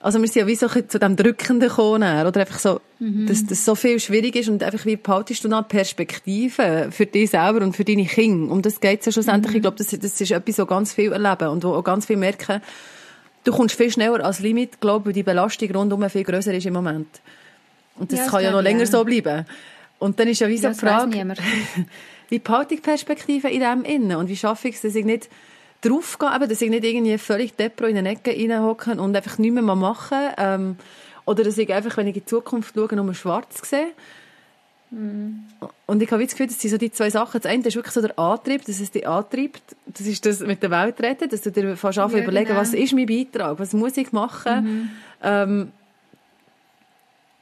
also 0.00 0.20
wir 0.20 0.28
sind 0.28 0.42
ja 0.42 0.46
wie 0.46 0.54
so 0.54 0.68
zu 0.68 0.98
dem 0.98 1.16
Drückenden 1.16 1.68
gekommen, 1.68 2.26
oder 2.26 2.40
einfach 2.40 2.58
so, 2.58 2.80
mhm. 3.00 3.26
dass 3.26 3.44
das 3.44 3.64
so 3.64 3.74
viel 3.74 3.98
schwierig 3.98 4.36
ist 4.36 4.48
und 4.48 4.62
einfach 4.62 4.86
wie 4.86 4.96
behaltest 4.96 5.42
du 5.44 5.48
noch 5.48 5.66
Perspektive 5.66 6.88
für 6.90 7.06
dich 7.06 7.30
selber 7.30 7.64
und 7.64 7.74
für 7.74 7.84
deine 7.84 8.04
Kinder. 8.06 8.52
Um 8.52 8.62
das 8.62 8.80
geht 8.80 9.00
es 9.00 9.06
ja 9.06 9.12
schlussendlich. 9.12 9.52
Mhm. 9.52 9.56
Ich 9.56 9.62
glaube, 9.62 9.76
das, 9.76 9.88
das 9.88 10.20
ist 10.20 10.30
etwas, 10.30 10.56
so 10.56 10.66
ganz 10.66 10.92
viel 10.92 11.12
erleben 11.12 11.48
und 11.48 11.64
wo 11.64 11.74
auch 11.74 11.82
ganz 11.82 12.06
viel 12.06 12.16
merken, 12.16 12.60
du 13.42 13.52
kommst 13.52 13.74
viel 13.74 13.90
schneller 13.90 14.24
als 14.24 14.38
Limit, 14.38 14.80
glaube 14.80 15.06
weil 15.06 15.12
die 15.12 15.24
Belastung 15.24 15.70
rundum 15.72 16.08
viel 16.10 16.24
größer 16.24 16.54
ist 16.54 16.66
im 16.66 16.74
Moment. 16.74 17.08
Und 17.96 18.12
das, 18.12 18.20
ja, 18.20 18.26
kann 18.26 18.42
ja 18.44 18.52
noch 18.52 18.62
länger 18.62 18.80
ja. 18.80 18.86
so 18.86 19.04
bleiben. 19.04 19.46
Und 19.98 20.20
dann 20.20 20.28
ist 20.28 20.40
ja 20.40 20.48
wie 20.48 20.58
so 20.58 20.68
die 20.68 20.74
Frage, 20.74 21.34
wie 22.28 22.38
behalte 22.38 22.74
ich 22.74 22.82
Perspektive 22.82 23.48
in 23.48 23.60
dem 23.60 23.82
innen 23.82 24.16
und 24.16 24.28
wie 24.28 24.36
schaffe 24.36 24.68
ich 24.68 24.76
es, 24.76 24.82
dass 24.82 24.94
ich 24.94 25.04
nicht 25.04 25.28
draufgehe, 25.80 26.48
dass 26.48 26.60
ich 26.60 26.70
nicht 26.70 26.84
irgendwie 26.84 27.18
völlig 27.18 27.54
depro 27.56 27.86
in 27.86 27.96
eine 27.96 28.10
Ecke 28.10 28.30
reinhocke 28.30 28.92
und 28.92 29.16
einfach 29.16 29.38
nichts 29.38 29.54
mehr 29.54 29.62
machen 29.62 30.18
ähm, 30.36 30.76
oder 31.24 31.44
dass 31.44 31.58
ich 31.58 31.72
einfach, 31.72 31.96
wenn 31.96 32.06
ich 32.06 32.16
in 32.16 32.22
die 32.22 32.26
Zukunft 32.26 32.74
schaue, 32.74 32.96
nur 32.96 33.14
schwarz 33.14 33.68
sehe. 33.68 33.92
Mm. 34.90 35.40
Und 35.86 36.02
ich 36.02 36.10
habe 36.10 36.22
das 36.22 36.32
Gefühl, 36.32 36.46
das 36.46 36.58
sind 36.58 36.70
so 36.70 36.78
die 36.78 36.90
zwei 36.90 37.10
Sachen. 37.10 37.40
Das 37.40 37.50
eine 37.50 37.66
ist 37.66 37.76
wirklich 37.76 37.92
so 37.92 38.00
der 38.00 38.18
Antrieb, 38.18 38.64
dass 38.64 38.80
es 38.80 38.90
dich 38.90 39.06
antreibt. 39.06 39.62
Das 39.86 40.06
ist 40.06 40.24
das 40.24 40.40
mit 40.40 40.62
der 40.62 40.70
Welt 40.70 41.00
retten, 41.00 41.28
dass 41.28 41.42
du 41.42 41.52
dir 41.52 41.76
fast 41.76 41.98
ja, 41.98 42.06
überlegen, 42.06 42.46
genau. 42.46 42.60
was 42.60 42.72
ist 42.72 42.94
mein 42.94 43.06
Beitrag, 43.06 43.58
was 43.58 43.74
muss 43.74 43.96
ich 43.98 44.10
machen. 44.12 44.64
Mhm. 44.64 44.90
Ähm, 45.22 45.72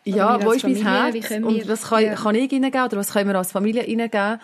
ja, 0.05 0.45
wo 0.45 0.53
ist 0.53 0.62
Familie, 0.62 0.84
mein 0.84 1.12
Herz 1.12 1.30
und 1.30 1.68
was 1.68 1.82
kann, 1.84 2.03
ja. 2.03 2.14
kann 2.14 2.34
ich 2.34 2.53
reingeben 2.53 2.84
oder 2.84 2.97
was 2.97 3.12
können 3.12 3.28
wir 3.28 3.37
als 3.37 3.53
Familie 3.53 3.82
reingeben. 3.82 4.41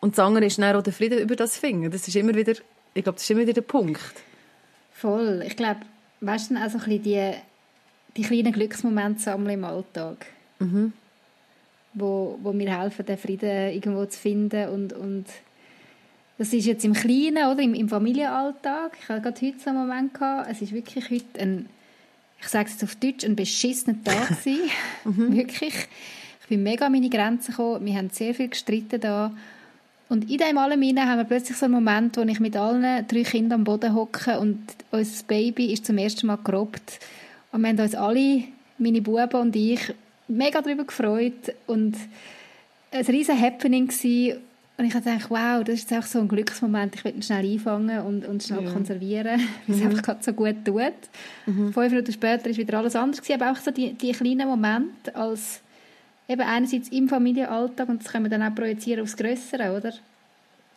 Und 0.00 0.18
das 0.18 0.24
andere 0.24 0.46
ist 0.46 0.58
dann 0.58 0.76
auch 0.76 0.82
der 0.82 0.92
Frieden 0.92 1.18
über 1.18 1.36
das 1.36 1.56
Finden. 1.56 1.90
Das 1.90 2.06
ist 2.06 2.16
immer 2.16 2.34
wieder, 2.34 2.54
ich 2.94 3.02
glaube, 3.02 3.16
das 3.16 3.22
ist 3.22 3.30
immer 3.30 3.40
wieder 3.40 3.52
der 3.52 3.62
Punkt. 3.62 4.14
Voll. 4.92 5.42
Ich 5.46 5.56
glaube, 5.56 5.80
weißt 6.20 6.50
du, 6.50 6.56
also 6.56 6.78
ein 6.78 7.02
die, 7.02 7.32
die 8.16 8.22
kleinen 8.22 8.52
Glücksmomente 8.52 9.22
sammeln 9.22 9.54
im 9.54 9.64
Alltag. 9.64 10.26
Mhm. 10.58 10.92
Wo, 11.94 12.38
wo 12.42 12.52
mir 12.52 12.78
helfen, 12.80 13.04
den 13.04 13.18
Frieden 13.18 13.70
irgendwo 13.70 14.04
zu 14.06 14.18
finden 14.18 14.68
und, 14.68 14.92
und 14.94 15.26
das 16.38 16.52
ist 16.52 16.64
jetzt 16.64 16.84
im 16.84 16.94
Kleinen, 16.94 17.46
oder? 17.46 17.60
Im, 17.60 17.74
im 17.74 17.88
Familienalltag. 17.88 18.96
Ich 19.00 19.08
hatte 19.08 19.20
gerade 19.20 19.46
heute 19.46 19.58
so 19.58 19.70
einen 19.70 19.78
Moment 19.80 20.14
gehabt. 20.14 20.50
Es 20.50 20.62
ist 20.62 20.72
wirklich 20.72 21.10
heute 21.10 21.40
ein 21.40 21.68
ich 22.42 22.48
sage 22.48 22.66
es 22.66 22.72
jetzt 22.72 22.84
auf 22.84 22.96
Deutsch, 22.96 23.24
ein 23.24 23.36
beschissener 23.36 24.02
Tag 24.02 24.28
gewesen. 24.44 24.70
mhm. 25.04 25.36
Wirklich. 25.36 25.74
Ich 26.42 26.48
bin 26.48 26.62
mega 26.62 26.86
an 26.86 26.92
meine 26.92 27.08
Grenzen 27.08 27.52
gekommen. 27.52 27.86
Wir 27.86 27.94
haben 27.96 28.10
sehr 28.10 28.34
viel 28.34 28.48
gestritten 28.48 29.00
da. 29.00 29.32
Und 30.12 30.30
in 30.30 30.36
dem 30.36 30.58
allem 30.58 30.82
haben 30.82 31.18
wir 31.18 31.24
plötzlich 31.24 31.56
so 31.56 31.64
einen 31.64 31.72
Moment, 31.72 32.18
wo 32.18 32.20
ich 32.20 32.38
mit 32.38 32.54
allen 32.54 33.06
drei 33.08 33.22
Kindern 33.22 33.60
am 33.60 33.64
Boden 33.64 33.94
hocke 33.94 34.38
und 34.38 34.58
unser 34.90 35.24
Baby 35.24 35.72
ist 35.72 35.86
zum 35.86 35.96
ersten 35.96 36.26
Mal 36.26 36.36
gerobbt. 36.44 37.00
Und 37.50 37.62
wir 37.62 37.70
haben 37.70 37.80
uns 37.80 37.94
alle, 37.94 38.44
meine 38.76 39.00
Buben 39.00 39.40
und 39.40 39.56
ich, 39.56 39.80
mega 40.28 40.60
darüber 40.60 40.84
gefreut 40.84 41.54
und 41.66 41.96
ein 42.90 43.06
riesen 43.06 43.40
Happening 43.40 43.86
gewesen. 43.86 44.38
Und 44.76 44.84
ich 44.84 44.94
habe 44.94 45.02
gedacht, 45.02 45.30
wow, 45.30 45.64
das 45.64 45.76
ist 45.76 45.90
jetzt 45.90 45.98
auch 45.98 46.06
so 46.06 46.18
ein 46.18 46.28
Glücksmoment. 46.28 46.94
Ich 46.94 47.04
will 47.06 47.14
ihn 47.14 47.22
schnell 47.22 47.50
einfangen 47.50 48.00
und, 48.00 48.26
und 48.26 48.42
schnell 48.42 48.64
ja. 48.64 48.70
konservieren, 48.70 49.40
weil 49.66 49.76
es 49.76 49.80
mhm. 49.80 49.86
einfach 49.86 50.02
gerade 50.02 50.22
so 50.22 50.34
gut 50.34 50.56
tut. 50.62 50.92
Mhm. 51.46 51.72
Fünf 51.72 51.90
Minuten 51.90 52.12
später 52.12 52.50
ist 52.50 52.58
wieder 52.58 52.76
alles 52.76 52.96
anders 52.96 53.22
gewesen. 53.22 53.40
Aber 53.40 53.50
auch 53.50 53.56
so 53.56 53.70
die, 53.70 53.94
die 53.94 54.12
kleinen 54.12 54.46
Momente 54.46 55.16
als 55.16 55.62
eben 56.28 56.42
einerseits 56.42 56.88
im 56.88 57.08
Familienalltag 57.08 57.88
und 57.88 58.02
das 58.02 58.12
können 58.12 58.24
wir 58.24 58.30
dann 58.30 58.42
auch 58.42 58.54
projizieren 58.54 59.02
aufs 59.02 59.16
Größere, 59.16 59.76
oder? 59.76 59.92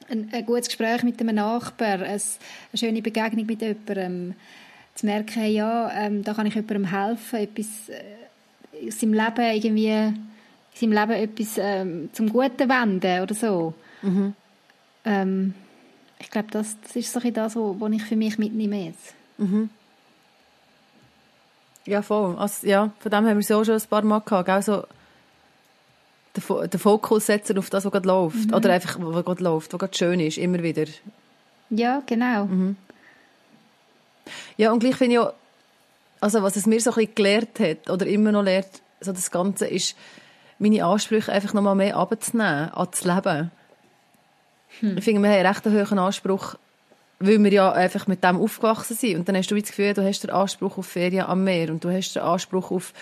Ein, 0.09 0.29
ein 0.31 0.45
gutes 0.45 0.67
Gespräch 0.67 1.03
mit 1.03 1.19
einem 1.19 1.35
Nachbar, 1.35 2.01
eine, 2.01 2.21
schöne 2.73 3.01
Begegnung 3.01 3.45
mit 3.45 3.61
jemandem, 3.61 4.35
zu 4.93 5.05
merken, 5.05 5.45
ja, 5.47 5.91
ähm, 5.91 6.23
da 6.23 6.33
kann 6.33 6.45
ich 6.47 6.55
jemandem 6.55 6.85
helfen, 6.85 7.39
etwas 7.39 7.89
äh, 7.89 8.87
aus 8.87 8.99
seinem 8.99 9.13
Leben 9.13 9.41
irgendwie 9.41 9.87
in 9.87 10.27
seinem 10.73 10.93
Leben 10.93 11.11
etwas 11.11 11.57
ähm, 11.57 12.09
zum 12.13 12.29
Guten 12.29 12.69
wenden 12.69 13.21
oder 13.21 13.33
so. 13.33 13.73
Mhm. 14.01 14.33
Ähm, 15.03 15.53
ich 16.19 16.29
glaube, 16.29 16.47
das, 16.51 16.77
das 16.81 16.95
ist 16.95 17.11
so 17.11 17.19
das, 17.19 17.55
was 17.55 17.91
ich 17.91 18.03
für 18.03 18.15
mich 18.15 18.37
mitnehme 18.37 18.85
jetzt. 18.85 19.13
Mhm. 19.37 19.69
Ja, 21.85 22.01
voll. 22.01 22.35
Also, 22.37 22.65
ja, 22.65 22.91
von 22.99 23.11
dem 23.11 23.25
haben 23.25 23.37
wir 23.37 23.37
es 23.37 23.51
auch 23.51 23.63
schon 23.63 23.75
ein 23.75 23.89
paar 23.89 24.01
Mal 24.01 24.19
gehabt. 24.19 24.49
Also, 24.49 24.85
den, 26.35 26.69
den 26.69 26.79
Fokus 26.79 27.25
setzen 27.25 27.57
auf 27.57 27.69
das, 27.69 27.85
was 27.85 27.91
gerade 27.91 28.07
läuft. 28.07 28.47
Mhm. 28.47 28.53
Oder 28.53 28.73
einfach, 28.73 28.97
was 28.99 29.25
gerade 29.25 29.43
läuft, 29.43 29.73
was 29.73 29.79
gerade 29.79 29.97
schön 29.97 30.19
ist, 30.19 30.37
immer 30.37 30.61
wieder. 30.61 30.85
Ja, 31.69 32.01
genau. 32.05 32.45
Mhm. 32.45 32.75
Ja, 34.57 34.71
und 34.71 34.79
gleich 34.79 34.95
finde 34.95 35.13
ich 35.13 35.19
auch, 35.19 35.33
also 36.21 36.41
was 36.43 36.55
es 36.55 36.65
mir 36.65 36.79
so 36.79 36.91
ein 36.91 36.95
bisschen 36.95 37.15
gelehrt 37.15 37.59
hat, 37.59 37.89
oder 37.89 38.05
immer 38.07 38.31
noch 38.31 38.43
lehrt, 38.43 38.81
so 39.01 39.11
das 39.11 39.31
Ganze, 39.31 39.67
ist, 39.67 39.95
meine 40.57 40.85
Ansprüche 40.85 41.31
einfach 41.31 41.53
noch 41.53 41.61
mal 41.61 41.75
mehr 41.75 41.97
abzunehmen, 41.97 42.69
an 42.69 42.87
das 42.89 43.03
Leben. 43.03 43.51
Hm. 44.79 44.97
Ich 44.97 45.03
finde, 45.03 45.21
wir 45.21 45.29
haben 45.29 45.45
einen 45.45 45.47
recht 45.47 45.65
hohen 45.91 45.99
Anspruch, 45.99 46.55
weil 47.19 47.43
wir 47.43 47.51
ja 47.51 47.71
einfach 47.71 48.07
mit 48.07 48.23
dem 48.23 48.37
aufgewachsen 48.37 48.95
sind. 48.95 49.19
Und 49.19 49.29
dann 49.29 49.37
hast 49.37 49.51
du 49.51 49.55
das 49.55 49.69
Gefühl, 49.69 49.93
du 49.93 50.03
hast 50.03 50.21
den 50.21 50.31
Anspruch 50.31 50.77
auf 50.77 50.85
Ferien 50.85 51.25
am 51.25 51.43
Meer 51.43 51.69
und 51.69 51.83
du 51.83 51.89
hast 51.89 52.13
den 52.15 52.23
Anspruch 52.23 52.71
auf 52.71 52.93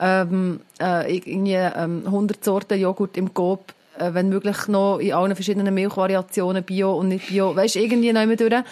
ähm, 0.00 0.60
äh, 0.80 1.14
irgendwie 1.14 1.54
ähm, 1.54 2.02
100 2.06 2.42
Sorten 2.42 2.80
Joghurt 2.80 3.16
im 3.16 3.34
Coop, 3.34 3.74
äh, 3.98 4.14
wenn 4.14 4.30
möglich 4.30 4.66
noch 4.66 4.98
in 4.98 5.12
allen 5.12 5.34
verschiedenen 5.34 5.72
Milchvariationen, 5.74 6.64
Bio 6.64 6.94
und 6.98 7.08
nicht 7.08 7.28
Bio, 7.28 7.54
weißt 7.54 7.74
du, 7.74 7.80
irgendwie 7.80 8.12
noch 8.12 8.36
durch. 8.36 8.64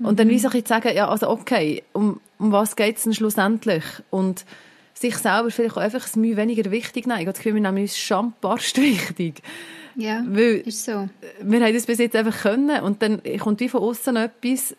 Und 0.00 0.18
dann 0.18 0.26
mhm. 0.26 0.32
wie 0.32 0.38
ein 0.38 0.66
sagen, 0.66 0.94
ja, 0.94 1.08
also 1.08 1.30
okay, 1.30 1.84
um, 1.92 2.20
um 2.38 2.50
was 2.50 2.74
geht 2.74 2.96
es 2.96 3.04
denn 3.04 3.14
schlussendlich? 3.14 3.84
Und 4.10 4.44
sich 4.94 5.16
selber 5.16 5.50
vielleicht 5.50 5.76
auch 5.76 5.80
einfach 5.80 6.06
ein 6.14 6.20
Mühe 6.20 6.36
weniger 6.36 6.70
wichtig 6.70 7.06
nehmen. 7.06 7.20
Ich 7.20 7.26
habe 7.26 7.32
das 7.32 7.42
Gefühl, 7.42 7.54
wir 7.54 7.62
nehmen 7.62 7.82
uns 7.82 7.96
schambarst 7.96 8.76
wichtig. 8.80 9.42
Ja, 9.94 10.22
Weil 10.26 10.62
ist 10.66 10.84
so. 10.84 11.08
Wir 11.42 11.60
haben 11.60 11.74
das 11.74 11.86
bis 11.86 11.98
jetzt 11.98 12.16
einfach 12.16 12.42
können 12.42 12.82
und 12.82 13.02
dann 13.02 13.20
kommt 13.38 13.60
wie 13.60 13.68
von 13.68 13.82
außen 13.82 14.16
etwas, 14.16 14.74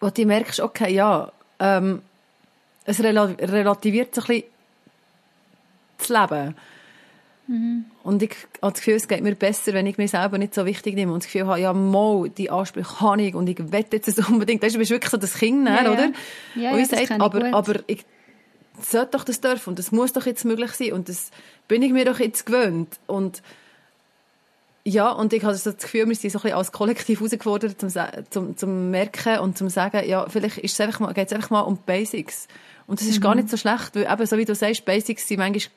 wo 0.00 0.08
du 0.10 0.24
merkst, 0.24 0.60
okay, 0.60 0.92
ja, 0.94 1.30
ähm, 1.60 2.00
es 2.84 3.00
relativiert 3.00 4.14
so 4.14 4.22
ein 4.22 4.26
bisschen 4.26 4.44
das 5.98 6.08
Leben. 6.08 6.54
Mhm. 7.48 7.86
Und 8.02 8.22
ich 8.22 8.36
habe 8.62 8.72
das 8.72 8.74
Gefühl, 8.74 8.94
es 8.94 9.08
geht 9.08 9.22
mir 9.22 9.34
besser, 9.34 9.72
wenn 9.72 9.86
ich 9.86 9.96
mir 9.96 10.06
selber 10.06 10.36
nicht 10.36 10.54
so 10.54 10.66
wichtig 10.66 10.94
nehme 10.94 11.12
und 11.12 11.22
das 11.22 11.32
Gefühl 11.32 11.46
habe, 11.46 11.60
ja, 11.60 11.72
mal, 11.72 12.28
die 12.28 12.50
Ansprüche 12.50 13.00
habe 13.00 13.22
ich 13.22 13.34
und 13.34 13.48
ich 13.48 13.72
wette 13.72 13.96
jetzt 13.96 14.28
unbedingt. 14.28 14.62
Das 14.62 14.74
ist 14.74 14.90
wirklich 14.90 15.10
so 15.10 15.16
das 15.16 15.34
Kind, 15.34 15.66
ja, 15.66 15.82
ja. 15.82 15.92
oder? 15.92 16.10
Ja, 16.54 16.72
und 16.72 16.80
ich 16.80 16.90
ja, 16.90 17.06
sage, 17.06 17.20
aber, 17.20 17.54
aber 17.54 17.80
ich 17.86 18.04
sollte 18.80 19.12
doch 19.12 19.24
das 19.24 19.40
dürfen 19.40 19.70
und 19.70 19.78
das 19.78 19.92
muss 19.92 20.12
doch 20.12 20.26
jetzt 20.26 20.44
möglich 20.44 20.72
sein 20.72 20.92
und 20.92 21.08
das 21.08 21.30
bin 21.66 21.82
ich 21.82 21.92
mir 21.92 22.04
doch 22.04 22.20
jetzt 22.20 22.44
gewöhnt. 22.46 23.00
Und 23.06 23.42
ja, 24.84 25.10
und 25.10 25.32
ich 25.32 25.42
habe 25.42 25.52
das 25.52 25.76
Gefühl, 25.76 26.08
wir 26.08 26.14
sind 26.14 26.30
so 26.30 26.38
ein 26.38 26.42
bisschen 26.42 26.56
als 26.56 26.72
Kollektiv 26.72 27.20
herausgefordert, 27.20 27.80
zum, 27.80 27.90
zum, 28.30 28.56
zum 28.56 28.90
merken 28.90 29.38
und 29.40 29.58
zum 29.58 29.68
sagen, 29.68 30.06
ja, 30.08 30.26
vielleicht 30.28 30.58
ist 30.58 30.74
es 30.74 30.80
einfach 30.80 31.00
mal, 31.00 31.12
geht 31.12 31.26
es 31.28 31.32
einfach 31.32 31.50
mal 31.50 31.60
um 31.62 31.78
Basics. 31.78 32.46
Und 32.86 33.00
das 33.00 33.06
ist 33.06 33.18
mhm. 33.18 33.22
gar 33.22 33.34
nicht 33.34 33.50
so 33.50 33.56
schlecht, 33.56 33.94
weil 33.94 34.10
eben, 34.10 34.26
so 34.26 34.38
wie 34.38 34.44
du 34.44 34.54
sagst, 34.54 34.84
Basics 34.84 35.28
sind 35.28 35.38
manchmal 35.38 35.70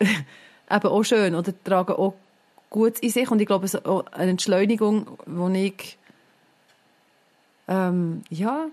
eben 0.70 0.86
auch 0.88 1.02
schön 1.02 1.34
oder 1.34 1.52
tragen 1.64 1.94
auch 1.94 2.14
gut 2.70 2.98
in 3.00 3.10
sich. 3.10 3.30
Und 3.30 3.40
ich 3.40 3.46
glaube, 3.46 3.68
so 3.68 4.04
eine 4.12 4.30
Entschleunigung, 4.30 5.18
die 5.26 5.66
ich, 5.66 5.98
ähm, 7.68 8.22
ja, 8.30 8.66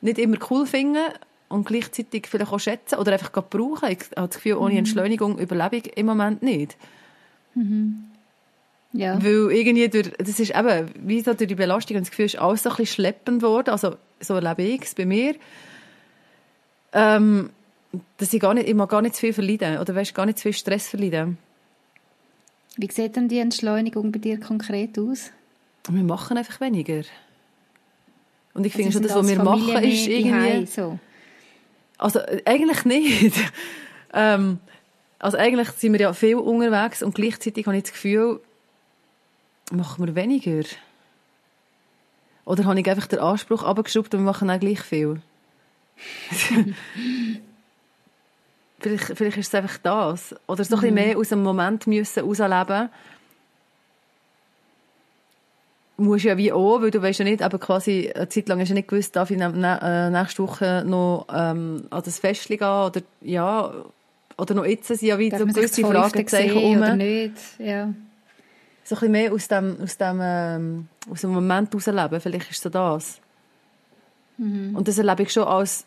nicht 0.00 0.18
immer 0.18 0.38
cool 0.50 0.66
finde 0.66 1.00
und 1.48 1.66
gleichzeitig 1.66 2.26
vielleicht 2.28 2.52
auch 2.52 2.60
schätzen 2.60 2.98
oder 2.98 3.12
einfach 3.12 3.32
brauchen. 3.32 3.90
Ich 3.90 4.00
habe 4.16 4.28
das 4.28 4.36
Gefühl, 4.36 4.54
ohne 4.54 4.72
mhm. 4.72 4.78
Entschleunigung 4.78 5.38
überlebe 5.38 5.76
ich 5.76 5.96
im 5.96 6.06
Moment 6.06 6.42
nicht. 6.42 6.76
Mhm. 7.54 8.04
Ja. 8.92 9.22
Weil 9.22 9.52
irgendwie 9.52 9.88
durch, 9.88 10.10
das 10.18 10.40
ist 10.40 10.54
eben, 10.54 10.90
wie 10.96 11.20
so 11.20 11.34
durch 11.34 11.48
die 11.48 11.54
Belastung 11.54 11.96
und 11.96 12.02
das 12.02 12.10
Gefühl, 12.10 12.26
ist 12.26 12.38
alles 12.38 12.62
so 12.62 12.70
ein 12.70 12.76
bisschen 12.76 12.94
schleppend 12.94 13.42
worden. 13.42 13.70
Also, 13.70 13.96
so 14.20 14.34
erlebe 14.34 14.62
ich 14.62 14.82
es 14.82 14.94
bei 14.94 15.06
mir. 15.06 15.34
Ähm, 16.92 17.50
dass 18.18 18.32
ich 18.32 18.40
gar 18.40 18.54
nicht, 18.54 18.68
ich 18.68 18.74
mag 18.74 18.88
gar 18.88 19.02
nicht 19.02 19.14
zu 19.14 19.20
viel 19.20 19.32
verleiden. 19.32 19.78
Oder 19.78 19.94
weißt, 19.94 20.14
gar 20.14 20.26
nicht 20.26 20.38
zu 20.38 20.42
viel 20.42 20.52
Stress 20.52 20.88
verleiden. 20.88 21.38
Wie 22.76 22.90
sieht 22.90 23.16
denn 23.16 23.28
die 23.28 23.38
Entschleunigung 23.38 24.12
bei 24.12 24.18
dir 24.18 24.38
konkret 24.38 24.98
aus? 24.98 25.30
Wir 25.88 26.04
machen 26.04 26.38
einfach 26.38 26.60
weniger. 26.60 27.02
Und 28.54 28.64
ich 28.64 28.74
also 28.74 28.82
finde 28.82 28.92
schon, 28.92 29.02
das, 29.02 29.14
was 29.14 29.28
wir 29.28 29.36
Familie 29.36 29.74
machen, 29.74 29.84
ist 29.84 30.06
irgendwie... 30.06 30.66
So. 30.66 30.98
Also, 31.98 32.20
eigentlich 32.44 32.84
nicht. 32.84 33.36
ähm, 34.14 34.58
also 35.18 35.36
eigentlich 35.36 35.70
sind 35.72 35.92
wir 35.92 36.00
ja 36.00 36.12
viel 36.12 36.36
unterwegs 36.36 37.02
und 37.02 37.14
gleichzeitig 37.14 37.66
habe 37.66 37.76
ich 37.76 37.82
das 37.82 37.92
Gefühl, 37.92 38.40
machen 39.70 40.06
wir 40.06 40.14
weniger? 40.14 40.64
Oder 42.46 42.64
habe 42.64 42.80
ich 42.80 42.88
einfach 42.88 43.06
den 43.06 43.18
Anspruch 43.18 43.62
abgeschraubt 43.62 44.14
und 44.14 44.20
wir 44.20 44.24
machen 44.24 44.50
auch 44.50 44.58
gleich 44.58 44.80
viel? 44.80 45.20
vielleicht, 48.80 49.04
vielleicht 49.16 49.36
ist 49.36 49.48
es 49.48 49.54
einfach 49.54 49.78
das. 49.78 50.34
Oder 50.46 50.64
so 50.64 50.76
mhm. 50.76 50.84
ein 50.84 50.94
bisschen 50.94 50.94
mehr 50.94 51.18
aus 51.18 51.28
dem 51.28 51.42
Moment 51.42 51.86
müssen 51.86 52.24
rausleben 52.24 52.88
musst 55.96 56.24
ja 56.24 56.34
wie 56.38 56.50
auch, 56.50 56.80
weil 56.80 56.90
du 56.90 57.02
weißt 57.02 57.18
ja 57.18 57.26
nicht, 57.26 57.42
aber 57.42 57.58
quasi 57.58 58.10
eine 58.14 58.26
Zeit 58.26 58.48
lang 58.48 58.58
hast 58.58 58.70
du 58.70 58.74
nicht 58.74 58.88
gewusst, 58.88 59.14
darf 59.16 59.30
ich 59.30 59.36
ne, 59.36 60.10
nächste 60.10 60.42
Woche 60.42 60.82
noch 60.86 61.26
ähm, 61.30 61.82
an 61.90 62.02
das 62.02 62.18
Fest 62.18 62.48
gehen 62.48 62.62
oder 62.62 63.02
ja, 63.20 63.70
oder 64.38 64.54
noch 64.54 64.64
jetzt 64.64 64.88
sind 64.88 65.02
ja 65.02 65.18
wie 65.18 65.30
so 65.30 65.44
gewisse 65.44 65.82
Fragezeichen 65.82 66.56
um. 66.56 66.78
Oder 66.78 66.96
nicht, 66.96 67.34
ja 67.58 67.92
so 68.90 68.96
ein 68.96 68.98
bisschen 68.98 69.12
mehr 69.12 69.32
aus 69.32 69.48
dem, 69.48 69.76
aus 69.82 69.96
dem, 69.96 70.20
ähm, 70.20 70.88
aus 71.08 71.20
dem 71.20 71.30
Moment 71.30 71.70
herausleben. 71.72 72.20
Vielleicht 72.20 72.50
ist 72.50 72.62
so 72.62 72.68
das. 72.68 73.20
Mhm. 74.36 74.74
Und 74.74 74.88
das 74.88 74.98
erlebe 74.98 75.22
ich 75.22 75.32
schon 75.32 75.44
als 75.44 75.84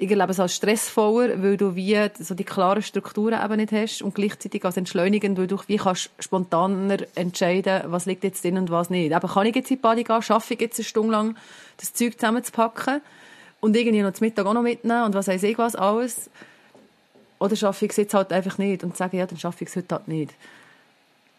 ich 0.00 0.10
erlebe 0.10 0.30
es 0.30 0.38
als 0.38 0.54
stressvoller, 0.54 1.42
weil 1.42 1.56
du 1.56 1.74
wie 1.74 1.98
so 2.20 2.34
die 2.34 2.44
klaren 2.44 2.82
Strukturen 2.82 3.44
eben 3.44 3.56
nicht 3.56 3.72
hast 3.72 4.00
und 4.00 4.14
gleichzeitig 4.14 4.64
als 4.64 4.76
entschleunigend, 4.76 5.36
weil 5.36 5.48
du 5.48 5.58
wie 5.66 5.76
kannst 5.76 6.10
spontaner 6.20 6.98
entscheiden, 7.16 7.82
was 7.86 8.06
liegt 8.06 8.22
jetzt 8.22 8.44
drin 8.44 8.58
und 8.58 8.70
was 8.70 8.90
nicht. 8.90 9.12
Aber 9.12 9.28
kann 9.28 9.46
ich 9.46 9.56
jetzt 9.56 9.70
in 9.72 9.76
die 9.76 9.82
Body 9.82 10.04
gehen, 10.04 10.22
schaffe 10.22 10.54
ich 10.54 10.60
jetzt 10.60 10.78
eine 10.78 10.84
Stunde 10.84 11.12
lang 11.12 11.36
das 11.78 11.92
Zeug 11.92 12.14
zusammenzupacken 12.14 13.00
und 13.60 13.76
irgendwie 13.76 14.02
noch 14.02 14.12
zum 14.12 14.26
Mittag 14.26 14.46
auch 14.46 14.54
noch 14.54 14.62
mitnehmen 14.62 15.02
und 15.02 15.14
was 15.14 15.26
weiß 15.26 15.42
ich 15.42 15.58
was 15.58 15.74
alles. 15.74 16.30
Oder 17.40 17.56
schaffe 17.56 17.84
ich 17.84 17.90
es 17.90 17.96
jetzt 17.96 18.14
halt 18.14 18.32
einfach 18.32 18.56
nicht 18.58 18.84
und 18.84 18.96
sage, 18.96 19.16
ja, 19.16 19.26
dann 19.26 19.38
schaffe 19.38 19.64
ich 19.64 19.70
es 19.70 19.76
heute 19.76 19.96
halt 19.96 20.06
nicht. 20.06 20.32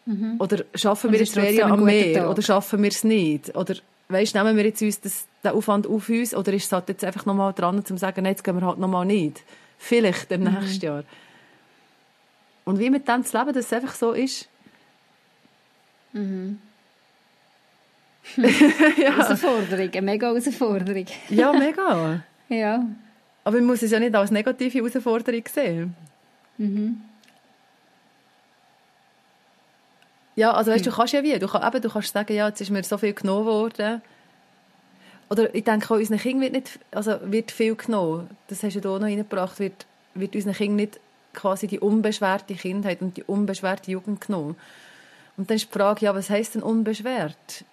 Mhm. 0.04 0.36
Oder 0.38 0.64
schaffen 0.74 1.12
wir 1.12 1.18
jetzt 1.18 1.34
Ferien 1.34 1.70
am 1.70 1.84
Meer? 1.84 2.28
Oder 2.28 2.42
schaffen 2.42 2.82
wir 2.82 2.90
es 2.90 3.04
nicht? 3.04 3.56
Oder 3.56 3.76
weißt, 4.08 4.34
nehmen 4.34 4.56
wir 4.56 4.64
jetzt 4.64 4.82
uns 4.82 5.00
das, 5.00 5.24
den 5.42 5.52
Aufwand 5.52 5.86
auf 5.86 6.08
uns 6.08 6.34
oder 6.34 6.52
ist 6.52 6.66
es 6.66 6.72
halt 6.72 6.88
jetzt 6.88 7.04
einfach 7.04 7.26
nochmal 7.26 7.52
dran, 7.52 7.78
um 7.78 7.84
zu 7.84 7.96
sagen, 7.96 8.22
nein, 8.22 8.32
jetzt 8.32 8.44
gehen 8.44 8.58
wir 8.58 8.66
halt 8.66 8.78
nochmal 8.78 9.06
nicht. 9.06 9.42
Vielleicht 9.78 10.30
im 10.32 10.44
mhm. 10.44 10.54
nächsten 10.54 10.84
Jahr. 10.84 11.04
Und 12.64 12.78
wie 12.78 12.90
mit 12.90 13.08
dem 13.08 13.24
zu 13.24 13.36
leben, 13.38 13.52
dass 13.52 13.66
es 13.66 13.72
einfach 13.72 13.94
so 13.94 14.12
ist. 14.12 14.48
Mhm. 16.12 16.58
ja. 18.36 18.48
Herausforderung, 19.16 19.90
eine 19.90 20.02
mega 20.02 20.28
Herausforderung. 20.28 21.06
ja, 21.30 21.52
mega. 21.52 22.22
ja. 22.48 22.86
Aber 23.42 23.56
man 23.56 23.66
muss 23.66 23.82
es 23.82 23.90
ja 23.90 23.98
nicht 23.98 24.14
als 24.14 24.30
negative 24.30 24.78
Herausforderung 24.78 25.42
sehen. 25.50 25.96
Mhm. 26.58 27.00
Ja, 30.36 30.52
also 30.52 30.70
weißt, 30.70 30.86
du 30.86 30.90
hm. 30.90 30.96
kannst 30.96 31.12
ja 31.12 31.22
wie, 31.22 31.38
du, 31.38 31.48
kann, 31.48 31.66
eben, 31.66 31.82
du 31.82 31.90
kannst 31.90 32.12
sagen, 32.12 32.32
ja, 32.32 32.48
jetzt 32.48 32.60
ist 32.60 32.70
mir 32.70 32.82
so 32.82 32.96
viel 32.96 33.12
genommen 33.12 33.46
worden. 33.46 34.00
Oder 35.30 35.54
ich 35.54 35.64
denke 35.64 35.94
auch, 35.94 35.98
unseren 35.98 36.18
Kindern 36.18 36.42
wird, 36.42 36.52
nicht, 36.52 36.78
also 36.90 37.18
wird 37.24 37.52
viel 37.52 37.76
genommen. 37.76 38.28
Das 38.48 38.62
hast 38.62 38.74
du 38.74 38.80
hier 38.80 38.90
noch 38.90 39.06
reingebracht, 39.06 39.58
wird, 39.60 39.86
wird 40.14 40.34
unseren 40.34 40.54
Kindern 40.54 40.76
nicht 40.76 41.00
quasi 41.32 41.68
die 41.68 41.78
unbeschwerte 41.78 42.54
Kindheit 42.54 43.00
und 43.00 43.16
die 43.16 43.22
unbeschwerte 43.22 43.92
Jugend 43.92 44.20
genommen. 44.20 44.56
Und 45.36 45.48
dann 45.48 45.56
ist 45.56 45.72
die 45.72 45.78
Frage, 45.78 46.04
ja, 46.04 46.14
was 46.14 46.28
heisst 46.28 46.56
denn 46.56 46.62
unbeschwert? 46.62 47.64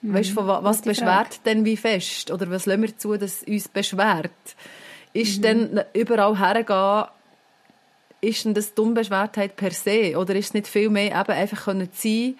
Mhm. 0.00 0.14
Weißt 0.14 0.30
du, 0.30 0.46
was 0.46 0.80
beschwert 0.80 1.34
Frage. 1.34 1.40
denn 1.44 1.64
wie 1.64 1.76
fest? 1.76 2.30
Oder 2.30 2.50
was 2.50 2.66
lassen 2.66 2.82
wir 2.82 2.96
zu, 2.96 3.16
dass 3.18 3.42
uns 3.42 3.68
beschwert? 3.68 4.30
Ist 5.12 5.38
mhm. 5.38 5.42
denn 5.42 5.80
überall 5.92 6.38
hergehen 6.38 7.06
ist 8.20 8.44
denn 8.44 8.54
das 8.54 8.74
die 8.74 8.80
Unbeschwertheit 8.80 9.56
per 9.56 9.70
se? 9.70 10.18
Oder 10.18 10.34
ist 10.34 10.46
es 10.46 10.54
nicht 10.54 10.68
viel 10.68 10.88
mehr 10.88 11.20
eben 11.20 11.36
einfach 11.36 11.64
können 11.64 11.88
sein 11.92 12.34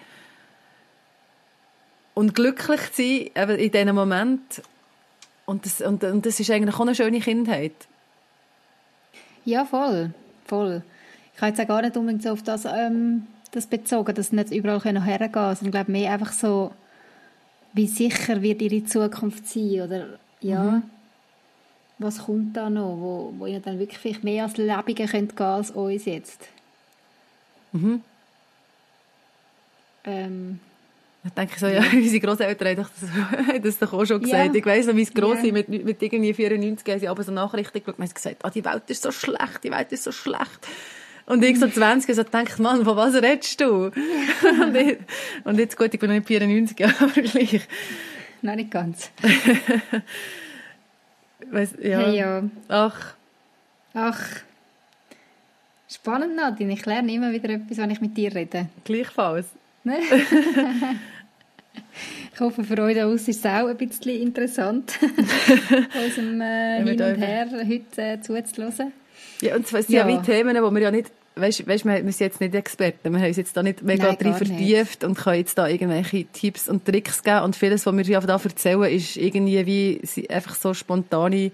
und 2.17 2.35
glücklich 2.35 2.81
sein 2.93 3.29
eben 3.35 3.59
in 3.59 3.71
diesem 3.71 3.95
Moment? 3.95 4.61
Und 5.45 5.65
das, 5.65 5.81
und, 5.81 6.03
und 6.03 6.25
das 6.25 6.39
ist 6.39 6.49
eigentlich 6.51 6.75
auch 6.75 6.81
eine 6.81 6.95
schöne 6.95 7.19
Kindheit. 7.19 7.75
Ja, 9.45 9.65
voll. 9.65 10.11
voll. 10.45 10.81
Ich 11.35 11.41
habe 11.41 11.51
jetzt 11.51 11.61
auch 11.61 11.67
gar 11.67 11.81
nicht 11.81 11.95
unbedingt 11.95 12.23
so 12.23 12.31
auf 12.31 12.43
das, 12.43 12.65
ähm, 12.65 13.27
das 13.51 13.67
bezogen, 13.67 14.13
dass 14.15 14.29
sie 14.29 14.35
nicht 14.35 14.51
überall 14.51 14.81
hergehen 14.81 15.31
können, 15.31 15.55
sondern 15.55 15.65
ich 15.65 15.71
glaube 15.71 15.91
mehr 15.91 16.11
einfach 16.11 16.33
so, 16.33 16.73
wie 17.73 17.87
sicher 17.87 18.41
wird 18.41 18.61
ihre 18.61 18.83
Zukunft 18.83 19.47
sein 19.47 19.81
oder 19.81 20.19
ja, 20.41 20.63
mhm 20.63 20.83
was 21.99 22.19
kommt 22.25 22.55
da 22.55 22.69
noch, 22.69 22.97
wo, 22.97 23.33
wo 23.37 23.45
ihr 23.45 23.59
dann 23.59 23.79
wirklich 23.79 23.97
vielleicht 23.97 24.23
mehr 24.23 24.43
als 24.43 24.57
Lebige 24.57 25.05
könnt 25.05 25.35
gehen 25.35 25.45
als 25.45 25.71
uns 25.71 26.05
jetzt? 26.05 26.47
Mhm. 27.71 28.01
Ähm, 30.03 30.59
ich 31.27 31.33
denke 31.33 31.59
so, 31.59 31.67
ja, 31.67 31.83
unsere 31.93 32.19
Großeltern 32.19 32.77
haben 33.47 33.61
das, 33.61 33.77
doch 33.77 33.93
auch 33.93 34.05
schon 34.05 34.21
gesagt. 34.21 34.53
Ja. 34.53 34.55
Ich 34.55 34.65
weiss 34.65 34.87
noch, 34.87 34.95
wie 34.95 35.03
es 35.03 35.13
gross 35.13 35.39
ja. 35.43 35.51
mit, 35.51 35.67
mit 35.69 36.01
irgendwie 36.01 36.33
94 36.33 36.91
haben 36.91 36.99
sie 36.99 37.07
aber 37.07 37.23
so 37.23 37.31
Nachrichten 37.31 37.79
geschaut 37.79 37.99
und 37.99 38.05
haben 38.05 38.13
gesagt, 38.13 38.37
ah, 38.43 38.49
die 38.49 38.65
Welt 38.65 38.83
ist 38.87 39.03
so 39.03 39.11
schlecht, 39.11 39.63
die 39.63 39.71
Welt 39.71 39.91
ist 39.91 40.03
so 40.03 40.11
schlecht. 40.11 40.67
Und 41.25 41.43
ich 41.43 41.59
so 41.59 41.67
20 41.67 42.15
so 42.15 42.23
denke, 42.23 42.61
Mann, 42.61 42.85
von 42.85 42.95
was 42.95 43.13
redest 43.15 43.59
du? 43.59 43.85
und, 44.61 44.75
ich, 44.75 44.97
und, 45.43 45.59
jetzt 45.59 45.77
gut, 45.77 45.93
ich 45.93 45.99
bin 45.99 46.09
noch 46.09 46.15
nicht 46.15 46.27
94, 46.27 46.85
aber 46.85 47.21
gleich. 47.21 47.67
Nein, 48.41 48.57
nicht 48.57 48.71
ganz. 48.71 49.11
Weiss, 51.51 51.73
ja. 51.81 51.99
Hey, 51.99 52.17
ja. 52.17 52.43
Ach. 52.69 53.13
Ach. 53.93 54.21
Spannend, 55.89 56.35
Nadine. 56.35 56.73
Ich 56.73 56.85
lerne 56.85 57.11
immer 57.11 57.31
wieder 57.31 57.49
etwas, 57.49 57.77
wenn 57.77 57.91
ich 57.91 57.99
mit 57.99 58.15
dir 58.15 58.33
rede. 58.33 58.67
Gleichfalls. 58.85 59.47
Ich 62.37 62.41
hoffe, 62.41 62.63
für 62.63 62.79
euch 62.83 62.95
da 62.95 63.11
ist 63.11 63.27
es 63.27 63.43
auch 63.47 63.65
ein 63.65 63.75
bisschen 63.77 64.21
interessant, 64.21 64.99
unserem 66.05 66.39
äh, 66.39 66.83
Hin 66.83 67.01
und 67.01 67.15
Her 67.15 67.47
heute 67.67 67.99
äh, 67.99 68.21
zuzulassen. 68.21 68.93
Ja, 69.41 69.55
und 69.55 69.63
es 69.63 69.71
sind 69.71 69.89
ja. 69.89 70.07
ja 70.07 70.21
wie 70.21 70.23
Themen, 70.23 70.53
die 70.53 70.61
wir 70.61 70.81
ja 70.81 70.91
nicht 70.91 71.09
weißt, 71.33 71.67
weißt, 71.67 71.85
wir 71.85 71.99
sind 72.03 72.19
jetzt 72.19 72.39
nicht 72.39 72.53
Experten, 72.53 73.11
wir 73.11 73.19
haben 73.19 73.27
uns 73.27 73.37
jetzt 73.37 73.57
da 73.57 73.63
nicht 73.63 73.81
mega 73.81 74.05
Nein, 74.05 74.17
drin 74.19 74.33
vertieft 74.35 75.01
nicht. 75.01 75.03
und 75.03 75.17
können 75.17 75.37
jetzt 75.37 75.57
da 75.57 75.67
irgendwelche 75.67 76.25
Tipps 76.25 76.69
und 76.69 76.85
Tricks 76.85 77.23
geben 77.23 77.41
und 77.41 77.55
vieles, 77.55 77.87
was 77.87 77.97
wir 77.97 78.03
hier 78.03 78.17
erzählen, 78.21 78.83
ist 78.83 79.17
irgendwie 79.17 79.65
wie 79.65 80.29
einfach 80.29 80.53
so 80.53 80.75
spontane 80.75 81.51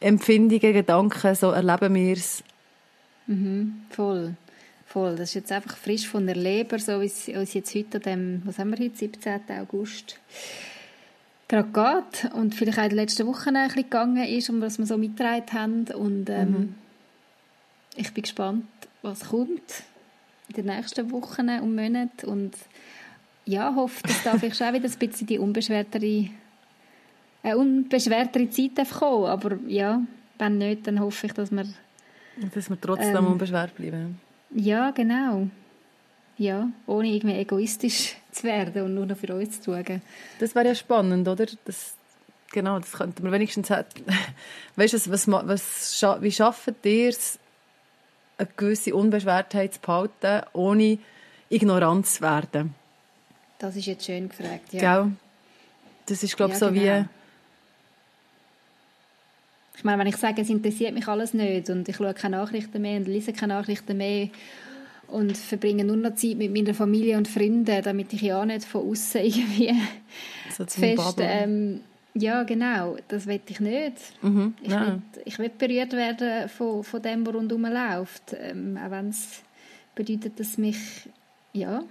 Empfindungen, 0.00 0.72
Gedanken, 0.72 1.36
so 1.36 1.52
erleben 1.52 1.94
wir 1.94 2.14
es. 2.14 2.42
Mhm, 3.28 3.82
voll. 3.90 4.34
Voll. 4.92 5.16
Das 5.16 5.30
ist 5.30 5.34
jetzt 5.34 5.52
einfach 5.52 5.76
frisch 5.76 6.06
von 6.06 6.26
der 6.26 6.36
Leber, 6.36 6.78
so 6.78 7.00
wie 7.00 7.06
es 7.06 7.28
uns 7.28 7.54
jetzt 7.54 7.74
heute 7.74 7.96
an 7.96 8.02
dem, 8.02 8.42
was 8.44 8.58
haben 8.58 8.70
wir 8.70 8.84
heute, 8.84 8.96
17. 8.96 9.40
August, 9.60 10.18
gerade 11.48 11.68
geht 11.68 12.32
und 12.34 12.54
vielleicht 12.54 12.78
auch 12.78 12.82
in 12.84 12.90
den 12.90 12.98
letzten 12.98 13.26
Wochen 13.26 13.56
ein 13.56 13.68
bisschen 13.68 13.84
gegangen 13.84 14.24
ist, 14.24 14.50
um 14.50 14.60
was 14.60 14.78
wir 14.78 14.86
so 14.86 14.98
mitgetragen 14.98 15.52
haben 15.52 15.86
und 15.94 16.28
ähm, 16.28 16.50
mhm 16.50 16.74
ich 17.96 18.12
bin 18.12 18.22
gespannt, 18.22 18.66
was 19.02 19.28
kommt 19.28 19.84
in 20.48 20.54
den 20.54 20.66
nächsten 20.66 21.10
Wochen 21.10 21.48
und 21.48 21.74
Monaten 21.74 22.26
und 22.26 22.52
ja, 23.44 23.74
hoffe, 23.74 24.02
dass 24.04 24.22
da 24.22 24.38
vielleicht 24.38 24.62
auch 24.62 24.72
wieder 24.72 24.88
ein 24.88 24.98
bisschen 24.98 25.26
die 25.26 25.38
unbeschwertere, 25.38 26.28
äh, 27.42 27.54
unbeschwertere 27.54 28.48
Zeit 28.50 28.88
kommen 28.98 29.26
aber 29.26 29.58
ja, 29.66 30.02
wenn 30.38 30.58
nicht, 30.58 30.86
dann 30.86 31.00
hoffe 31.00 31.26
ich, 31.26 31.32
dass 31.32 31.50
wir 31.50 31.64
dass 32.54 32.70
wir 32.70 32.80
trotzdem 32.80 33.16
ähm, 33.16 33.26
unbeschwert 33.26 33.74
bleiben. 33.74 34.18
Ja, 34.54 34.90
genau. 34.90 35.48
Ja, 36.38 36.68
ohne 36.86 37.08
irgendwie 37.08 37.36
egoistisch 37.36 38.16
zu 38.32 38.44
werden 38.44 38.82
und 38.82 38.94
nur 38.94 39.06
noch 39.06 39.16
für 39.16 39.34
uns 39.34 39.60
zu 39.60 39.72
schauen. 39.72 40.02
Das 40.38 40.54
wäre 40.54 40.68
ja 40.68 40.74
spannend, 40.74 41.28
oder? 41.28 41.46
Das, 41.64 41.94
genau, 42.52 42.78
das 42.78 42.92
könnte 42.92 43.22
man 43.22 43.32
wenigstens... 43.32 43.70
Weißt 44.76 44.94
du, 44.94 45.10
was, 45.10 45.28
was, 45.28 46.02
wie 46.20 46.32
schafft 46.32 46.72
ihr 46.84 47.08
es, 47.10 47.38
eine 48.38 48.48
gewisse 48.56 48.94
Unbeschwertheit 48.94 49.74
zu 49.74 49.80
behalten, 49.80 50.46
ohne 50.52 50.98
ignorant 51.48 52.06
zu 52.06 52.22
werden. 52.22 52.74
Das 53.58 53.76
ist 53.76 53.86
jetzt 53.86 54.04
schön 54.04 54.28
gefragt, 54.28 54.72
ja. 54.72 55.02
Gell? 55.02 55.12
Das 56.06 56.22
ist, 56.22 56.36
glaube 56.36 56.54
ich, 56.54 56.60
ja, 56.60 56.66
so 56.66 56.74
genau. 56.74 57.02
wie... 57.02 57.21
Ich 59.76 59.84
meine, 59.84 59.98
wenn 59.98 60.06
ich 60.06 60.16
sage, 60.16 60.42
es 60.42 60.50
interessiert 60.50 60.94
mich 60.94 61.08
alles 61.08 61.34
nicht 61.34 61.70
und 61.70 61.88
ich 61.88 61.96
schaue 61.96 62.14
keine 62.14 62.36
Nachrichten 62.36 62.82
mehr 62.82 62.98
und 62.98 63.08
lese 63.08 63.32
keine 63.32 63.54
Nachrichten 63.54 63.96
mehr 63.96 64.28
und 65.08 65.36
verbringe 65.36 65.84
nur 65.84 65.96
noch 65.96 66.14
Zeit 66.14 66.36
mit 66.36 66.52
meiner 66.52 66.74
Familie 66.74 67.16
und 67.16 67.28
Freunden, 67.28 67.82
damit 67.82 68.12
ich 68.12 68.22
ja 68.22 68.44
nicht 68.44 68.64
von 68.64 68.88
außen 68.90 69.20
irgendwie 69.24 69.74
so 70.50 70.64
fest 70.64 71.16
ähm, 71.18 71.80
ja, 72.14 72.42
genau, 72.42 72.96
das 73.08 73.26
will 73.26 73.40
ich 73.48 73.60
nicht. 73.60 73.96
Mhm, 74.20 74.54
ich, 74.60 74.70
will, 74.70 75.02
ich 75.24 75.38
will 75.38 75.50
berührt 75.56 75.92
werden 75.92 76.48
von, 76.48 76.84
von 76.84 77.00
dem, 77.00 77.26
was 77.26 77.34
rundherum 77.34 77.64
läuft. 77.64 78.36
Ähm, 78.38 78.76
auch 78.76 78.90
wenn 78.90 79.08
es 79.08 79.42
bedeutet, 79.94 80.38
dass 80.38 80.58
mich, 80.58 81.08
ja, 81.54 81.82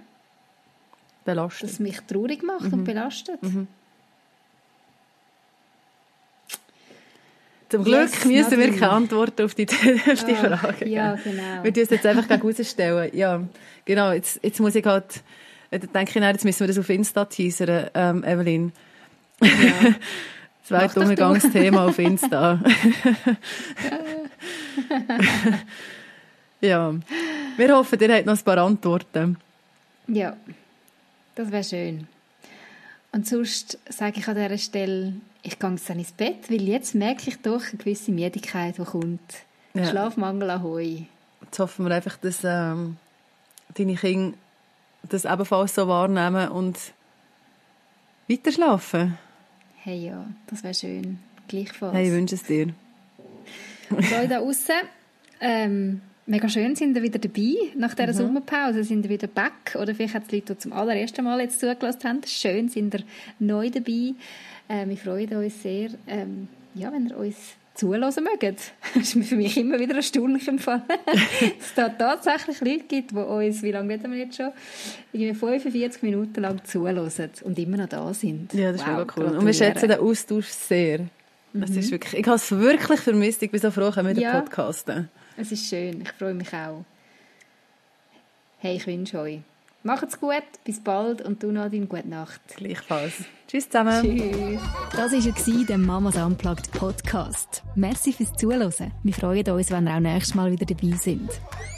belastet. 1.24 1.70
Dass 1.70 1.80
mich 1.80 2.00
traurig 2.02 2.42
macht 2.44 2.66
mhm. 2.66 2.72
und 2.72 2.84
belastet. 2.84 3.42
Mhm. 3.42 3.66
Zum 7.72 7.84
Glück 7.84 8.10
yes, 8.10 8.24
müssen 8.26 8.58
wir 8.60 8.70
keine 8.72 8.90
Antwort 8.90 9.40
auf 9.40 9.54
die, 9.54 9.66
auf 10.12 10.24
die 10.24 10.32
oh, 10.32 10.34
Frage 10.34 10.74
geben. 10.80 10.90
Ja, 10.90 11.14
genau. 11.14 11.62
Wir 11.62 11.72
müssen 11.74 11.94
jetzt 11.94 12.04
einfach 12.04 12.28
gegen 12.28 12.42
rausstellen. 12.42 13.10
Ja, 13.16 13.42
genau. 13.86 14.12
Jetzt, 14.12 14.40
jetzt 14.42 14.60
muss 14.60 14.74
ich 14.74 14.84
halt, 14.84 15.22
denke 15.70 16.18
ich, 16.18 16.22
jetzt 16.22 16.44
müssen 16.44 16.60
wir 16.60 16.66
das 16.66 16.78
auf 16.78 16.90
Insta 16.90 17.24
teasern, 17.24 17.88
ähm, 17.94 18.24
Evelyn. 18.24 18.72
Ja. 19.40 19.48
Zweitumgangsthema 20.64 21.86
auf 21.86 21.98
Insta. 21.98 22.60
ja. 26.60 26.94
Wir 27.56 27.74
hoffen, 27.74 28.00
ihr 28.00 28.14
habt 28.14 28.26
noch 28.26 28.36
ein 28.36 28.44
paar 28.44 28.58
Antworten. 28.58 29.38
Ja, 30.08 30.36
das 31.36 31.50
wäre 31.50 31.64
schön. 31.64 32.06
Und 33.12 33.26
sonst 33.26 33.78
sage 33.88 34.20
ich 34.20 34.28
an 34.28 34.34
dieser 34.36 34.58
Stelle, 34.58 35.14
ich 35.42 35.58
gehe 35.58 35.70
jetzt 35.70 35.90
ins 35.90 36.12
Bett, 36.12 36.50
weil 36.50 36.62
jetzt 36.62 36.94
merke 36.94 37.28
ich 37.28 37.40
doch 37.42 37.62
eine 37.62 37.78
gewisse 37.78 38.10
Müdigkeit, 38.10 38.78
die 38.78 38.84
kommt. 38.84 39.20
Ja. 39.74 39.86
Schlafmangel 39.86 40.50
ahoi. 40.50 41.06
Jetzt 41.42 41.58
hoffen 41.58 41.86
wir 41.86 41.94
einfach, 41.94 42.16
dass 42.16 42.40
ähm, 42.44 42.96
deine 43.74 43.96
Kinder 43.96 44.36
das 45.08 45.24
ebenfalls 45.24 45.74
so 45.74 45.88
wahrnehmen 45.88 46.48
und 46.48 46.78
weiter 48.28 48.52
schlafen. 48.52 49.18
Hey 49.76 50.06
ja, 50.06 50.26
das 50.46 50.62
wäre 50.62 50.74
schön. 50.74 51.18
gleichfalls. 51.48 51.94
Hey, 51.94 52.06
ich 52.06 52.12
wünsche 52.12 52.36
es 52.36 52.44
dir. 52.44 52.72
Freude 53.88 54.28
da 54.28 54.38
draussen. 54.38 54.76
Ähm, 55.40 56.00
mega 56.26 56.48
schön 56.48 56.76
sind 56.76 56.94
wir 56.94 57.02
wieder 57.02 57.18
dabei. 57.18 57.54
Nach 57.76 57.94
dieser 57.94 58.12
mhm. 58.12 58.16
Sommerpause 58.16 58.84
sind 58.84 59.02
wir 59.04 59.10
wieder 59.10 59.26
back. 59.26 59.76
Oder 59.80 59.94
vielleicht 59.94 60.14
hat 60.14 60.24
es 60.26 60.32
Leute, 60.32 60.54
die 60.54 60.58
zum 60.58 60.72
allerersten 60.72 61.24
Mal 61.24 61.40
jetzt 61.40 61.60
zugelassen 61.60 62.04
haben. 62.04 62.20
Schön 62.26 62.68
sind 62.68 62.92
wir 62.92 63.00
neu 63.38 63.70
dabei. 63.70 64.14
Ähm, 64.68 64.88
wir 64.88 64.96
freuen 64.96 65.34
uns 65.36 65.62
sehr, 65.62 65.90
ähm, 66.06 66.48
ja, 66.74 66.92
wenn 66.92 67.08
ihr 67.08 67.16
uns 67.16 67.36
zulassen 67.74 68.24
mögt. 68.24 68.72
Das 68.94 69.14
ist 69.14 69.28
für 69.28 69.36
mich 69.36 69.56
immer 69.56 69.78
wieder 69.78 69.96
erstaunlich 69.96 70.46
im 70.46 70.58
Fall. 70.58 70.82
dass 71.06 71.16
es 71.60 71.74
da 71.74 71.88
tatsächlich 71.88 72.60
Leute 72.60 72.84
gibt, 72.86 73.12
die 73.12 73.16
uns, 73.16 73.62
wie 73.62 73.72
lange 73.72 73.94
reden 73.94 74.12
wir 74.12 74.18
jetzt 74.18 74.36
schon, 74.36 74.50
irgendwie 75.12 75.34
45 75.34 76.02
Minuten 76.02 76.40
lang 76.42 76.62
zulassen 76.64 77.30
und 77.42 77.58
immer 77.58 77.78
noch 77.78 77.88
da 77.88 78.12
sind. 78.12 78.52
Ja, 78.52 78.72
das 78.72 78.82
ist 78.82 78.86
wow, 78.86 78.98
mega 78.98 79.14
cool. 79.16 79.36
Und 79.36 79.46
wir 79.46 79.54
schätzen 79.54 79.88
den 79.88 79.98
Austausch 79.98 80.48
sehr. 80.48 81.00
Das 81.54 81.70
mhm. 81.70 81.78
ist 81.78 81.90
wirklich, 81.90 82.20
ich 82.20 82.26
habe 82.26 82.36
es 82.36 82.50
wirklich 82.50 83.00
vermisst. 83.00 83.42
Ich 83.42 83.50
bin 83.50 83.60
so 83.60 83.70
froh, 83.70 83.90
können 83.90 84.14
wir 84.14 84.22
ja, 84.22 84.40
podcasten. 84.40 85.08
Es 85.36 85.52
ist 85.52 85.68
schön. 85.68 86.02
Ich 86.02 86.12
freue 86.12 86.34
mich 86.34 86.52
auch. 86.52 86.84
Hey, 88.58 88.76
ich 88.76 88.86
wünsche 88.86 89.18
euch 89.18 89.40
Macht's 89.84 90.20
gut, 90.20 90.44
bis 90.64 90.78
bald 90.78 91.22
und 91.22 91.42
du 91.42 91.50
noch 91.50 91.68
deine 91.68 91.86
gute 91.86 92.06
Nacht. 92.06 92.40
Gleichfalls. 92.54 93.24
Tschüss 93.48 93.68
zusammen. 93.68 94.00
Tschüss. 94.00 94.60
Das 94.92 95.12
war 95.12 95.64
der 95.64 95.78
Mamas 95.78 96.14
Unplugged 96.14 96.70
Podcast. 96.70 97.64
Merci 97.74 98.12
fürs 98.12 98.32
Zuhören. 98.34 98.92
Wir 99.02 99.12
freuen 99.12 99.50
uns, 99.50 99.72
wenn 99.72 99.88
ihr 99.88 99.96
auch 99.96 100.00
nächstes 100.00 100.36
Mal 100.36 100.52
wieder 100.52 100.66
dabei 100.66 100.96
sind. 100.96 101.28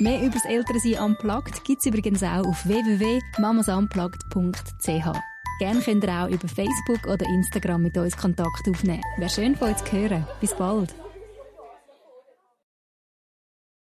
Mehr 0.01 0.21
über 0.21 0.35
das 0.35 0.45
Elternsein 0.45 1.03
Unplugged 1.03 1.65
gibt 1.65 1.81
es 1.81 1.87
übrigens 1.87 2.23
auch 2.23 2.47
auf 2.47 2.67
www.mamasunplugged.ch. 2.67 5.19
Gerne 5.61 5.81
könnt 5.81 6.05
ihr 6.05 6.13
auch 6.13 6.29
über 6.29 6.49
Facebook 6.49 7.07
oder 7.07 7.25
Instagram 7.25 7.85
mit 7.85 7.97
uns 7.97 8.19
Kontakt 8.19 8.69
aufnehmen. 8.69 9.01
Wäre 9.17 9.31
schön 9.31 9.57
von 9.57 9.71
euch 9.71 9.79
zu 9.79 9.93
hören. 9.93 10.27
Bis 10.43 10.55
bald. 10.55 10.95